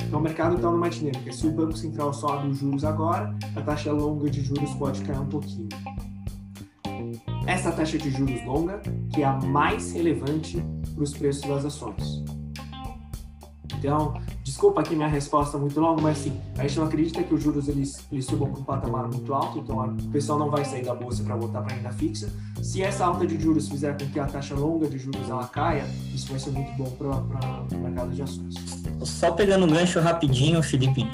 Então 0.01 0.19
o 0.19 0.23
mercado 0.23 0.55
está 0.57 0.69
numa 0.69 0.89
dinâmica. 0.89 1.31
Se 1.31 1.47
o 1.47 1.51
Banco 1.51 1.77
Central 1.77 2.13
sobe 2.13 2.49
os 2.49 2.57
juros 2.57 2.83
agora, 2.83 3.33
a 3.55 3.61
taxa 3.61 3.91
longa 3.91 4.29
de 4.29 4.41
juros 4.41 4.73
pode 4.73 5.01
cair 5.03 5.19
um 5.19 5.27
pouquinho. 5.27 5.69
Essa 7.47 7.71
taxa 7.71 7.97
de 7.97 8.09
juros 8.11 8.43
longa 8.45 8.81
que 9.13 9.23
é 9.23 9.25
a 9.25 9.39
mais 9.39 9.93
relevante 9.93 10.63
para 10.93 11.03
os 11.03 11.13
preços 11.13 11.47
das 11.47 11.65
ações. 11.65 12.23
Então, 13.77 14.13
desculpa 14.51 14.81
aqui 14.81 14.95
minha 14.95 15.07
resposta 15.07 15.57
muito 15.57 15.79
longa, 15.79 16.01
mas 16.01 16.19
assim, 16.19 16.37
a 16.57 16.63
gente 16.63 16.77
não 16.77 16.85
acredita 16.85 17.23
que 17.23 17.33
os 17.33 17.41
juros 17.41 17.69
eles, 17.69 18.05
eles 18.11 18.25
subam 18.25 18.51
para 18.51 18.59
um 18.59 18.63
patamar 18.63 19.07
muito 19.07 19.33
alto, 19.33 19.59
então 19.59 19.79
o 19.79 20.09
pessoal 20.09 20.37
não 20.37 20.49
vai 20.49 20.65
sair 20.65 20.83
da 20.83 20.93
bolsa 20.93 21.23
para 21.23 21.37
voltar 21.37 21.61
para 21.61 21.73
renda 21.73 21.91
fixa. 21.91 22.29
Se 22.61 22.83
essa 22.83 23.05
alta 23.05 23.25
de 23.25 23.39
juros 23.39 23.69
fizer 23.69 23.97
com 23.97 24.05
que 24.09 24.19
a 24.19 24.25
taxa 24.25 24.53
longa 24.53 24.89
de 24.89 24.97
juros 24.97 25.29
ela 25.29 25.47
caia, 25.47 25.85
isso 26.13 26.29
vai 26.29 26.37
ser 26.37 26.51
muito 26.51 26.69
bom 26.73 26.91
para 26.91 27.77
o 27.77 27.81
mercado 27.81 28.11
de 28.11 28.21
ações. 28.21 28.55
Só 29.03 29.31
pegando 29.31 29.65
um 29.65 29.69
gancho 29.69 30.01
rapidinho, 30.01 30.61
Felipe, 30.61 31.09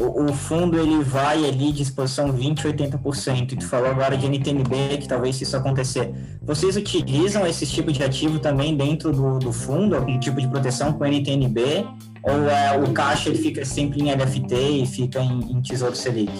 o, 0.00 0.24
o, 0.24 0.32
fundo 0.32 0.78
ele 0.78 1.02
vai 1.04 1.44
ali 1.44 1.72
de 1.72 1.82
exposição 1.82 2.32
20, 2.32 2.64
80%. 2.64 3.52
E 3.52 3.56
tu 3.56 3.66
falou 3.66 3.90
agora 3.90 4.16
de 4.16 4.26
NTNB, 4.26 4.98
que 4.98 5.06
talvez 5.06 5.40
isso 5.40 5.56
acontecer. 5.56 6.12
Vocês 6.42 6.76
utilizam 6.76 7.46
esse 7.46 7.66
tipo 7.66 7.92
de 7.92 8.02
ativo 8.02 8.38
também 8.38 8.76
dentro 8.76 9.12
do, 9.12 9.38
do 9.38 9.52
fundo, 9.52 9.94
algum 9.94 10.18
tipo 10.18 10.40
de 10.40 10.48
proteção 10.48 10.92
com 10.94 11.04
NTNB? 11.04 11.86
Ou 12.22 12.48
é, 12.48 12.78
o 12.78 12.92
caixa 12.92 13.28
ele 13.28 13.38
fica 13.38 13.64
sempre 13.64 14.00
em 14.00 14.10
LFT 14.12 14.54
e 14.54 14.86
fica 14.86 15.20
em, 15.20 15.52
em 15.52 15.60
Tesouro 15.60 15.94
Selic? 15.94 16.32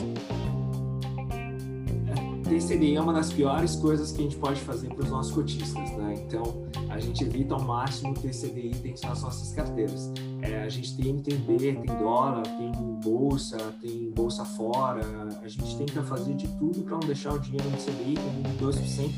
TCDI 2.51 2.97
é 2.97 3.01
uma 3.01 3.13
das 3.13 3.33
piores 3.33 3.77
coisas 3.77 4.11
que 4.11 4.21
a 4.21 4.25
gente 4.25 4.37
pode 4.37 4.61
fazer 4.61 4.89
para 4.89 5.05
os 5.05 5.11
nossos 5.11 5.33
cotistas, 5.33 5.73
né? 5.73 6.15
Então, 6.27 6.69
a 6.89 6.99
gente 6.99 7.23
evita 7.23 7.55
ao 7.55 7.61
máximo 7.61 8.11
o 8.11 8.15
TCDI 8.15 8.71
dentro 8.83 9.09
das 9.09 9.23
nossas 9.23 9.53
carteiras. 9.53 10.13
É, 10.43 10.63
a 10.63 10.69
gente 10.69 10.97
tem 10.97 11.11
NTB, 11.11 11.59
tem 11.59 11.99
dólar, 11.99 12.43
tem 12.43 12.73
bolsa, 13.03 13.59
tem 13.81 14.11
bolsa 14.11 14.45
fora. 14.45 15.01
A 15.43 15.49
gente 15.49 15.77
tenta 15.77 16.03
fazer 16.03 16.35
de 16.35 16.49
tudo 16.59 16.83
para 16.83 16.93
não 16.93 17.01
deixar 17.01 17.35
o 17.35 17.39
dinheiro 17.39 17.69
no 17.71 17.77
CDI 17.77 18.17
com 18.17 18.65
12%, 18.67 19.11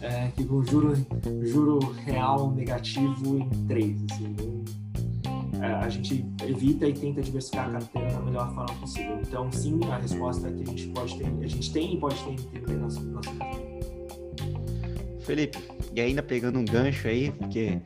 é, 0.00 0.28
que 0.28 0.44
com 0.44 0.62
juro, 0.64 0.94
juro 1.42 1.78
real 2.04 2.50
negativo 2.52 3.38
em 3.38 3.48
3%. 3.66 4.12
Assim, 4.12 4.62
é, 5.62 5.66
a 5.66 5.88
gente 5.88 6.24
evita 6.44 6.88
e 6.88 6.92
tenta 6.92 7.22
diversificar 7.22 7.68
a 7.68 7.72
carteira 7.72 8.12
da 8.12 8.20
melhor 8.20 8.52
forma 8.52 8.74
possível. 8.80 9.20
Então, 9.20 9.50
sim, 9.52 9.78
a 9.84 9.96
resposta 9.96 10.48
é 10.48 10.52
que 10.52 10.62
a 10.62 10.66
gente 10.66 10.88
pode 10.88 11.16
ter, 11.16 11.26
a 11.26 11.46
gente 11.46 11.72
tem 11.72 11.94
e 11.94 11.98
pode 11.98 12.16
ter 12.24 12.30
NTB 12.30 12.72
na 12.72 12.78
nossa 12.80 13.00
carteira. 13.00 13.72
Felipe, 15.20 15.58
e 15.94 16.00
ainda 16.00 16.20
pegando 16.20 16.58
um 16.58 16.64
gancho 16.64 17.06
aí, 17.06 17.30
porque 17.30 17.80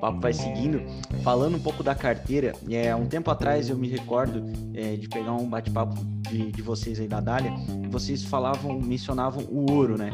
papo 0.00 0.20
vai 0.20 0.32
seguindo, 0.32 0.82
falando 1.22 1.56
um 1.56 1.60
pouco 1.60 1.82
da 1.82 1.94
carteira, 1.94 2.54
é, 2.68 2.94
um 2.96 3.06
tempo 3.06 3.30
atrás 3.30 3.68
eu 3.68 3.76
me 3.76 3.88
recordo 3.88 4.42
é, 4.74 4.96
de 4.96 5.08
pegar 5.08 5.32
um 5.32 5.48
bate-papo 5.48 5.94
de, 6.28 6.50
de, 6.50 6.62
vocês 6.62 6.98
aí 6.98 7.06
da 7.06 7.20
Dália, 7.20 7.52
vocês 7.90 8.24
falavam, 8.24 8.80
mencionavam 8.80 9.44
o 9.44 9.70
ouro, 9.70 9.98
né? 9.98 10.10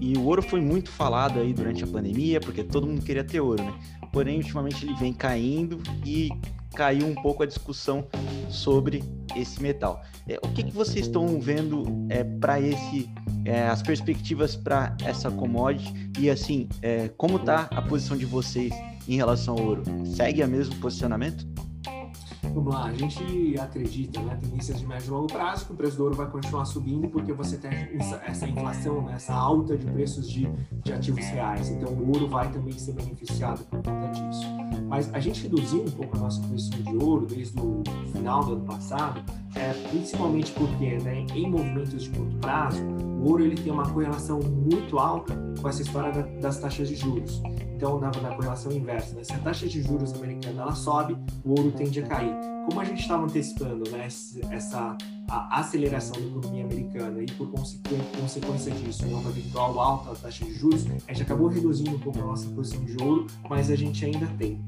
E 0.00 0.16
o 0.16 0.24
ouro 0.26 0.42
foi 0.42 0.60
muito 0.60 0.90
falado 0.90 1.40
aí 1.40 1.54
durante 1.54 1.82
a 1.82 1.86
pandemia, 1.86 2.40
porque 2.40 2.62
todo 2.62 2.86
mundo 2.86 3.02
queria 3.02 3.24
ter 3.24 3.40
ouro, 3.40 3.62
né? 3.62 3.72
Porém, 4.12 4.36
ultimamente 4.36 4.84
ele 4.84 4.94
vem 4.94 5.12
caindo 5.12 5.80
e 6.04 6.30
caiu 6.74 7.06
um 7.06 7.14
pouco 7.14 7.42
a 7.42 7.46
discussão 7.46 8.06
sobre 8.48 9.02
esse 9.36 9.62
metal. 9.62 10.02
É, 10.28 10.38
o 10.42 10.48
que, 10.52 10.62
que 10.64 10.72
vocês 10.72 11.06
estão 11.06 11.40
vendo 11.40 11.84
é, 12.08 12.24
para 12.24 12.60
esse 12.60 13.08
é, 13.44 13.66
as 13.66 13.82
perspectivas 13.82 14.54
para 14.54 14.96
essa 15.04 15.30
commodity 15.30 15.92
e 16.18 16.30
assim 16.30 16.68
é, 16.80 17.08
como 17.16 17.38
está 17.38 17.68
a 17.72 17.82
posição 17.82 18.16
de 18.16 18.24
vocês 18.24 18.72
em 19.08 19.16
relação 19.16 19.56
ao 19.56 19.64
ouro? 19.64 19.82
Segue 20.04 20.42
o 20.42 20.48
mesmo 20.48 20.74
posicionamento? 20.76 21.46
Vamos 22.54 22.74
lá, 22.74 22.84
a 22.84 22.92
gente 22.92 23.58
acredita, 23.58 24.20
né, 24.20 24.36
tendências 24.38 24.78
de 24.78 24.86
médio 24.86 25.06
e 25.06 25.10
longo 25.10 25.26
prazo, 25.26 25.64
que 25.64 25.72
o 25.72 25.76
preço 25.76 25.96
do 25.96 26.02
ouro 26.04 26.16
vai 26.16 26.28
continuar 26.28 26.66
subindo 26.66 27.08
porque 27.08 27.32
você 27.32 27.56
tem 27.56 27.70
essa 28.26 28.46
inflação, 28.46 29.02
né, 29.02 29.14
essa 29.14 29.32
alta 29.32 29.76
de 29.76 29.86
preços 29.86 30.28
de, 30.28 30.46
de 30.84 30.92
ativos 30.92 31.24
reais. 31.24 31.70
Então, 31.70 31.90
o 31.90 32.08
ouro 32.08 32.28
vai 32.28 32.50
também 32.52 32.74
ser 32.74 32.92
beneficiado 32.92 33.64
por 33.64 33.82
conta 33.82 34.08
disso. 34.08 34.42
Mas 34.86 35.12
a 35.14 35.20
gente 35.20 35.42
reduziu 35.44 35.82
um 35.82 35.90
pouco 35.90 36.16
a 36.16 36.20
nossa 36.20 36.42
posição 36.42 36.78
de 36.82 36.96
ouro 36.96 37.24
desde 37.24 37.58
o 37.58 37.82
final 38.12 38.44
do 38.44 38.52
ano 38.52 38.64
passado, 38.66 39.22
é, 39.54 39.72
principalmente 39.88 40.52
porque, 40.52 40.98
né, 40.98 41.24
em 41.34 41.50
movimentos 41.50 42.02
de 42.02 42.10
curto 42.10 42.36
prazo, 42.36 42.78
ouro 43.24 43.44
ele 43.44 43.56
tem 43.56 43.72
uma 43.72 43.88
correlação 43.88 44.40
muito 44.40 44.98
alta 44.98 45.34
com 45.60 45.68
essa 45.68 45.82
história 45.82 46.12
da, 46.12 46.22
das 46.40 46.58
taxas 46.58 46.88
de 46.88 46.96
juros. 46.96 47.42
Então, 47.74 47.98
na, 47.98 48.10
na 48.10 48.34
correlação 48.34 48.70
inversa, 48.70 49.14
né? 49.14 49.24
se 49.24 49.32
a 49.32 49.38
taxa 49.38 49.66
de 49.66 49.82
juros 49.82 50.14
americana 50.14 50.62
ela 50.62 50.74
sobe, 50.74 51.16
o 51.44 51.50
ouro 51.50 51.72
tende 51.72 52.00
a 52.00 52.06
cair. 52.06 52.34
Como 52.68 52.80
a 52.80 52.84
gente 52.84 53.00
estava 53.00 53.24
antecipando 53.24 53.90
né, 53.90 54.06
essa 54.50 54.96
a 55.32 55.60
aceleração 55.60 56.20
da 56.20 56.26
economia 56.26 56.64
americana 56.64 57.22
e, 57.22 57.26
por 57.32 57.50
consequência 57.50 58.70
disso, 58.72 59.06
uma 59.06 59.30
eventual 59.30 59.80
alta 59.80 60.14
taxa 60.14 60.44
de 60.44 60.52
juros, 60.52 60.84
a 61.08 61.12
gente 61.12 61.22
acabou 61.22 61.48
reduzindo 61.48 61.90
um 61.90 61.98
pouco 61.98 62.18
a 62.18 62.22
nossa 62.22 62.46
posição 62.50 62.84
de 62.84 63.02
ouro, 63.02 63.26
mas 63.48 63.70
a 63.70 63.76
gente 63.76 64.04
ainda 64.04 64.26
tem. 64.38 64.60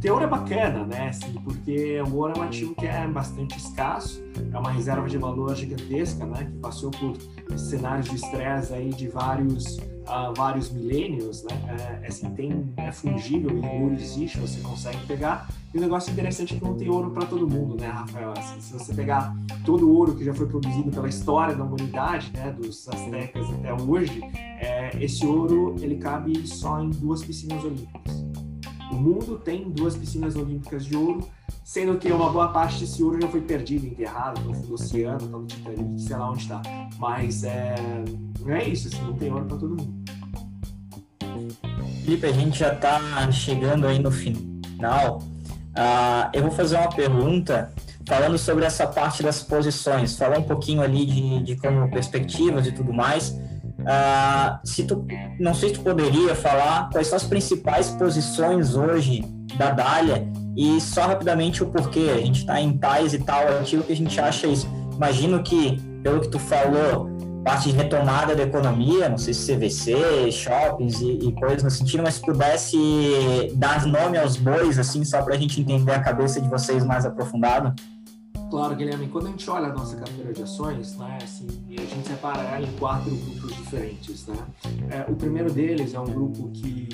Ter 0.00 0.10
ouro 0.10 0.24
é 0.24 0.26
bacana, 0.26 0.84
né? 0.84 1.10
Assim, 1.10 1.32
porque 1.44 2.00
o 2.00 2.16
ouro 2.16 2.32
é 2.34 2.40
um 2.40 2.42
ativo 2.42 2.74
que 2.74 2.86
é 2.86 3.06
bastante 3.06 3.56
escasso, 3.56 4.20
é 4.52 4.58
uma 4.58 4.72
reserva 4.72 5.08
de 5.08 5.16
valor 5.16 5.54
gigantesca, 5.54 6.26
né? 6.26 6.44
Que 6.44 6.58
passou 6.58 6.90
por 6.90 7.16
cenários 7.56 8.10
de 8.10 8.16
estresse 8.16 8.72
aí 8.74 8.90
de 8.90 9.06
vários 9.06 9.78
uh, 10.10 10.34
vários 10.36 10.70
milênios, 10.70 11.44
né? 11.44 12.00
É, 12.02 12.06
assim, 12.06 12.28
tem, 12.30 12.72
é 12.76 12.90
fungível 12.90 13.50
e 13.50 13.60
o 13.60 13.82
ouro 13.82 13.94
existe, 13.94 14.38
você 14.38 14.60
consegue 14.60 14.98
pegar. 15.06 15.48
E 15.72 15.78
o 15.78 15.80
negócio 15.80 16.10
interessante 16.10 16.54
é 16.54 16.58
que 16.58 16.64
não 16.64 16.74
tem 16.74 16.88
ouro 16.88 17.12
para 17.12 17.26
todo 17.26 17.48
mundo, 17.48 17.76
né, 17.76 17.86
Rafael? 17.86 18.32
Assim, 18.36 18.60
se 18.60 18.72
você 18.72 18.92
pegar 18.92 19.36
todo 19.64 19.88
o 19.88 19.94
ouro 19.94 20.16
que 20.16 20.24
já 20.24 20.34
foi 20.34 20.46
produzido 20.46 20.90
pela 20.90 21.08
história 21.08 21.54
da 21.54 21.62
humanidade, 21.62 22.32
né, 22.34 22.50
dos 22.50 22.88
astecas 22.88 23.48
até 23.50 23.72
hoje, 23.72 24.20
é, 24.34 24.90
esse 25.00 25.24
ouro 25.24 25.76
ele 25.80 25.96
cabe 25.96 26.44
só 26.44 26.82
em 26.82 26.90
duas 26.90 27.22
piscinas 27.22 27.62
olímpicas. 27.62 28.24
O 28.90 28.96
mundo 28.96 29.38
tem 29.38 29.70
duas 29.70 29.96
piscinas 29.96 30.34
olímpicas 30.34 30.84
de 30.84 30.96
ouro, 30.96 31.20
sendo 31.62 31.96
que 31.98 32.10
uma 32.10 32.28
boa 32.30 32.48
parte 32.48 32.80
desse 32.80 33.00
ouro 33.00 33.20
já 33.20 33.28
foi 33.28 33.40
perdido, 33.40 33.86
enterrado 33.86 34.40
no 34.40 34.52
fundo 34.52 34.66
do 34.66 34.74
oceano, 34.74 35.28
no 35.28 35.46
Titanic, 35.46 36.02
sei 36.02 36.16
lá 36.16 36.30
onde 36.30 36.42
está. 36.42 36.62
Mas 36.98 37.44
é, 37.44 37.76
não 38.40 38.50
é 38.50 38.68
isso, 38.68 38.88
assim, 38.88 39.00
não 39.04 39.14
tem 39.14 39.30
ouro 39.30 39.44
para 39.44 39.56
todo 39.56 39.76
mundo. 39.76 40.04
Felipe, 42.04 42.26
a 42.26 42.32
gente 42.32 42.58
já 42.58 42.72
está 42.72 43.30
chegando 43.30 43.86
aí 43.86 44.00
no 44.00 44.10
final. 44.10 45.20
Uh, 45.70 46.30
eu 46.32 46.42
vou 46.42 46.50
fazer 46.50 46.76
uma 46.76 46.88
pergunta 46.88 47.72
falando 48.06 48.36
sobre 48.36 48.64
essa 48.64 48.86
parte 48.86 49.22
das 49.22 49.42
posições, 49.42 50.16
falar 50.16 50.38
um 50.38 50.42
pouquinho 50.42 50.82
ali 50.82 51.06
de, 51.06 51.42
de 51.42 51.56
como 51.56 51.88
perspectivas 51.90 52.66
e 52.66 52.72
tudo 52.72 52.92
mais. 52.92 53.30
Uh, 53.80 54.58
se 54.64 54.84
tu, 54.84 55.06
não 55.38 55.54
sei 55.54 55.70
se 55.70 55.76
tu 55.76 55.82
poderia 55.82 56.34
falar 56.34 56.90
quais 56.90 57.06
são 57.06 57.16
as 57.16 57.24
principais 57.24 57.88
posições 57.90 58.74
hoje 58.74 59.24
da 59.56 59.70
Dália 59.70 60.26
e 60.56 60.80
só 60.80 61.06
rapidamente 61.06 61.62
o 61.62 61.66
porquê. 61.66 62.10
A 62.14 62.18
gente 62.18 62.40
está 62.40 62.60
em 62.60 62.76
tais 62.76 63.14
e 63.14 63.18
tal 63.18 63.46
ativo 63.60 63.84
que 63.84 63.92
a 63.92 63.96
gente 63.96 64.20
acha 64.20 64.46
isso. 64.46 64.68
Imagino 64.94 65.42
que, 65.42 65.80
pelo 66.02 66.20
que 66.20 66.28
tu 66.28 66.38
falou, 66.38 67.09
parte 67.44 67.70
de 67.70 67.76
retomada 67.76 68.34
da 68.34 68.42
economia, 68.42 69.08
não 69.08 69.18
sei 69.18 69.32
se 69.32 69.54
CVC, 69.54 70.30
shoppings 70.30 71.00
e, 71.00 71.28
e 71.28 71.32
coisas 71.32 71.62
no 71.62 71.70
sentido, 71.70 72.02
mas 72.02 72.14
se 72.14 72.20
pudesse 72.20 72.76
dar 73.54 73.86
nome 73.86 74.18
aos 74.18 74.36
bois, 74.36 74.78
assim, 74.78 75.04
só 75.04 75.22
para 75.22 75.34
a 75.34 75.38
gente 75.38 75.60
entender 75.60 75.92
a 75.92 76.00
cabeça 76.00 76.40
de 76.40 76.48
vocês 76.48 76.84
mais 76.84 77.06
aprofundado. 77.06 77.74
Claro, 78.50 78.74
Guilherme, 78.74 79.06
quando 79.06 79.28
a 79.28 79.30
gente 79.30 79.48
olha 79.48 79.68
a 79.68 79.72
nossa 79.72 79.96
carteira 79.96 80.32
de 80.32 80.42
ações, 80.42 80.96
né, 80.96 81.18
assim, 81.22 81.46
a 81.68 81.82
gente 81.82 82.08
separa 82.08 82.42
ela 82.42 82.66
em 82.66 82.72
quatro 82.78 83.14
grupos 83.14 83.54
diferentes. 83.54 84.26
Né? 84.26 84.36
É, 84.90 85.10
o 85.10 85.14
primeiro 85.14 85.52
deles 85.52 85.94
é 85.94 86.00
um 86.00 86.04
grupo 86.04 86.50
que 86.50 86.88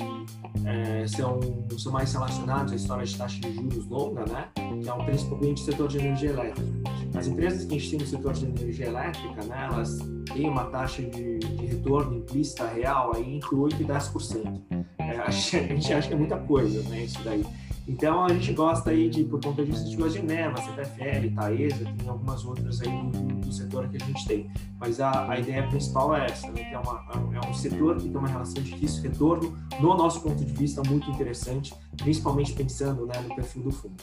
é, 0.63 1.07
são, 1.07 1.39
são 1.79 1.91
mais 1.91 2.13
relacionados 2.13 2.73
à 2.73 2.75
história 2.75 3.03
de 3.03 3.17
taxa 3.17 3.39
de 3.39 3.51
juros 3.55 3.87
longa, 3.87 4.23
né, 4.27 4.49
que 4.53 4.87
é 4.87 4.93
um, 4.93 5.03
principalmente 5.03 5.63
o 5.63 5.65
setor 5.65 5.87
de 5.87 5.97
energia 5.97 6.29
elétrica. 6.29 6.69
As 7.15 7.25
empresas 7.25 7.65
que 7.65 7.75
a 7.75 7.79
gente 7.79 7.89
tem 7.89 7.99
no 7.99 8.05
setor 8.05 8.33
de 8.33 8.45
energia 8.45 8.85
elétrica, 8.85 9.43
né, 9.43 9.67
elas 9.71 9.97
têm 10.31 10.47
uma 10.47 10.65
taxa 10.65 11.01
de, 11.01 11.39
de 11.39 11.65
retorno 11.65 12.17
implícita 12.17 12.67
real 12.67 13.13
aí 13.15 13.35
entre 13.35 13.55
8% 13.55 13.79
e 13.79 13.83
10%. 13.83 14.61
É, 14.99 15.19
a 15.25 15.31
gente 15.31 15.91
acha 15.91 16.07
que 16.07 16.13
é 16.13 16.17
muita 16.17 16.37
coisa, 16.37 16.87
né, 16.87 17.03
isso 17.03 17.19
daí. 17.23 17.43
Então 17.87 18.25
a 18.25 18.29
gente 18.29 18.51
gosta 18.51 18.89
aí 18.89 19.09
de, 19.09 19.23
por 19.23 19.41
conta 19.41 19.65
disso, 19.65 19.81
a 19.81 19.85
gente 19.85 19.97
gosta 19.97 20.19
de 20.19 20.25
NEMA, 20.25 20.57
CPFL, 20.57 21.33
Taesa, 21.33 21.85
tem 21.97 22.09
algumas 22.09 22.43
outras 22.43 22.81
aí 22.81 22.89
do, 22.89 23.35
do, 23.35 23.51
setor 23.51 23.87
que 23.87 23.95
a 23.95 24.05
gente 24.05 24.27
tem. 24.27 24.51
Mas 24.77 24.99
a, 24.99 25.29
a 25.29 25.39
ideia 25.39 25.65
principal 25.67 26.13
é 26.13 26.25
essa, 26.25 26.51
né? 26.51 26.65
que 26.65 26.75
é, 26.75 26.77
uma, 26.77 27.05
é 27.33 27.49
um 27.49 27.53
setor 27.53 27.95
que 27.95 28.09
tem 28.09 28.17
uma 28.17 28.27
relação 28.27 28.61
de 28.61 28.75
risco-retorno, 28.75 29.57
no 29.79 29.95
nosso 29.95 30.21
ponto 30.21 30.43
de 30.43 30.53
vista, 30.53 30.81
muito 30.85 31.09
interessante, 31.09 31.73
principalmente 31.95 32.51
pensando 32.51 33.05
né, 33.05 33.13
no 33.25 33.33
perfil 33.33 33.63
do 33.63 33.71
fundo. 33.71 33.95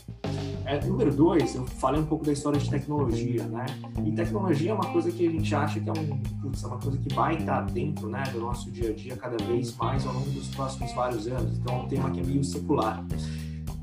É, 0.64 0.82
número 0.82 1.14
dois, 1.14 1.55
eu 1.55 1.66
falei 1.66 2.01
um 2.01 2.07
pouco 2.07 2.24
da 2.24 2.32
história 2.32 2.59
de 2.59 2.70
tecnologia, 2.70 3.45
né? 3.45 3.66
E 4.03 4.12
tecnologia 4.12 4.70
é 4.70 4.74
uma 4.74 4.91
coisa 4.91 5.12
que 5.12 5.28
a 5.28 5.30
gente 5.30 5.55
acha 5.55 5.78
que 5.78 5.89
é, 5.91 5.93
um, 5.93 6.18
putz, 6.41 6.64
é 6.64 6.66
uma 6.66 6.78
coisa 6.78 6.97
que 6.97 7.14
vai 7.14 7.37
estar 7.37 7.61
dentro 7.66 8.09
né, 8.09 8.22
do 8.32 8.41
nosso 8.41 8.70
dia 8.70 8.91
a 8.91 8.95
dia 8.95 9.14
cada 9.14 9.37
vez 9.45 9.76
mais 9.76 10.07
ao 10.07 10.14
longo 10.14 10.30
dos 10.30 10.49
próximos 10.49 10.91
vários 10.95 11.26
anos. 11.26 11.59
Então 11.59 11.74
é 11.74 11.78
um 11.82 11.87
tema 11.87 12.11
que 12.11 12.20
é 12.20 12.24
meio 12.24 12.43
secular 12.43 13.05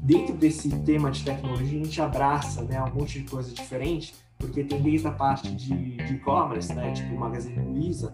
dentro 0.02 0.36
desse 0.36 0.70
tema 0.80 1.12
de 1.12 1.24
tecnologia, 1.24 1.80
a 1.80 1.84
gente 1.84 2.02
abraça 2.02 2.64
né, 2.64 2.82
um 2.84 3.00
monte 3.00 3.22
de 3.22 3.30
coisa 3.30 3.54
diferente, 3.54 4.16
porque 4.38 4.64
tem 4.64 4.82
desde 4.82 5.08
a 5.08 5.12
parte 5.12 5.52
de 5.52 5.74
e-commerce, 6.12 6.74
né, 6.74 6.92
tipo 6.92 7.14
o 7.14 7.20
Magazine 7.20 7.62
Luiza, 7.64 8.12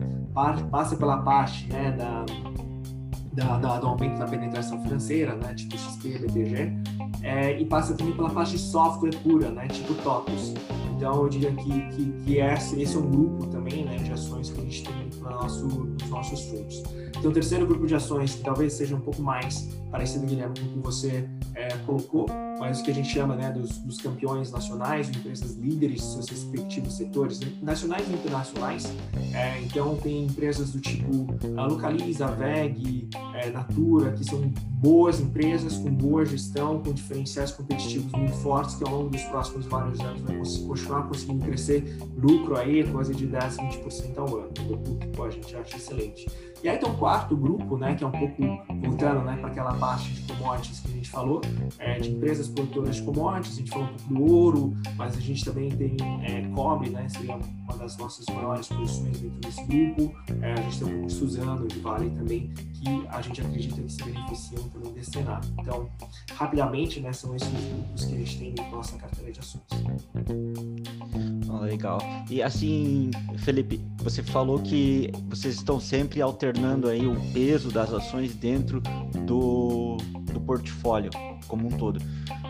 passa 0.69 0.97
pela 0.97 1.17
parte 1.17 1.65
né, 1.71 1.91
da, 1.93 2.25
da, 3.33 3.57
da, 3.57 3.79
do 3.79 3.87
aumento 3.87 4.19
da 4.19 4.25
penetração 4.25 4.81
financeira, 4.83 5.35
né, 5.35 5.53
tipo 5.53 5.77
XP, 5.77 6.19
BTG, 6.19 6.73
é, 7.23 7.59
e 7.59 7.65
passa 7.65 7.95
também 7.95 8.13
pela 8.13 8.29
parte 8.29 8.51
de 8.51 8.59
software 8.59 9.15
pura, 9.23 9.49
né, 9.49 9.67
tipo 9.67 9.93
TOTOS. 9.95 10.53
Então, 10.97 11.21
eu 11.21 11.29
diria 11.29 11.53
que, 11.53 11.89
que, 11.91 12.11
que 12.25 12.39
esse, 12.39 12.81
esse 12.81 12.95
é 12.95 12.99
um 12.99 13.07
grupo 13.09 13.45
também 13.47 13.85
né, 13.85 13.97
de 13.97 14.11
ações 14.11 14.49
que 14.49 14.59
a 14.59 14.63
gente 14.63 14.83
tem 14.83 15.09
no 15.21 15.29
nosso, 15.29 15.67
nos 15.67 16.09
nossos 16.09 16.41
fundos. 16.49 16.81
Tem 17.21 17.29
um 17.29 17.33
terceiro 17.33 17.67
grupo 17.67 17.85
de 17.85 17.93
ações 17.93 18.33
que 18.33 18.43
talvez 18.43 18.73
seja 18.73 18.95
um 18.95 18.99
pouco 18.99 19.21
mais 19.21 19.69
parecido, 19.91 20.25
Guilherme, 20.25 20.59
com 20.59 20.65
o 20.65 20.69
que 20.69 20.79
você 20.79 21.29
é, 21.55 21.69
colocou, 21.85 22.27
mas 22.59 22.79
o 22.79 22.83
que 22.83 22.91
a 22.91 22.93
gente 22.93 23.09
chama 23.09 23.35
né, 23.35 23.51
dos, 23.51 23.77
dos 23.79 23.99
campeões 23.99 24.51
nacionais, 24.51 25.11
de 25.11 25.17
empresas 25.19 25.55
líderes 25.55 26.01
de 26.01 26.13
seus 26.13 26.29
respectivos 26.29 26.95
setores, 26.95 27.39
né, 27.39 27.51
nacionais 27.61 28.07
e 28.09 28.13
internacionais. 28.13 28.93
É, 29.33 29.61
então, 29.61 29.95
tem 29.97 30.25
empresas 30.25 30.71
do 30.71 30.79
tipo 30.79 31.27
a 31.59 31.65
Localiza, 31.65 32.25
a 32.25 32.31
VEG, 32.31 33.09
é, 33.35 33.49
Natura, 33.49 34.11
que 34.11 34.23
são 34.23 34.51
boas 34.79 35.19
empresas 35.19 35.77
com 35.77 35.89
boa 35.91 36.25
gestão, 36.25 36.81
com 36.81 36.93
diferenciais 36.93 37.51
competitivos 37.51 38.11
muito 38.11 38.33
fortes, 38.33 38.75
que 38.75 38.83
ao 38.83 38.91
longo 38.91 39.09
dos 39.09 39.23
próximos 39.23 39.65
vários 39.65 39.99
anos 39.99 40.21
vai 40.21 40.37
continuar 40.37 41.07
conseguindo 41.07 41.45
crescer 41.45 41.97
lucro 42.17 42.57
aí, 42.57 42.83
coisa 42.87 43.13
de 43.13 43.25
10, 43.25 43.57
20% 43.57 44.17
ao 44.17 44.37
ano, 44.37 44.49
o 44.49 44.95
que 44.95 45.21
a 45.21 45.29
gente 45.29 45.55
acha 45.55 45.77
excelente. 45.77 46.27
E 46.63 46.69
aí 46.69 46.77
tem 46.77 46.89
um 46.89 46.95
quarto 46.95 47.35
grupo, 47.35 47.77
né, 47.77 47.95
que 47.95 48.03
é 48.03 48.07
um 48.07 48.11
pouco 48.11 48.41
voltando 48.81 49.21
né, 49.21 49.37
para 49.37 49.49
aquela 49.49 49.73
parte 49.77 50.09
de 50.09 50.21
commodities 50.21 50.79
que 50.79 50.87
a 50.87 50.91
gente 50.91 51.09
falou, 51.09 51.41
é, 51.79 51.99
de 51.99 52.11
empresas 52.11 52.47
produtoras 52.47 52.95
de 52.95 53.01
commodities, 53.03 53.53
a 53.53 53.59
gente 53.59 53.71
falou 53.71 53.85
um 53.85 53.93
pouco 53.93 54.13
do 54.13 54.33
ouro, 54.33 54.77
mas 54.95 55.17
a 55.17 55.19
gente 55.19 55.45
também 55.45 55.69
tem 55.69 55.95
é, 56.23 56.41
cobre, 56.53 56.89
né, 56.89 57.07
seria 57.09 57.35
uma 57.35 57.77
das 57.77 57.97
nossas 57.97 58.25
maiores 58.27 58.67
posições 58.67 59.19
dentro 59.19 59.39
desse 59.39 59.63
grupo, 59.65 60.15
é, 60.41 60.53
a 60.53 60.61
gente 60.61 60.83
tem 60.83 60.93
um 60.95 61.05
de 61.05 61.13
Suzano, 61.13 61.67
de 61.67 61.79
Vale 61.79 62.09
também, 62.11 62.51
que 62.73 63.07
a 63.09 63.21
gente 63.21 63.41
acredita 63.41 63.81
que 63.81 63.91
se 63.91 64.03
beneficiam 64.03 64.63
também 64.69 64.93
desse 64.93 65.11
cenário. 65.11 65.49
Então, 65.59 65.89
rapidamente, 66.33 66.99
né, 66.99 67.11
são 67.13 67.35
esses 67.35 67.49
grupos 67.49 68.05
que 68.05 68.15
a 68.15 68.17
gente 68.17 68.39
tem 68.39 68.53
na 68.55 68.69
nossa 68.69 68.97
carteira 68.97 69.31
de 69.31 69.39
ações. 69.39 69.63
Oh, 71.49 71.59
legal. 71.63 71.99
E 72.29 72.41
assim, 72.41 73.09
Felipe, 73.39 73.79
você 73.97 74.21
falou 74.21 74.59
que 74.59 75.11
vocês 75.29 75.55
estão 75.55 75.79
sempre 75.79 76.21
alternando 76.21 76.87
aí 76.87 77.07
o 77.07 77.15
peso 77.33 77.71
das 77.71 77.91
ações 77.91 78.35
dentro 78.35 78.81
do, 79.25 79.66
do 79.67 80.41
portfólio 80.41 81.09
como 81.47 81.67
um 81.67 81.71
todo. 81.71 81.99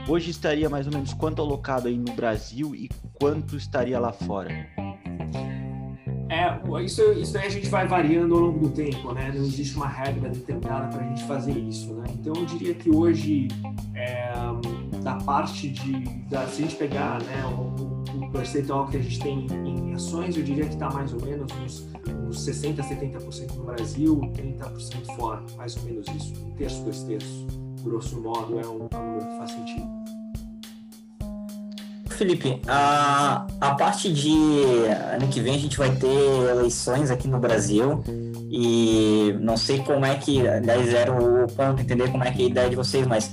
Hoje 0.08 0.32
estaria 0.32 0.70
mais 0.70 0.88
ou 0.88 0.94
menos 0.94 1.14
quanto 1.14 1.42
alocado 1.42 1.88
aí 1.88 1.98
no 1.98 2.14
Brasil 2.14 2.74
e 2.76 2.90
quanto 3.14 3.56
estaria 3.56 4.00
lá 4.00 4.12
fora? 4.14 4.50
É, 6.30 6.84
isso, 6.84 7.02
isso 7.14 7.38
aí 7.38 7.48
a 7.48 7.50
gente 7.50 7.70
vai 7.70 7.88
variando 7.88 8.36
ao 8.36 8.42
longo 8.42 8.60
do 8.60 8.70
tempo, 8.70 9.14
né? 9.14 9.32
Não 9.34 9.44
existe 9.44 9.76
uma 9.78 9.88
regra 9.88 10.30
determinada 10.30 10.88
para 10.88 11.06
a 11.06 11.08
gente 11.08 11.24
fazer 11.24 11.58
isso, 11.58 11.94
né? 11.94 12.04
Então 12.14 12.34
eu 12.36 12.46
diria 12.46 12.74
que 12.74 12.90
hoje, 12.90 13.48
é, 13.96 14.32
da 15.02 15.16
parte 15.16 15.70
de, 15.70 16.04
da, 16.30 16.46
se 16.48 16.64
a 16.64 16.66
gente 16.66 16.76
pegar 16.76 17.22
né, 17.24 17.46
o, 17.46 18.26
o 18.26 18.32
percentual 18.32 18.88
que 18.88 18.98
a 18.98 19.02
gente 19.02 19.20
tem 19.20 19.48
em 19.48 19.94
ações, 19.94 20.36
eu 20.36 20.44
diria 20.44 20.66
que 20.66 20.74
está 20.74 20.90
mais 20.90 21.14
ou 21.14 21.22
menos 21.22 21.52
uns, 21.64 21.88
uns 22.28 22.46
60%, 22.46 22.78
70% 22.78 23.56
no 23.56 23.64
Brasil, 23.64 24.20
30% 24.34 25.16
fora, 25.16 25.42
mais 25.56 25.76
ou 25.78 25.84
menos 25.84 26.06
isso, 26.08 26.34
um 26.46 26.52
terço, 26.52 26.84
dois 26.84 27.04
terços, 27.04 27.46
grosso 27.84 28.22
modo, 28.22 28.60
é 28.60 28.68
um, 28.68 28.88
número 28.92 29.26
que 29.26 29.38
faz 29.38 29.52
sentido. 29.52 29.88
Felipe, 32.10 32.60
a, 32.68 33.46
a 33.62 33.76
parte 33.76 34.12
de 34.12 34.34
ano 35.14 35.28
que 35.28 35.40
vem 35.40 35.56
a 35.56 35.60
gente 35.60 35.78
vai 35.78 35.96
ter 35.96 36.50
eleições 36.50 37.12
aqui 37.12 37.28
no 37.28 37.40
Brasil 37.40 38.04
e 38.50 39.36
não 39.40 39.56
sei 39.56 39.80
como 39.80 40.04
é 40.04 40.16
que, 40.16 40.48
aliás, 40.48 40.92
era 40.94 41.12
o 41.12 41.46
ponto, 41.48 41.82
entender 41.82 42.10
como 42.12 42.24
é 42.24 42.32
que 42.32 42.42
é 42.42 42.46
a 42.46 42.50
ideia 42.50 42.70
de 42.72 42.76
vocês, 42.76 43.06
mas 43.06 43.32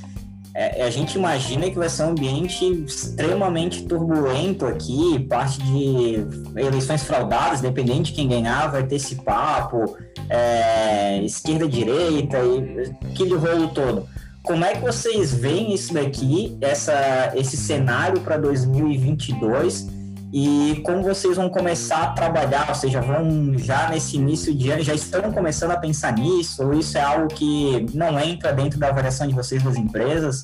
é, 0.54 0.84
a 0.84 0.90
gente 0.90 1.18
imagina 1.18 1.68
que 1.68 1.76
vai 1.76 1.88
ser 1.88 2.04
um 2.04 2.10
ambiente 2.10 2.64
extremamente 2.86 3.84
turbulento 3.86 4.64
aqui, 4.64 5.18
parte 5.28 5.60
de 5.60 6.24
eleições 6.56 7.02
fraudadas, 7.02 7.60
dependente 7.60 8.12
de 8.12 8.12
quem 8.12 8.28
ganhar, 8.28 8.68
vai 8.68 8.84
ter 8.84 8.94
esse 8.94 9.16
papo, 9.16 9.96
é, 10.30 11.20
esquerda-direita 11.24 12.38
e 12.38 12.94
aquele 13.10 13.34
rolo 13.34 13.68
todo. 13.68 14.08
Como 14.44 14.64
é 14.64 14.74
que 14.74 14.80
vocês 14.80 15.34
veem 15.34 15.74
isso 15.74 15.92
daqui, 15.92 16.56
essa, 16.60 17.32
esse 17.34 17.56
cenário 17.56 18.20
para 18.20 18.36
2022? 18.36 19.88
E 20.36 20.80
como 20.84 21.00
vocês 21.00 21.36
vão 21.36 21.48
começar 21.48 22.02
a 22.02 22.06
trabalhar, 22.08 22.68
ou 22.68 22.74
seja, 22.74 23.00
vão 23.00 23.56
já 23.56 23.88
nesse 23.88 24.16
início 24.16 24.52
de 24.52 24.68
ano, 24.68 24.82
já 24.82 24.92
estão 24.92 25.30
começando 25.30 25.70
a 25.70 25.76
pensar 25.76 26.12
nisso, 26.12 26.60
ou 26.64 26.74
isso 26.74 26.98
é 26.98 27.02
algo 27.02 27.28
que 27.28 27.86
não 27.94 28.18
entra 28.18 28.52
dentro 28.52 28.76
da 28.76 28.88
avaliação 28.88 29.28
de 29.28 29.32
vocês 29.32 29.62
das 29.62 29.76
empresas? 29.76 30.42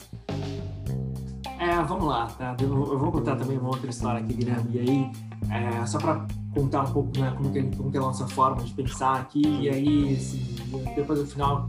É, 1.58 1.82
vamos 1.82 2.06
lá, 2.06 2.28
tá? 2.38 2.56
Eu 2.62 2.68
vou 2.96 3.10
contar 3.10 3.34
também 3.34 3.58
uma 3.58 3.70
outra 3.70 3.90
história 3.90 4.20
aqui, 4.20 4.32
Guilherme, 4.32 4.70
e 4.72 4.78
aí, 4.78 5.10
é, 5.50 5.84
só 5.84 5.98
para 5.98 6.24
contar 6.54 6.82
um 6.82 6.92
pouco 6.92 7.18
né, 7.18 7.32
como, 7.36 7.52
que, 7.52 7.62
como 7.76 7.90
que 7.90 7.96
é 7.96 8.00
a 8.00 8.02
nossa 8.02 8.26
forma 8.28 8.62
de 8.62 8.72
pensar 8.74 9.20
aqui, 9.20 9.42
e 9.44 9.68
aí, 9.68 10.16
assim, 10.16 10.56
depois 10.94 11.20
no 11.20 11.26
final 11.26 11.68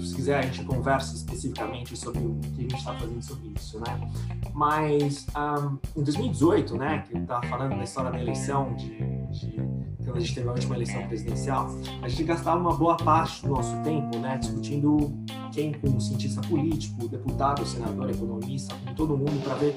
se 0.00 0.14
quiser, 0.14 0.38
a 0.38 0.42
gente 0.42 0.64
conversa 0.64 1.14
especificamente 1.14 1.96
sobre 1.96 2.20
o 2.20 2.38
que 2.40 2.58
a 2.58 2.62
gente 2.62 2.76
está 2.76 2.94
fazendo 2.94 3.22
sobre 3.22 3.52
isso, 3.56 3.78
né? 3.80 4.10
Mas 4.54 5.26
um, 5.36 6.00
em 6.00 6.04
2018, 6.04 6.76
né, 6.76 7.04
que 7.06 7.16
eu 7.16 7.22
estava 7.22 7.46
falando 7.46 7.76
da 7.76 7.84
história 7.84 8.10
da 8.10 8.20
eleição, 8.20 8.74
de, 8.74 8.98
de, 9.30 9.60
quando 10.06 10.18
a 10.18 10.20
gente 10.20 10.34
teve 10.34 10.48
a 10.48 10.52
última 10.52 10.76
eleição 10.76 11.06
presidencial, 11.08 11.68
a 12.00 12.08
gente 12.08 12.22
gastava 12.22 12.60
uma 12.60 12.74
boa 12.74 12.96
parte 12.96 13.42
do 13.42 13.48
nosso 13.48 13.76
tempo, 13.82 14.16
né, 14.18 14.38
discutindo 14.38 15.12
quem, 15.52 15.72
como 15.72 16.00
cientista 16.00 16.40
político, 16.42 17.08
deputado, 17.08 17.66
senador, 17.66 18.08
economista, 18.08 18.74
com 18.86 18.94
todo 18.94 19.16
mundo 19.16 19.42
para 19.42 19.54
ver 19.54 19.74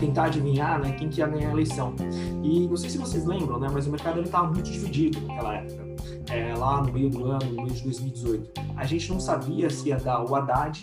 tentar 0.00 0.24
adivinhar, 0.24 0.80
né, 0.80 0.92
quem 0.92 1.08
que 1.08 1.20
ia 1.20 1.28
ganhar 1.28 1.48
a 1.48 1.52
eleição. 1.52 1.94
E 2.42 2.66
não 2.66 2.76
sei 2.76 2.90
se 2.90 2.98
vocês 2.98 3.24
lembram, 3.24 3.60
né, 3.60 3.68
mas 3.72 3.86
o 3.86 3.90
mercado 3.90 4.20
estava 4.20 4.48
muito 4.48 4.68
dividido 4.70 5.20
naquela 5.20 5.54
época 5.54 5.92
é, 6.30 6.54
lá 6.54 6.82
no 6.82 6.92
meio 6.92 7.10
do 7.10 7.26
ano, 7.26 7.44
no 7.52 7.62
mês 7.62 7.78
de 7.78 7.84
2018. 7.84 8.60
A 8.76 8.84
gente 8.84 9.10
não 9.10 9.20
sabia 9.20 9.70
se 9.70 9.88
ia 9.88 9.96
dar 9.96 10.24
o 10.24 10.34
Haddad 10.34 10.82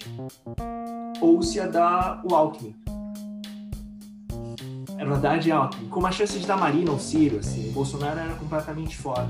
ou 1.19 1.41
se 1.41 1.57
ia 1.57 1.67
dar 1.67 2.21
o 2.23 2.34
Alckmin. 2.34 2.75
Era 5.00 5.10
o 5.10 5.14
Haddad 5.14 5.47
e 5.47 5.52
Alckmin. 5.52 5.88
Com 5.88 6.02
uma 6.02 6.12
chance 6.12 6.38
de 6.38 6.45
dar 6.45 6.58
Marina 6.58 6.91
ou 6.91 7.00
Ciro, 7.00 7.38
assim. 7.38 7.70
O 7.70 7.72
Bolsonaro 7.72 8.20
era 8.20 8.34
completamente 8.34 8.97
fora. 8.97 9.30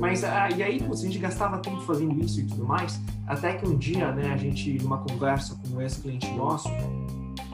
Mas, 0.00 0.24
ah, 0.24 0.48
e 0.48 0.62
aí, 0.62 0.82
a 0.82 0.96
gente 0.96 1.18
gastava 1.18 1.58
tempo 1.58 1.78
fazendo 1.82 2.18
isso 2.24 2.40
e 2.40 2.44
tudo 2.44 2.64
mais, 2.64 2.98
até 3.26 3.52
que 3.52 3.68
um 3.68 3.76
dia, 3.76 4.12
né, 4.12 4.32
a 4.32 4.36
gente, 4.38 4.82
numa 4.82 4.96
conversa 4.96 5.56
com 5.56 5.76
um 5.76 5.82
ex-cliente 5.82 6.26
nosso, 6.32 6.70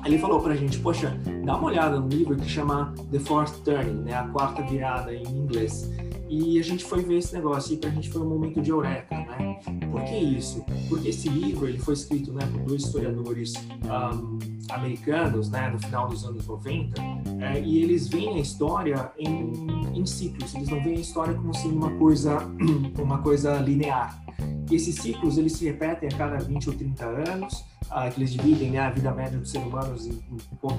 ele 0.04 0.16
falou 0.16 0.40
pra 0.40 0.54
gente, 0.54 0.78
poxa, 0.78 1.18
dá 1.44 1.56
uma 1.56 1.66
olhada 1.66 1.98
no 1.98 2.06
livro 2.06 2.36
que 2.36 2.48
chama 2.48 2.94
The 3.10 3.18
Fourth 3.18 3.64
Turning, 3.64 4.04
né, 4.04 4.14
a 4.14 4.28
quarta 4.28 4.62
virada 4.62 5.12
em 5.12 5.26
inglês. 5.26 5.90
E 6.28 6.58
a 6.58 6.62
gente 6.62 6.84
foi 6.84 7.02
ver 7.02 7.18
esse 7.18 7.34
negócio 7.34 7.74
e 7.74 7.76
para 7.76 7.90
a 7.90 7.92
gente 7.92 8.10
foi 8.10 8.22
um 8.22 8.28
momento 8.28 8.60
de 8.60 8.70
eureka, 8.70 9.14
né? 9.14 9.60
Por 9.90 10.02
que 10.04 10.16
isso? 10.16 10.64
Porque 10.88 11.08
esse 11.08 11.28
livro 11.28 11.68
ele 11.68 11.78
foi 11.78 11.94
escrito 11.94 12.32
né, 12.32 12.46
por 12.50 12.60
dois 12.62 12.82
historiadores 12.84 13.54
um, 13.54 14.38
americanos, 14.70 15.48
né, 15.50 15.70
no 15.70 15.78
final 15.78 16.08
dos 16.08 16.24
anos 16.24 16.46
90, 16.46 17.00
é, 17.40 17.60
e 17.60 17.82
eles 17.82 18.08
veem 18.08 18.36
a 18.36 18.40
história 18.40 19.12
em, 19.18 19.52
em 19.94 20.04
ciclos. 20.04 20.54
Eles 20.54 20.68
não 20.68 20.82
veem 20.82 20.96
a 20.96 21.00
história 21.00 21.34
como 21.34 21.54
sendo 21.54 21.76
uma 21.76 21.90
coisa, 21.96 22.38
uma 22.98 23.18
coisa 23.18 23.56
linear. 23.58 24.22
E 24.70 24.74
esses 24.74 24.96
ciclos 24.96 25.38
eles 25.38 25.52
se 25.52 25.64
repetem 25.64 26.08
a 26.12 26.16
cada 26.16 26.38
20 26.38 26.70
ou 26.70 26.74
30 26.76 27.04
anos 27.04 27.64
ah, 27.90 28.08
que 28.10 28.20
eles 28.20 28.32
dividem 28.32 28.70
né, 28.70 28.78
a 28.78 28.90
vida 28.90 29.12
média 29.12 29.38
dos 29.38 29.50
seres 29.50 29.66
humanos 29.66 30.06
em, 30.06 30.22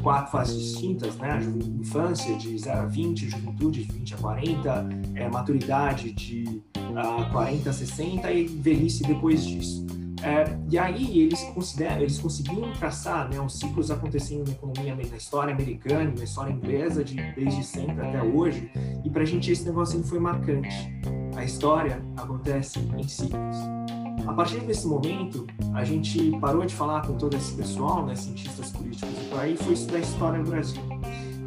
quatro 0.03 0.31
fases 0.31 0.57
distintas, 0.57 1.15
né? 1.17 1.39
Infância 1.79 2.35
de 2.35 2.57
0 2.57 2.79
a 2.79 2.85
20, 2.85 3.29
juventude 3.29 3.85
de 3.85 3.91
20 3.91 4.13
a 4.13 4.17
40, 4.17 4.89
é, 5.15 5.29
maturidade 5.29 6.11
de 6.11 6.61
ah, 6.95 7.29
40 7.31 7.69
a 7.69 7.73
60 7.73 8.31
e 8.31 8.47
velhice 8.47 9.03
depois 9.03 9.45
disso. 9.45 9.85
É, 10.23 10.57
e 10.69 10.77
aí 10.77 11.19
eles 11.19 11.41
consideram, 11.53 12.01
eles 12.01 12.17
conseguiram 12.17 12.73
traçar 12.73 13.29
né, 13.29 13.39
os 13.39 13.59
ciclos 13.59 13.91
acontecendo 13.91 14.47
na 14.47 14.53
economia, 14.53 14.95
na 14.95 15.17
história 15.17 15.53
americana, 15.53 16.11
na 16.17 16.23
história 16.23 16.51
inglesa, 16.51 17.03
de, 17.03 17.15
desde 17.33 17.63
sempre 17.63 18.05
até 18.05 18.21
hoje. 18.23 18.71
E 19.05 19.09
para 19.09 19.21
a 19.21 19.25
gente 19.25 19.51
esse 19.51 19.65
negócio 19.65 20.03
foi 20.03 20.19
marcante. 20.19 20.75
A 21.35 21.43
história 21.43 22.01
acontece 22.17 22.79
em 22.79 23.07
ciclos. 23.07 23.86
A 24.27 24.33
partir 24.33 24.59
desse 24.59 24.85
momento, 24.85 25.47
a 25.73 25.83
gente 25.83 26.37
parou 26.39 26.65
de 26.65 26.75
falar 26.75 27.07
com 27.07 27.13
todo 27.13 27.35
esse 27.35 27.55
pessoal, 27.55 28.05
né, 28.05 28.15
cientistas 28.15 28.71
políticos 28.71 29.09
por 29.29 29.39
aí, 29.39 29.55
foi 29.55 29.73
estudar 29.73 29.97
a 29.97 30.01
história 30.01 30.43
do 30.43 30.49
Brasil. 30.49 30.81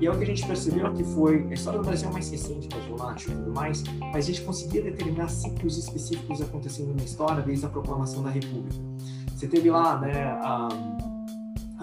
E 0.01 0.07
é 0.07 0.11
o 0.11 0.16
que 0.16 0.24
a 0.24 0.26
gente 0.26 0.47
percebeu 0.47 0.91
que 0.95 1.05
foi 1.05 1.47
a 1.51 1.53
história 1.53 1.78
do 1.78 1.85
Brasil 1.85 2.09
é 2.09 2.12
mais 2.12 2.31
recente, 2.31 2.68
mais 2.74 2.87
volátil 2.87 3.33
e 3.33 3.37
tudo 3.37 3.53
mais, 3.53 3.85
mas 4.01 4.16
a 4.16 4.20
gente 4.28 4.41
conseguia 4.43 4.83
determinar 4.83 5.28
ciclos 5.28 5.76
específicos 5.76 6.41
acontecendo 6.41 6.95
na 6.97 7.05
história 7.05 7.43
desde 7.43 7.66
a 7.66 7.68
proclamação 7.68 8.22
da 8.22 8.31
República. 8.31 8.74
Você 9.37 9.47
teve 9.47 9.70
lá, 9.70 9.99
né, 9.99 10.24
a, 10.41 10.68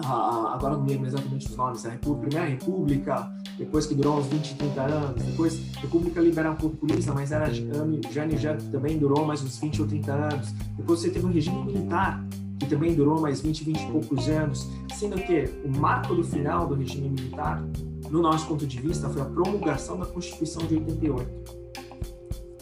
a, 0.04 0.54
agora 0.54 0.76
não 0.76 0.84
lembro 0.84 1.06
exatamente 1.06 1.48
os 1.48 1.56
nomes, 1.56 1.84
a 1.84 1.90
República, 1.90 2.28
Primeira 2.28 2.48
República, 2.48 3.32
depois 3.56 3.86
que 3.86 3.94
durou 3.94 4.18
uns 4.18 4.26
20, 4.26 4.54
30 4.54 4.82
anos, 4.82 5.22
depois 5.22 5.58
República 5.76 6.20
Liberal 6.20 6.54
Populista, 6.54 7.12
mas 7.12 7.32
era 7.32 7.52
Jane 7.52 8.00
Jane 8.10 8.36
também 8.70 8.98
durou 8.98 9.26
mais 9.26 9.42
uns 9.42 9.58
20 9.58 9.82
ou 9.82 9.88
30 9.88 10.12
anos, 10.12 10.52
depois 10.76 11.00
você 11.00 11.10
teve 11.10 11.26
um 11.26 11.32
regime 11.32 11.64
militar, 11.64 12.24
que 12.58 12.66
também 12.66 12.94
durou 12.94 13.20
mais 13.20 13.40
20, 13.40 13.64
20 13.64 13.80
e 13.80 13.86
poucos 13.90 14.28
anos, 14.28 14.68
sendo 14.94 15.16
que 15.16 15.50
o 15.64 15.78
marco 15.78 16.14
do 16.14 16.22
final 16.22 16.66
do 16.66 16.74
regime 16.74 17.08
militar, 17.08 17.62
no 18.10 18.22
nosso 18.22 18.46
ponto 18.46 18.66
de 18.66 18.80
vista, 18.80 19.08
foi 19.08 19.22
a 19.22 19.24
promulgação 19.24 19.98
da 19.98 20.06
Constituição 20.06 20.64
de 20.66 20.76
88. 20.76 21.58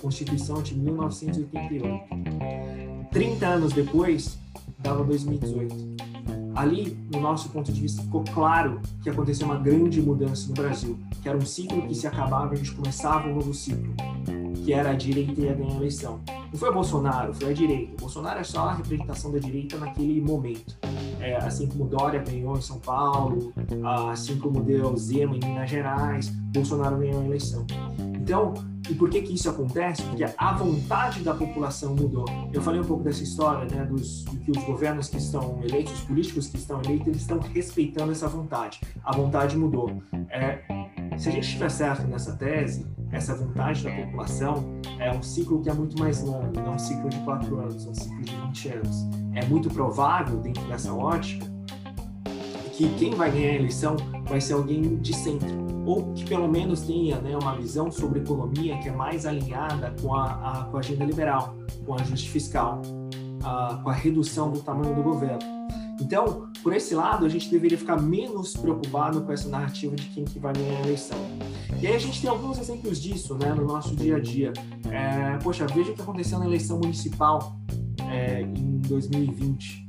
Constituição 0.00 0.62
de 0.62 0.78
1988. 0.78 3.10
30 3.10 3.46
anos 3.46 3.72
depois, 3.72 4.38
dava 4.78 5.02
2018 5.04 6.15
ali, 6.56 6.98
no 7.12 7.20
nosso 7.20 7.50
ponto 7.50 7.70
de 7.70 7.80
vista, 7.80 8.02
ficou 8.02 8.24
claro 8.32 8.80
que 9.02 9.10
aconteceu 9.10 9.46
uma 9.46 9.58
grande 9.58 10.00
mudança 10.00 10.48
no 10.48 10.54
Brasil, 10.54 10.98
que 11.22 11.28
era 11.28 11.36
um 11.36 11.44
ciclo 11.44 11.86
que 11.86 11.94
se 11.94 12.06
acabava 12.06 12.54
e 12.54 12.54
a 12.54 12.56
gente 12.56 12.72
começava 12.72 13.28
um 13.28 13.34
novo 13.34 13.52
ciclo, 13.52 13.94
que 14.64 14.72
era 14.72 14.90
a 14.90 14.94
direita 14.94 15.40
ia 15.40 15.54
ganhar 15.54 15.72
a 15.72 15.76
eleição. 15.76 16.20
Não 16.50 16.58
foi 16.58 16.72
Bolsonaro, 16.72 17.34
foi 17.34 17.50
a 17.50 17.52
direita. 17.52 17.92
O 17.94 18.00
Bolsonaro 18.00 18.40
é 18.40 18.44
só 18.44 18.68
a 18.68 18.74
representação 18.74 19.30
da 19.30 19.38
direita 19.38 19.76
naquele 19.76 20.20
momento. 20.20 20.76
É, 21.20 21.36
assim 21.36 21.66
como 21.66 21.86
Dória 21.86 22.22
ganhou 22.22 22.56
em 22.56 22.62
São 22.62 22.78
Paulo, 22.78 23.52
assim 24.10 24.38
como 24.38 24.62
deu 24.62 24.96
Zema 24.96 25.36
em 25.36 25.40
Minas 25.40 25.68
Gerais, 25.68 26.28
Bolsonaro 26.28 26.98
ganhou 26.98 27.20
a 27.20 27.24
eleição. 27.24 27.66
Então, 28.14 28.54
e 28.88 28.94
por 28.94 29.10
que 29.10 29.22
que 29.22 29.34
isso 29.34 29.48
acontece? 29.48 30.02
Porque 30.02 30.24
a 30.24 30.52
vontade 30.54 31.20
da 31.20 31.34
população 31.34 31.94
mudou. 31.94 32.24
Eu 32.52 32.62
falei 32.62 32.80
um 32.80 32.84
pouco 32.84 33.02
dessa 33.02 33.22
história, 33.22 33.66
né, 33.74 33.84
dos 33.84 34.24
que 34.44 34.50
os 34.50 34.62
governos 34.64 35.08
que 35.08 35.18
estão 35.18 35.60
eleitos, 35.62 35.92
os 35.92 36.00
políticos 36.02 36.46
que 36.48 36.56
estão 36.56 36.80
eleitos, 36.82 37.06
eles 37.08 37.20
estão 37.22 37.38
respeitando 37.38 38.12
essa 38.12 38.28
vontade. 38.28 38.80
A 39.04 39.14
vontade 39.14 39.56
mudou. 39.56 40.02
É, 40.30 40.62
se 41.18 41.28
a 41.28 41.32
gente 41.32 41.44
estiver 41.44 41.70
certo 41.70 42.06
nessa 42.06 42.36
tese, 42.36 42.86
essa 43.10 43.34
vontade 43.34 43.82
da 43.82 43.90
população 43.90 44.80
é 44.98 45.10
um 45.10 45.22
ciclo 45.22 45.62
que 45.62 45.70
é 45.70 45.72
muito 45.72 45.98
mais 45.98 46.22
longo, 46.22 46.52
não 46.60 46.74
um 46.74 46.78
ciclo 46.78 47.08
de 47.08 47.18
quatro 47.20 47.58
anos, 47.58 47.86
é 47.86 47.90
um 47.90 47.94
ciclo 47.94 48.22
de 48.22 48.34
20 48.34 48.68
anos. 48.68 49.06
É 49.34 49.44
muito 49.46 49.68
provável, 49.70 50.38
dentro 50.38 50.62
dessa 50.64 50.92
ótica, 50.92 51.55
que 52.76 52.88
quem 52.98 53.14
vai 53.14 53.30
ganhar 53.30 53.52
a 53.52 53.54
eleição 53.54 53.96
vai 54.28 54.40
ser 54.40 54.52
alguém 54.52 54.96
de 54.98 55.14
centro 55.16 55.66
ou 55.86 56.12
que 56.12 56.24
pelo 56.24 56.48
menos 56.48 56.82
tenha 56.82 57.18
né, 57.20 57.36
uma 57.40 57.54
visão 57.54 57.90
sobre 57.90 58.20
economia 58.20 58.76
que 58.78 58.88
é 58.88 58.92
mais 58.92 59.24
alinhada 59.24 59.94
com 60.02 60.14
a, 60.14 60.32
a, 60.32 60.64
com 60.64 60.76
a 60.76 60.80
agenda 60.80 61.04
liberal, 61.04 61.56
com 61.86 61.92
o 61.92 61.94
ajuste 61.94 62.28
fiscal, 62.28 62.82
a, 63.42 63.80
com 63.82 63.88
a 63.88 63.92
redução 63.92 64.50
do 64.50 64.60
tamanho 64.60 64.94
do 64.94 65.02
governo. 65.02 65.38
Então, 66.00 66.50
por 66.62 66.74
esse 66.74 66.94
lado, 66.94 67.24
a 67.24 67.28
gente 67.28 67.48
deveria 67.48 67.78
ficar 67.78 67.96
menos 67.96 68.54
preocupado 68.54 69.22
com 69.22 69.32
essa 69.32 69.48
narrativa 69.48 69.96
de 69.96 70.08
quem 70.08 70.24
que 70.24 70.38
vai 70.38 70.52
ganhar 70.52 70.76
a 70.78 70.82
eleição. 70.82 71.16
E 71.80 71.86
aí 71.86 71.94
a 71.94 71.98
gente 71.98 72.20
tem 72.20 72.28
alguns 72.28 72.58
exemplos 72.58 73.00
disso 73.00 73.34
né, 73.36 73.54
no 73.54 73.64
nosso 73.64 73.96
dia 73.96 74.16
a 74.16 74.20
dia. 74.20 74.52
É, 74.90 75.38
poxa, 75.38 75.66
veja 75.66 75.92
o 75.92 75.94
que 75.94 76.02
aconteceu 76.02 76.38
na 76.38 76.44
eleição 76.44 76.78
municipal 76.78 77.56
é, 78.10 78.42
em 78.42 78.78
2020. 78.80 79.85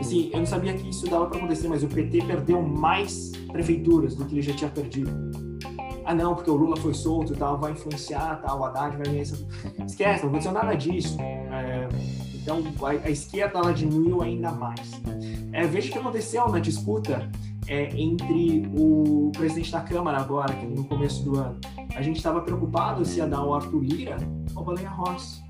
Assim, 0.00 0.30
eu 0.32 0.38
não 0.38 0.46
sabia 0.46 0.72
que 0.72 0.88
isso 0.88 1.06
dava 1.08 1.26
para 1.26 1.38
acontecer, 1.38 1.68
mas 1.68 1.82
o 1.82 1.88
PT 1.88 2.22
perdeu 2.24 2.62
mais 2.62 3.32
prefeituras 3.52 4.14
do 4.14 4.24
que 4.24 4.34
ele 4.34 4.42
já 4.42 4.54
tinha 4.54 4.70
perdido. 4.70 5.10
Ah, 6.04 6.14
não, 6.14 6.34
porque 6.34 6.50
o 6.50 6.56
Lula 6.56 6.76
foi 6.76 6.94
solto 6.94 7.34
e 7.34 7.36
tal, 7.36 7.58
vai 7.58 7.72
influenciar, 7.72 8.40
tal, 8.42 8.60
o 8.60 8.64
Haddad 8.64 8.96
vai 8.96 9.06
ganhar. 9.06 9.22
Esquece, 9.22 10.22
não 10.22 10.30
aconteceu 10.30 10.52
nada 10.52 10.74
disso. 10.74 11.16
É, 11.20 11.88
então, 12.34 12.62
a, 12.82 12.90
a, 12.90 13.10
esquerda 13.10 13.58
ela 13.58 13.72
diminuiu 13.72 14.22
ainda 14.22 14.50
mais. 14.50 14.90
É, 15.52 15.66
veja 15.66 15.88
o 15.88 15.92
que 15.92 15.98
aconteceu 15.98 16.48
na 16.48 16.58
disputa 16.58 17.30
é, 17.68 17.94
entre 17.94 18.66
o 18.76 19.30
presidente 19.36 19.70
da 19.70 19.80
Câmara 19.80 20.18
agora, 20.18 20.52
no 20.54 20.84
começo 20.84 21.22
do 21.22 21.38
ano. 21.38 21.60
A 21.94 22.02
gente 22.02 22.16
estava 22.16 22.40
preocupado 22.40 23.04
se 23.04 23.18
ia 23.18 23.26
dar 23.26 23.44
o 23.44 23.54
Arthur 23.54 23.82
Lira 23.82 24.16
ou 24.56 24.64
Baleia 24.64 24.88
Rossi. 24.88 25.42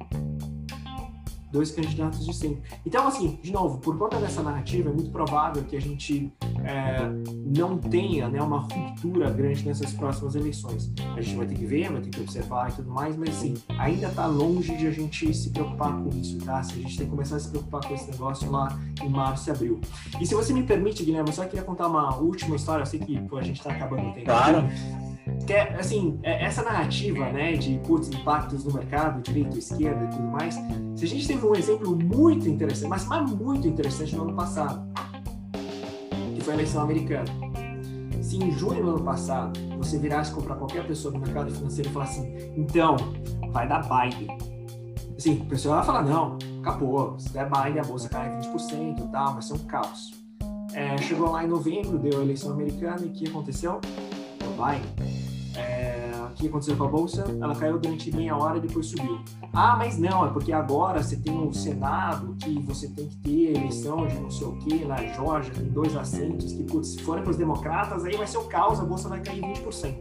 Dois 1.50 1.70
candidatos 1.70 2.24
de 2.24 2.34
sempre. 2.34 2.62
Então, 2.84 3.06
assim, 3.06 3.38
de 3.42 3.52
novo, 3.52 3.78
por 3.78 3.96
conta 3.98 4.18
dessa 4.18 4.42
narrativa, 4.42 4.90
é 4.90 4.92
muito 4.92 5.10
provável 5.10 5.64
que 5.64 5.76
a 5.76 5.80
gente 5.80 6.32
é, 6.64 7.08
não 7.44 7.76
tenha 7.76 8.28
né, 8.28 8.40
uma 8.40 8.60
ruptura 8.60 9.30
grande 9.30 9.64
nessas 9.66 9.92
próximas 9.92 10.34
eleições. 10.34 10.92
A 11.16 11.20
gente 11.20 11.36
vai 11.36 11.46
ter 11.46 11.54
que 11.54 11.66
ver, 11.66 11.90
vai 11.90 12.00
ter 12.00 12.10
que 12.10 12.20
observar 12.20 12.70
e 12.70 12.74
tudo 12.74 12.90
mais, 12.90 13.16
mas 13.16 13.30
assim, 13.30 13.54
ainda 13.78 14.08
está 14.08 14.26
longe 14.26 14.76
de 14.76 14.86
a 14.86 14.90
gente 14.90 15.32
se 15.34 15.50
preocupar 15.50 15.92
com 16.02 16.08
isso, 16.10 16.38
tá? 16.44 16.62
Se 16.62 16.72
a 16.72 16.76
gente 16.76 16.96
tem 16.96 17.06
que 17.06 17.10
começar 17.10 17.36
a 17.36 17.40
se 17.40 17.48
preocupar 17.48 17.86
com 17.86 17.94
esse 17.94 18.10
negócio 18.10 18.50
lá 18.50 18.78
em 19.02 19.08
março 19.08 19.48
e 19.48 19.52
abril. 19.52 19.80
E 20.20 20.26
se 20.26 20.34
você 20.34 20.52
me 20.52 20.62
permite, 20.62 21.04
Guilherme, 21.04 21.30
eu 21.30 21.34
só 21.34 21.44
queria 21.44 21.64
contar 21.64 21.88
uma 21.88 22.16
última 22.16 22.56
história, 22.56 22.82
eu 22.82 22.86
sei 22.86 23.00
que 23.00 23.20
pô, 23.22 23.38
a 23.38 23.42
gente 23.42 23.58
está 23.58 23.72
acabando 23.72 24.08
o 24.08 24.12
tempo. 24.12 24.26
Claro. 24.26 24.68
Que 25.46 25.52
é, 25.52 25.74
assim, 25.74 26.18
é, 26.22 26.44
essa 26.44 26.62
narrativa, 26.62 27.30
né, 27.30 27.52
de 27.52 27.78
putz, 27.86 28.08
impactos 28.08 28.64
no 28.64 28.72
mercado, 28.72 29.20
direita, 29.22 29.58
esquerda 29.58 30.04
e 30.04 30.08
tudo 30.08 30.28
mais, 30.28 30.54
se 30.96 31.04
a 31.04 31.08
gente 31.08 31.26
teve 31.26 31.46
um 31.46 31.54
exemplo 31.54 31.96
muito 31.96 32.48
interessante, 32.48 32.88
mas, 32.88 33.06
mas 33.06 33.30
muito 33.30 33.66
interessante 33.66 34.14
no 34.16 34.24
ano 34.24 34.34
passado, 34.34 34.86
que 36.34 36.40
foi 36.42 36.54
a 36.54 36.56
eleição 36.56 36.82
americana. 36.82 37.24
Se 38.22 38.36
em 38.36 38.52
junho 38.52 38.82
do 38.82 38.90
ano 38.90 39.02
passado 39.02 39.58
você 39.78 39.98
virasse 39.98 40.32
comprar 40.32 40.56
qualquer 40.56 40.86
pessoa 40.86 41.12
do 41.12 41.18
mercado 41.18 41.50
financeiro 41.50 41.90
e 41.90 41.92
falar 41.92 42.04
assim, 42.04 42.52
então, 42.56 42.96
vai 43.50 43.66
dar 43.66 43.82
Biden. 43.82 44.28
Assim, 45.16 45.34
o 45.34 45.46
pessoal 45.46 45.76
vai 45.76 45.84
falar, 45.84 46.02
não, 46.02 46.38
acabou, 46.60 47.18
se 47.18 47.32
der 47.32 47.48
Biden 47.50 47.80
a 47.80 47.84
bolsa 47.84 48.08
cai 48.08 48.30
20% 48.40 48.98
e 48.98 49.08
tal, 49.08 49.32
vai 49.32 49.42
ser 49.42 49.54
um 49.54 49.58
caos. 49.58 50.12
É, 50.72 50.96
chegou 50.98 51.30
lá 51.30 51.44
em 51.44 51.48
novembro, 51.48 51.98
deu 51.98 52.20
a 52.20 52.22
eleição 52.22 52.52
americana 52.52 53.00
e 53.02 53.06
o 53.06 53.10
que 53.10 53.28
aconteceu? 53.28 53.80
É, 55.56 56.10
o 56.30 56.34
que 56.34 56.46
aconteceu 56.46 56.76
com 56.76 56.84
a 56.84 56.88
bolsa? 56.88 57.24
Ela 57.40 57.54
caiu 57.54 57.78
durante 57.78 58.14
meia 58.14 58.36
hora 58.36 58.58
e 58.58 58.60
depois 58.60 58.86
subiu. 58.86 59.20
Ah, 59.52 59.76
mas 59.76 59.98
não, 59.98 60.24
é 60.24 60.30
porque 60.30 60.52
agora 60.52 61.02
você 61.02 61.16
tem 61.16 61.36
o 61.36 61.52
Senado, 61.52 62.36
que 62.38 62.60
você 62.60 62.88
tem 62.88 63.08
que 63.08 63.16
ter 63.16 63.56
eleição 63.56 64.06
de 64.06 64.14
não 64.14 64.30
sei 64.30 64.46
o 64.46 64.56
que, 64.58 64.84
na 64.84 64.96
Georgia 64.96 65.52
tem 65.52 65.64
dois 65.64 65.96
assentos, 65.96 66.52
que 66.52 66.62
putz, 66.62 66.88
se 66.88 67.02
forem 67.02 67.22
para 67.22 67.32
os 67.32 67.36
democratas, 67.36 68.04
aí 68.04 68.16
vai 68.16 68.26
ser 68.26 68.38
o 68.38 68.44
caos, 68.44 68.80
a 68.80 68.84
bolsa 68.84 69.08
vai 69.08 69.20
cair 69.20 69.42
20%. 69.42 69.96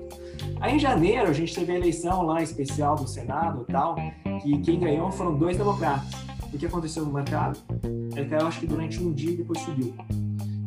Aí 0.61 0.75
em 0.75 0.79
janeiro 0.79 1.27
a 1.27 1.33
gente 1.33 1.53
teve 1.53 1.71
a 1.71 1.75
eleição 1.75 2.21
lá 2.21 2.41
especial 2.41 2.95
do 2.95 3.07
Senado 3.07 3.65
e 3.67 3.71
tal, 3.71 3.95
que 4.41 4.59
quem 4.59 4.79
ganhou 4.79 5.11
foram 5.11 5.35
dois 5.35 5.57
democratas. 5.57 6.09
O 6.53 6.57
que 6.57 6.65
aconteceu 6.65 7.05
no 7.05 7.13
mercado? 7.13 7.59
Ele 8.15 8.25
caiu 8.25 8.47
acho 8.47 8.59
que 8.59 8.67
durante 8.67 9.01
um 9.01 9.11
dia 9.11 9.31
e 9.31 9.37
depois 9.37 9.59
subiu. 9.61 9.93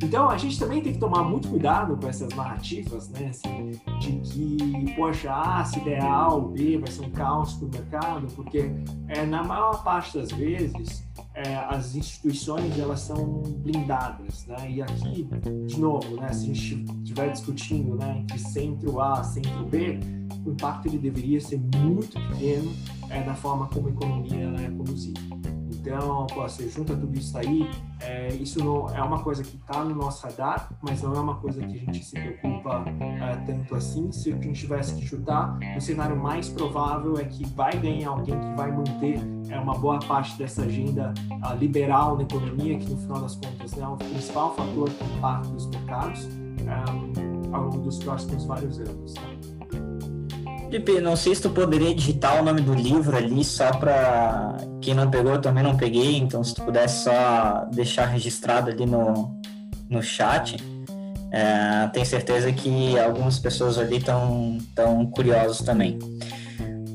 Então 0.03 0.29
a 0.29 0.37
gente 0.37 0.59
também 0.59 0.83
tem 0.83 0.93
que 0.93 0.99
tomar 0.99 1.23
muito 1.23 1.49
cuidado 1.49 1.97
com 1.97 2.09
essas 2.09 2.29
narrativas, 2.35 3.09
né? 3.11 3.29
Assim, 3.31 3.71
de 4.01 4.13
que, 4.21 4.95
poxa, 4.97 5.33
A 5.33 5.65
se 5.65 5.81
der 5.81 6.03
A 6.03 6.29
ou 6.29 6.49
B 6.49 6.79
vai 6.79 6.91
ser 6.91 7.05
um 7.05 7.11
caos 7.11 7.55
para 7.55 7.67
o 7.67 7.71
mercado, 7.71 8.27
porque 8.35 8.71
é, 9.09 9.25
na 9.25 9.45
maior 9.45 9.83
parte 9.85 10.19
das 10.19 10.31
vezes 10.33 11.05
é, 11.35 11.57
as 11.57 11.95
instituições 11.95 12.79
elas 12.79 13.01
são 13.01 13.43
blindadas, 13.59 14.47
né? 14.47 14.71
E 14.71 14.83
aqui, 14.83 15.29
de 15.67 15.81
novo, 15.81 16.17
né? 16.17 16.33
Se 16.33 16.51
a 16.51 16.55
gente 16.55 16.85
estiver 17.03 17.31
discutindo, 17.31 17.95
né, 17.95 18.19
entre 18.21 18.39
centro 18.39 19.01
A, 19.01 19.23
centro 19.23 19.65
B, 19.65 20.01
o 20.45 20.51
impacto 20.51 20.89
ele 20.89 20.99
deveria 20.99 21.41
ser 21.41 21.61
muito 21.77 22.19
pequeno 22.29 22.73
é, 23.09 23.25
na 23.25 23.35
forma 23.35 23.69
como 23.69 23.89
a 23.89 23.91
economia 23.91 24.51
né, 24.51 24.67
é 24.67 24.71
conduzida. 24.71 25.21
Então, 25.83 26.29
pô, 26.29 26.43
você 26.43 26.69
junta 26.69 26.95
tudo 26.95 27.19
isso 27.19 27.37
aí, 27.37 27.69
é, 28.01 28.29
isso 28.35 28.65
não 28.65 28.89
é 28.89 29.03
uma 29.03 29.21
coisa 29.21 29.43
que 29.43 29.57
está 29.57 29.83
no 29.83 29.97
nosso 29.97 30.25
radar, 30.25 30.71
mas 30.81 31.03
não 31.03 31.13
é 31.13 31.19
uma 31.19 31.35
coisa 31.35 31.61
que 31.61 31.75
a 31.75 31.79
gente 31.79 32.05
se 32.05 32.13
preocupa 32.13 32.85
é, 33.01 33.35
tanto 33.45 33.75
assim. 33.75 34.13
Se 34.13 34.33
a 34.33 34.37
gente 34.37 34.61
tivesse 34.61 34.95
que 34.95 35.05
chutar, 35.05 35.59
o 35.77 35.81
cenário 35.81 36.17
mais 36.17 36.49
provável 36.49 37.19
é 37.19 37.25
que 37.25 37.45
vai 37.49 37.77
ganhar 37.77 38.11
alguém 38.11 38.39
que 38.39 38.57
vai 38.57 38.71
manter 38.71 39.19
é, 39.49 39.59
uma 39.59 39.77
boa 39.77 39.99
parte 39.99 40.39
dessa 40.39 40.63
agenda 40.63 41.13
uh, 41.31 41.57
liberal 41.57 42.17
na 42.17 42.23
economia, 42.23 42.79
que 42.79 42.89
no 42.89 42.97
final 42.99 43.21
das 43.21 43.35
contas 43.35 43.75
né, 43.75 43.83
é 43.83 43.89
o 43.89 43.97
principal 43.97 44.55
fator 44.55 44.89
que 44.89 45.05
impacta 45.17 45.49
os 45.49 45.67
mercados 45.67 46.25
um, 46.27 47.55
ao 47.55 47.65
longo 47.65 47.79
dos 47.79 47.99
próximos 47.99 48.45
vários 48.45 48.79
anos. 48.79 49.15
Tá? 49.15 49.52
Felipe, 50.73 51.03
não 51.03 51.15
sei 51.17 51.35
se 51.35 51.43
tu 51.43 51.51
poderia 51.51 51.95
digitar 51.95 52.41
o 52.41 52.43
nome 52.43 52.63
do 52.63 52.73
livro 52.73 53.15
ali 53.15 53.45
só 53.45 53.73
para 53.73 54.57
quem 54.81 54.95
não 54.95 55.11
pegou, 55.11 55.33
eu 55.33 55.41
também 55.41 55.63
não 55.63 55.77
peguei, 55.77 56.17
então 56.17 56.43
se 56.43 56.55
tu 56.55 56.63
pudesse 56.63 57.05
só 57.05 57.67
deixar 57.71 58.07
registrado 58.07 58.71
ali 58.71 58.87
no, 58.87 59.39
no 59.91 60.03
chat. 60.03 60.57
É, 61.31 61.89
tenho 61.93 62.07
certeza 62.07 62.51
que 62.53 62.99
algumas 62.99 63.39
pessoas 63.39 63.79
ali 63.79 63.99
estão 63.99 64.57
tão 64.75 65.05
curiosos 65.05 65.59
também. 65.59 65.99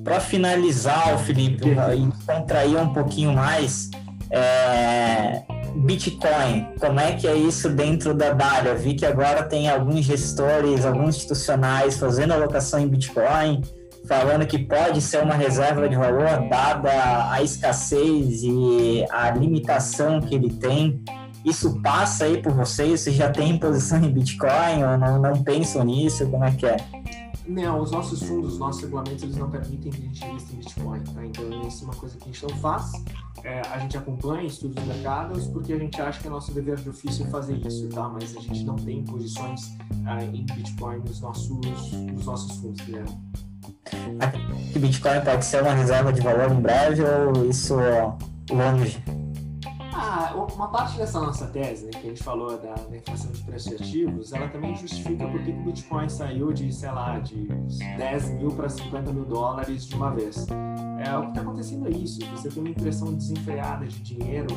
Para 0.04 0.20
finalizar, 0.20 1.14
o 1.14 1.20
Felipe, 1.20 1.70
e 1.70 2.26
contrair 2.26 2.78
um 2.78 2.92
pouquinho 2.92 3.32
mais, 3.32 3.92
é, 4.32 5.44
Bitcoin, 5.78 6.74
como 6.80 7.00
é 7.00 7.14
que 7.14 7.28
é 7.28 7.36
isso 7.36 7.70
dentro 7.70 8.14
da 8.14 8.32
Dália? 8.34 8.74
Vi 8.76 8.96
que 8.96 9.06
agora 9.06 9.44
tem 9.44 9.70
alguns 9.70 10.06
gestores, 10.06 10.86
alguns 10.86 11.18
institucionais 11.18 11.98
fazendo 11.98 12.34
alocação 12.34 12.80
em 12.80 12.88
Bitcoin, 12.88 13.62
falando 14.08 14.46
que 14.46 14.58
pode 14.58 15.02
ser 15.02 15.22
uma 15.22 15.36
reserva 15.36 15.88
de 15.88 15.96
valor 15.96 16.48
dada 16.50 17.32
a 17.32 17.42
escassez 17.44 18.42
e 18.44 19.06
a 19.12 19.30
limitação 19.32 20.20
que 20.20 20.34
ele 20.36 20.50
tem. 20.54 21.02
Isso 21.46 21.80
passa 21.82 22.26
aí 22.26 22.42
por 22.42 22.54
vocês? 22.54 23.02
Vocês 23.02 23.16
já 23.16 23.30
têm 23.30 23.58
posição 23.58 24.00
em 24.04 24.12
Bitcoin 24.12 24.84
ou 24.84 24.98
não, 24.98 25.22
não 25.22 25.44
pensam 25.44 25.84
nisso? 25.84 26.28
Como 26.30 26.44
é 26.44 26.52
que 26.52 26.66
é? 26.66 26.78
Não, 27.48 27.80
os 27.82 27.92
nossos 27.92 28.22
fundos, 28.24 28.54
os 28.54 28.60
nossos 28.60 28.82
regulamentos, 28.82 29.24
eles 29.24 29.38
não 29.38 29.50
permitem 29.50 29.92
que 29.92 29.98
a 29.98 30.02
gente 30.02 30.26
invista 30.26 30.54
em 30.54 30.58
Bitcoin, 30.58 31.00
tá? 31.00 31.26
Então, 31.26 31.68
isso 31.68 31.84
é 31.84 31.88
uma 31.88 31.96
coisa 31.96 32.18
que 32.18 32.24
a 32.24 32.28
gente 32.28 32.44
não 32.44 32.58
faz. 32.58 32.92
É, 33.44 33.62
a 33.62 33.80
gente 33.80 33.98
acompanha 33.98 34.44
estudos 34.44 34.76
de 34.76 34.90
mercados 34.90 35.48
porque 35.48 35.72
a 35.72 35.78
gente 35.78 36.02
acha 36.02 36.20
que 36.20 36.28
é 36.28 36.30
nosso 36.30 36.52
dever 36.52 36.76
de 36.78 36.90
ofício 36.90 37.26
fazer 37.30 37.56
isso, 37.66 37.88
tá? 37.90 38.10
Mas 38.10 38.36
a 38.36 38.42
gente 38.42 38.64
não 38.66 38.76
tem 38.76 39.04
posições 39.06 39.78
uh, 39.92 40.36
em 40.36 40.46
Bitcoin 40.46 41.00
nos 41.00 41.22
nossos, 41.22 41.50
nos 41.92 42.26
nossos 42.26 42.58
fundos, 42.58 42.86
Guilherme. 42.86 43.18
Que 44.74 44.80
Bitcoin 44.80 45.22
pode 45.22 45.46
ser 45.46 45.62
uma 45.62 45.74
reserva 45.74 46.12
de 46.12 46.20
valor 46.20 46.52
em 46.52 46.60
breve 46.60 47.04
ou 47.04 47.50
isso 47.50 47.76
longe? 48.52 49.02
Ah, 50.00 50.32
uma 50.54 50.68
parte 50.68 50.96
dessa 50.96 51.20
nossa 51.20 51.48
tese, 51.48 51.86
né, 51.86 51.92
que 51.92 51.98
a 51.98 52.10
gente 52.10 52.24
falou 52.24 52.56
da, 52.56 52.76
da 52.76 52.96
inflação 52.96 53.32
de 53.32 53.42
preços 53.42 53.74
ativos, 53.74 54.32
ela 54.32 54.48
também 54.48 54.76
justifica 54.76 55.28
por 55.28 55.42
que 55.44 55.50
o 55.50 55.64
Bitcoin 55.64 56.08
saiu 56.08 56.54
de, 56.54 56.72
sei 56.72 56.92
lá, 56.92 57.18
de 57.18 57.48
10 57.98 58.30
mil 58.36 58.52
para 58.52 58.70
50 58.70 59.12
mil 59.12 59.26
dólares 59.26 59.88
de 59.88 59.96
uma 59.96 60.12
vez. 60.12 60.46
É, 61.00 61.18
o 61.18 61.24
que 61.24 61.30
está 61.30 61.42
acontecendo 61.42 61.88
é 61.88 61.92
isso, 61.92 62.20
você 62.30 62.48
tem 62.48 62.62
uma 62.62 62.70
impressão 62.70 63.12
desenfreada 63.12 63.88
de 63.88 64.00
dinheiro 64.02 64.48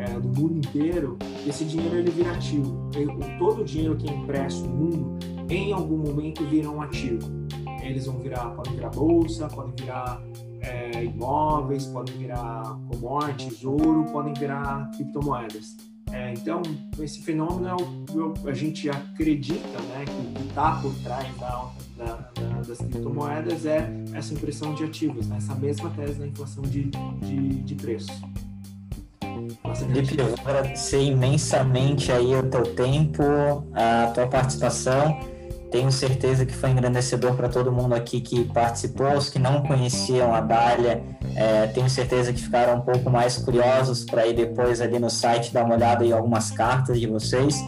é, 0.00 0.18
do 0.18 0.28
mundo 0.28 0.58
inteiro, 0.58 1.16
e 1.44 1.48
esse 1.48 1.64
dinheiro 1.64 1.96
ele 1.96 2.10
vira 2.10 2.32
ativo. 2.32 2.90
Todo 3.38 3.62
o 3.62 3.64
dinheiro 3.64 3.96
que 3.96 4.10
é 4.10 4.12
impresso 4.12 4.66
no 4.66 4.74
mundo, 4.74 5.18
em 5.48 5.72
algum 5.72 5.98
momento, 5.98 6.44
vira 6.44 6.68
um 6.68 6.82
ativo. 6.82 7.47
Eles 7.88 8.06
vão 8.06 8.18
virar, 8.18 8.50
podem 8.50 8.74
virar 8.74 8.90
bolsa, 8.90 9.48
podem 9.48 9.74
virar 9.78 10.22
é, 10.60 11.04
imóveis, 11.04 11.86
podem 11.86 12.16
virar 12.16 12.78
commodities, 12.90 13.64
ouro, 13.64 14.04
podem 14.12 14.34
virar 14.34 14.90
criptomoedas. 14.96 15.76
É, 16.12 16.32
então, 16.32 16.62
esse 16.98 17.22
fenômeno, 17.22 17.68
é 17.68 18.50
a 18.50 18.54
gente 18.54 18.88
acredita 18.88 19.78
né, 19.90 20.04
que 20.06 20.48
está 20.48 20.76
por 20.80 20.94
trás 21.02 21.36
da, 21.36 21.70
da, 21.96 22.06
da, 22.14 22.60
das 22.66 22.78
criptomoedas 22.78 23.66
é 23.66 23.90
essa 24.14 24.32
impressão 24.32 24.74
de 24.74 24.84
ativos, 24.84 25.26
né, 25.28 25.36
essa 25.36 25.54
mesma 25.54 25.90
tese 25.90 26.18
da 26.18 26.26
inflação 26.26 26.62
de, 26.62 26.90
de, 27.20 27.48
de 27.62 27.74
preços. 27.74 28.20
Felipe, 29.74 30.18
eu 30.18 30.26
vou 30.26 30.38
agradecer 30.44 31.02
imensamente 31.02 32.10
aí 32.10 32.34
o 32.34 32.42
teu 32.48 32.62
tempo, 32.74 33.22
a 33.72 34.10
tua 34.12 34.26
participação. 34.26 35.37
Tenho 35.70 35.92
certeza 35.92 36.46
que 36.46 36.54
foi 36.54 36.70
engrandecedor 36.70 37.34
para 37.34 37.48
todo 37.48 37.70
mundo 37.70 37.94
aqui 37.94 38.20
que 38.20 38.44
participou, 38.44 39.12
os 39.16 39.28
que 39.28 39.38
não 39.38 39.62
conheciam 39.62 40.34
a 40.34 40.40
Dália, 40.40 41.02
é, 41.36 41.66
tenho 41.66 41.90
certeza 41.90 42.32
que 42.32 42.40
ficaram 42.40 42.78
um 42.78 42.80
pouco 42.80 43.10
mais 43.10 43.36
curiosos 43.36 44.04
para 44.04 44.26
ir 44.26 44.34
depois 44.34 44.80
ali 44.80 44.98
no 44.98 45.10
site 45.10 45.52
dar 45.52 45.64
uma 45.64 45.74
olhada 45.74 46.04
em 46.04 46.12
algumas 46.12 46.50
cartas 46.50 46.98
de 46.98 47.06
vocês. 47.06 47.60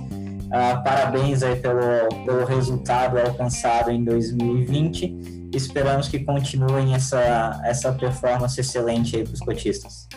Uh, 0.50 0.82
parabéns 0.82 1.44
aí 1.44 1.54
pelo, 1.56 2.08
pelo 2.24 2.44
resultado 2.44 3.18
alcançado 3.18 3.90
em 3.90 4.02
2020. 4.02 5.50
Esperamos 5.54 6.08
que 6.08 6.20
continuem 6.20 6.94
essa, 6.94 7.60
essa 7.64 7.92
performance 7.92 8.58
excelente 8.58 9.16
aí 9.16 9.24
para 9.24 9.34
os 9.34 9.40
cotistas. 9.40 10.08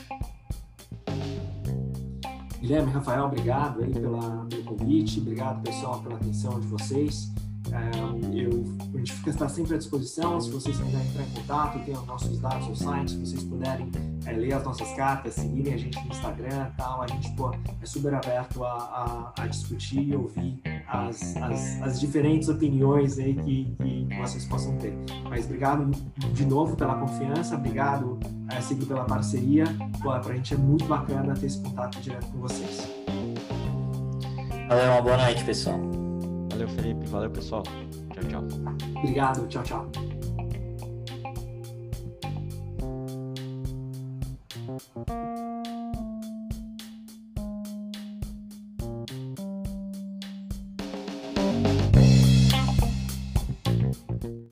Guilherme, 2.59 2.91
Rafael, 2.91 3.25
obrigado 3.25 3.83
aí 3.83 3.91
pela, 3.91 4.45
pelo 4.49 4.63
convite, 4.63 5.19
obrigado 5.19 5.61
pessoal 5.61 5.99
pela 6.01 6.15
atenção 6.15 6.59
de 6.59 6.67
vocês. 6.67 7.32
É, 7.73 8.45
eu, 8.45 8.63
a 8.93 8.97
gente 8.97 9.29
está 9.29 9.49
sempre 9.49 9.73
à 9.73 9.77
disposição. 9.77 10.39
Se 10.39 10.51
vocês 10.51 10.77
quiserem 10.77 11.07
entrar 11.07 11.23
em 11.23 11.29
contato, 11.31 11.79
tem 11.83 11.95
os 11.95 12.05
nossos 12.05 12.39
dados 12.39 12.67
no 12.67 12.75
site. 12.75 13.11
Se 13.11 13.17
vocês 13.17 13.43
puderem 13.43 13.91
é, 14.25 14.31
ler 14.31 14.53
as 14.53 14.63
nossas 14.63 14.91
cartas, 14.93 15.33
seguirem 15.33 15.73
a 15.73 15.77
gente 15.77 15.99
no 15.99 16.11
Instagram 16.11 16.69
tal, 16.77 17.01
a 17.01 17.07
gente 17.07 17.31
pô, 17.31 17.51
é 17.51 17.85
super 17.85 18.13
aberto 18.13 18.63
a, 18.63 19.33
a, 19.37 19.43
a 19.43 19.47
discutir 19.47 20.01
e 20.01 20.15
ouvir 20.15 20.61
as, 20.87 21.35
as, 21.37 21.81
as, 21.81 21.99
diferentes 21.99 22.47
opiniões 22.47 23.17
aí 23.17 23.33
que, 23.33 23.75
que, 23.81 24.17
vocês 24.21 24.45
possam 24.45 24.77
ter. 24.77 24.93
Mas 25.27 25.45
obrigado 25.45 25.89
de 26.33 26.45
novo 26.45 26.75
pela 26.75 26.95
confiança, 26.95 27.55
obrigado 27.55 28.19
a 28.49 28.61
seguir 28.61 28.85
pela 28.85 29.03
parceria. 29.03 29.65
Para 30.01 30.19
a 30.19 30.35
gente 30.35 30.53
é 30.53 30.57
muito 30.57 30.85
bacana 30.85 31.33
ter 31.33 31.47
esse 31.47 31.59
contato 31.59 31.99
direto 31.99 32.27
com 32.27 32.39
vocês. 32.39 32.87
Valeu, 34.67 34.91
uma 34.91 35.01
boa 35.01 35.17
noite, 35.17 35.43
pessoal. 35.43 36.02
Valeu, 36.53 36.67
Felipe. 36.67 37.07
Valeu, 37.07 37.31
pessoal. 37.31 37.63
Tchau, 38.13 38.23
tchau. 38.29 38.43
Obrigado. 38.95 39.47
Tchau, 39.47 39.63
tchau. 39.63 39.89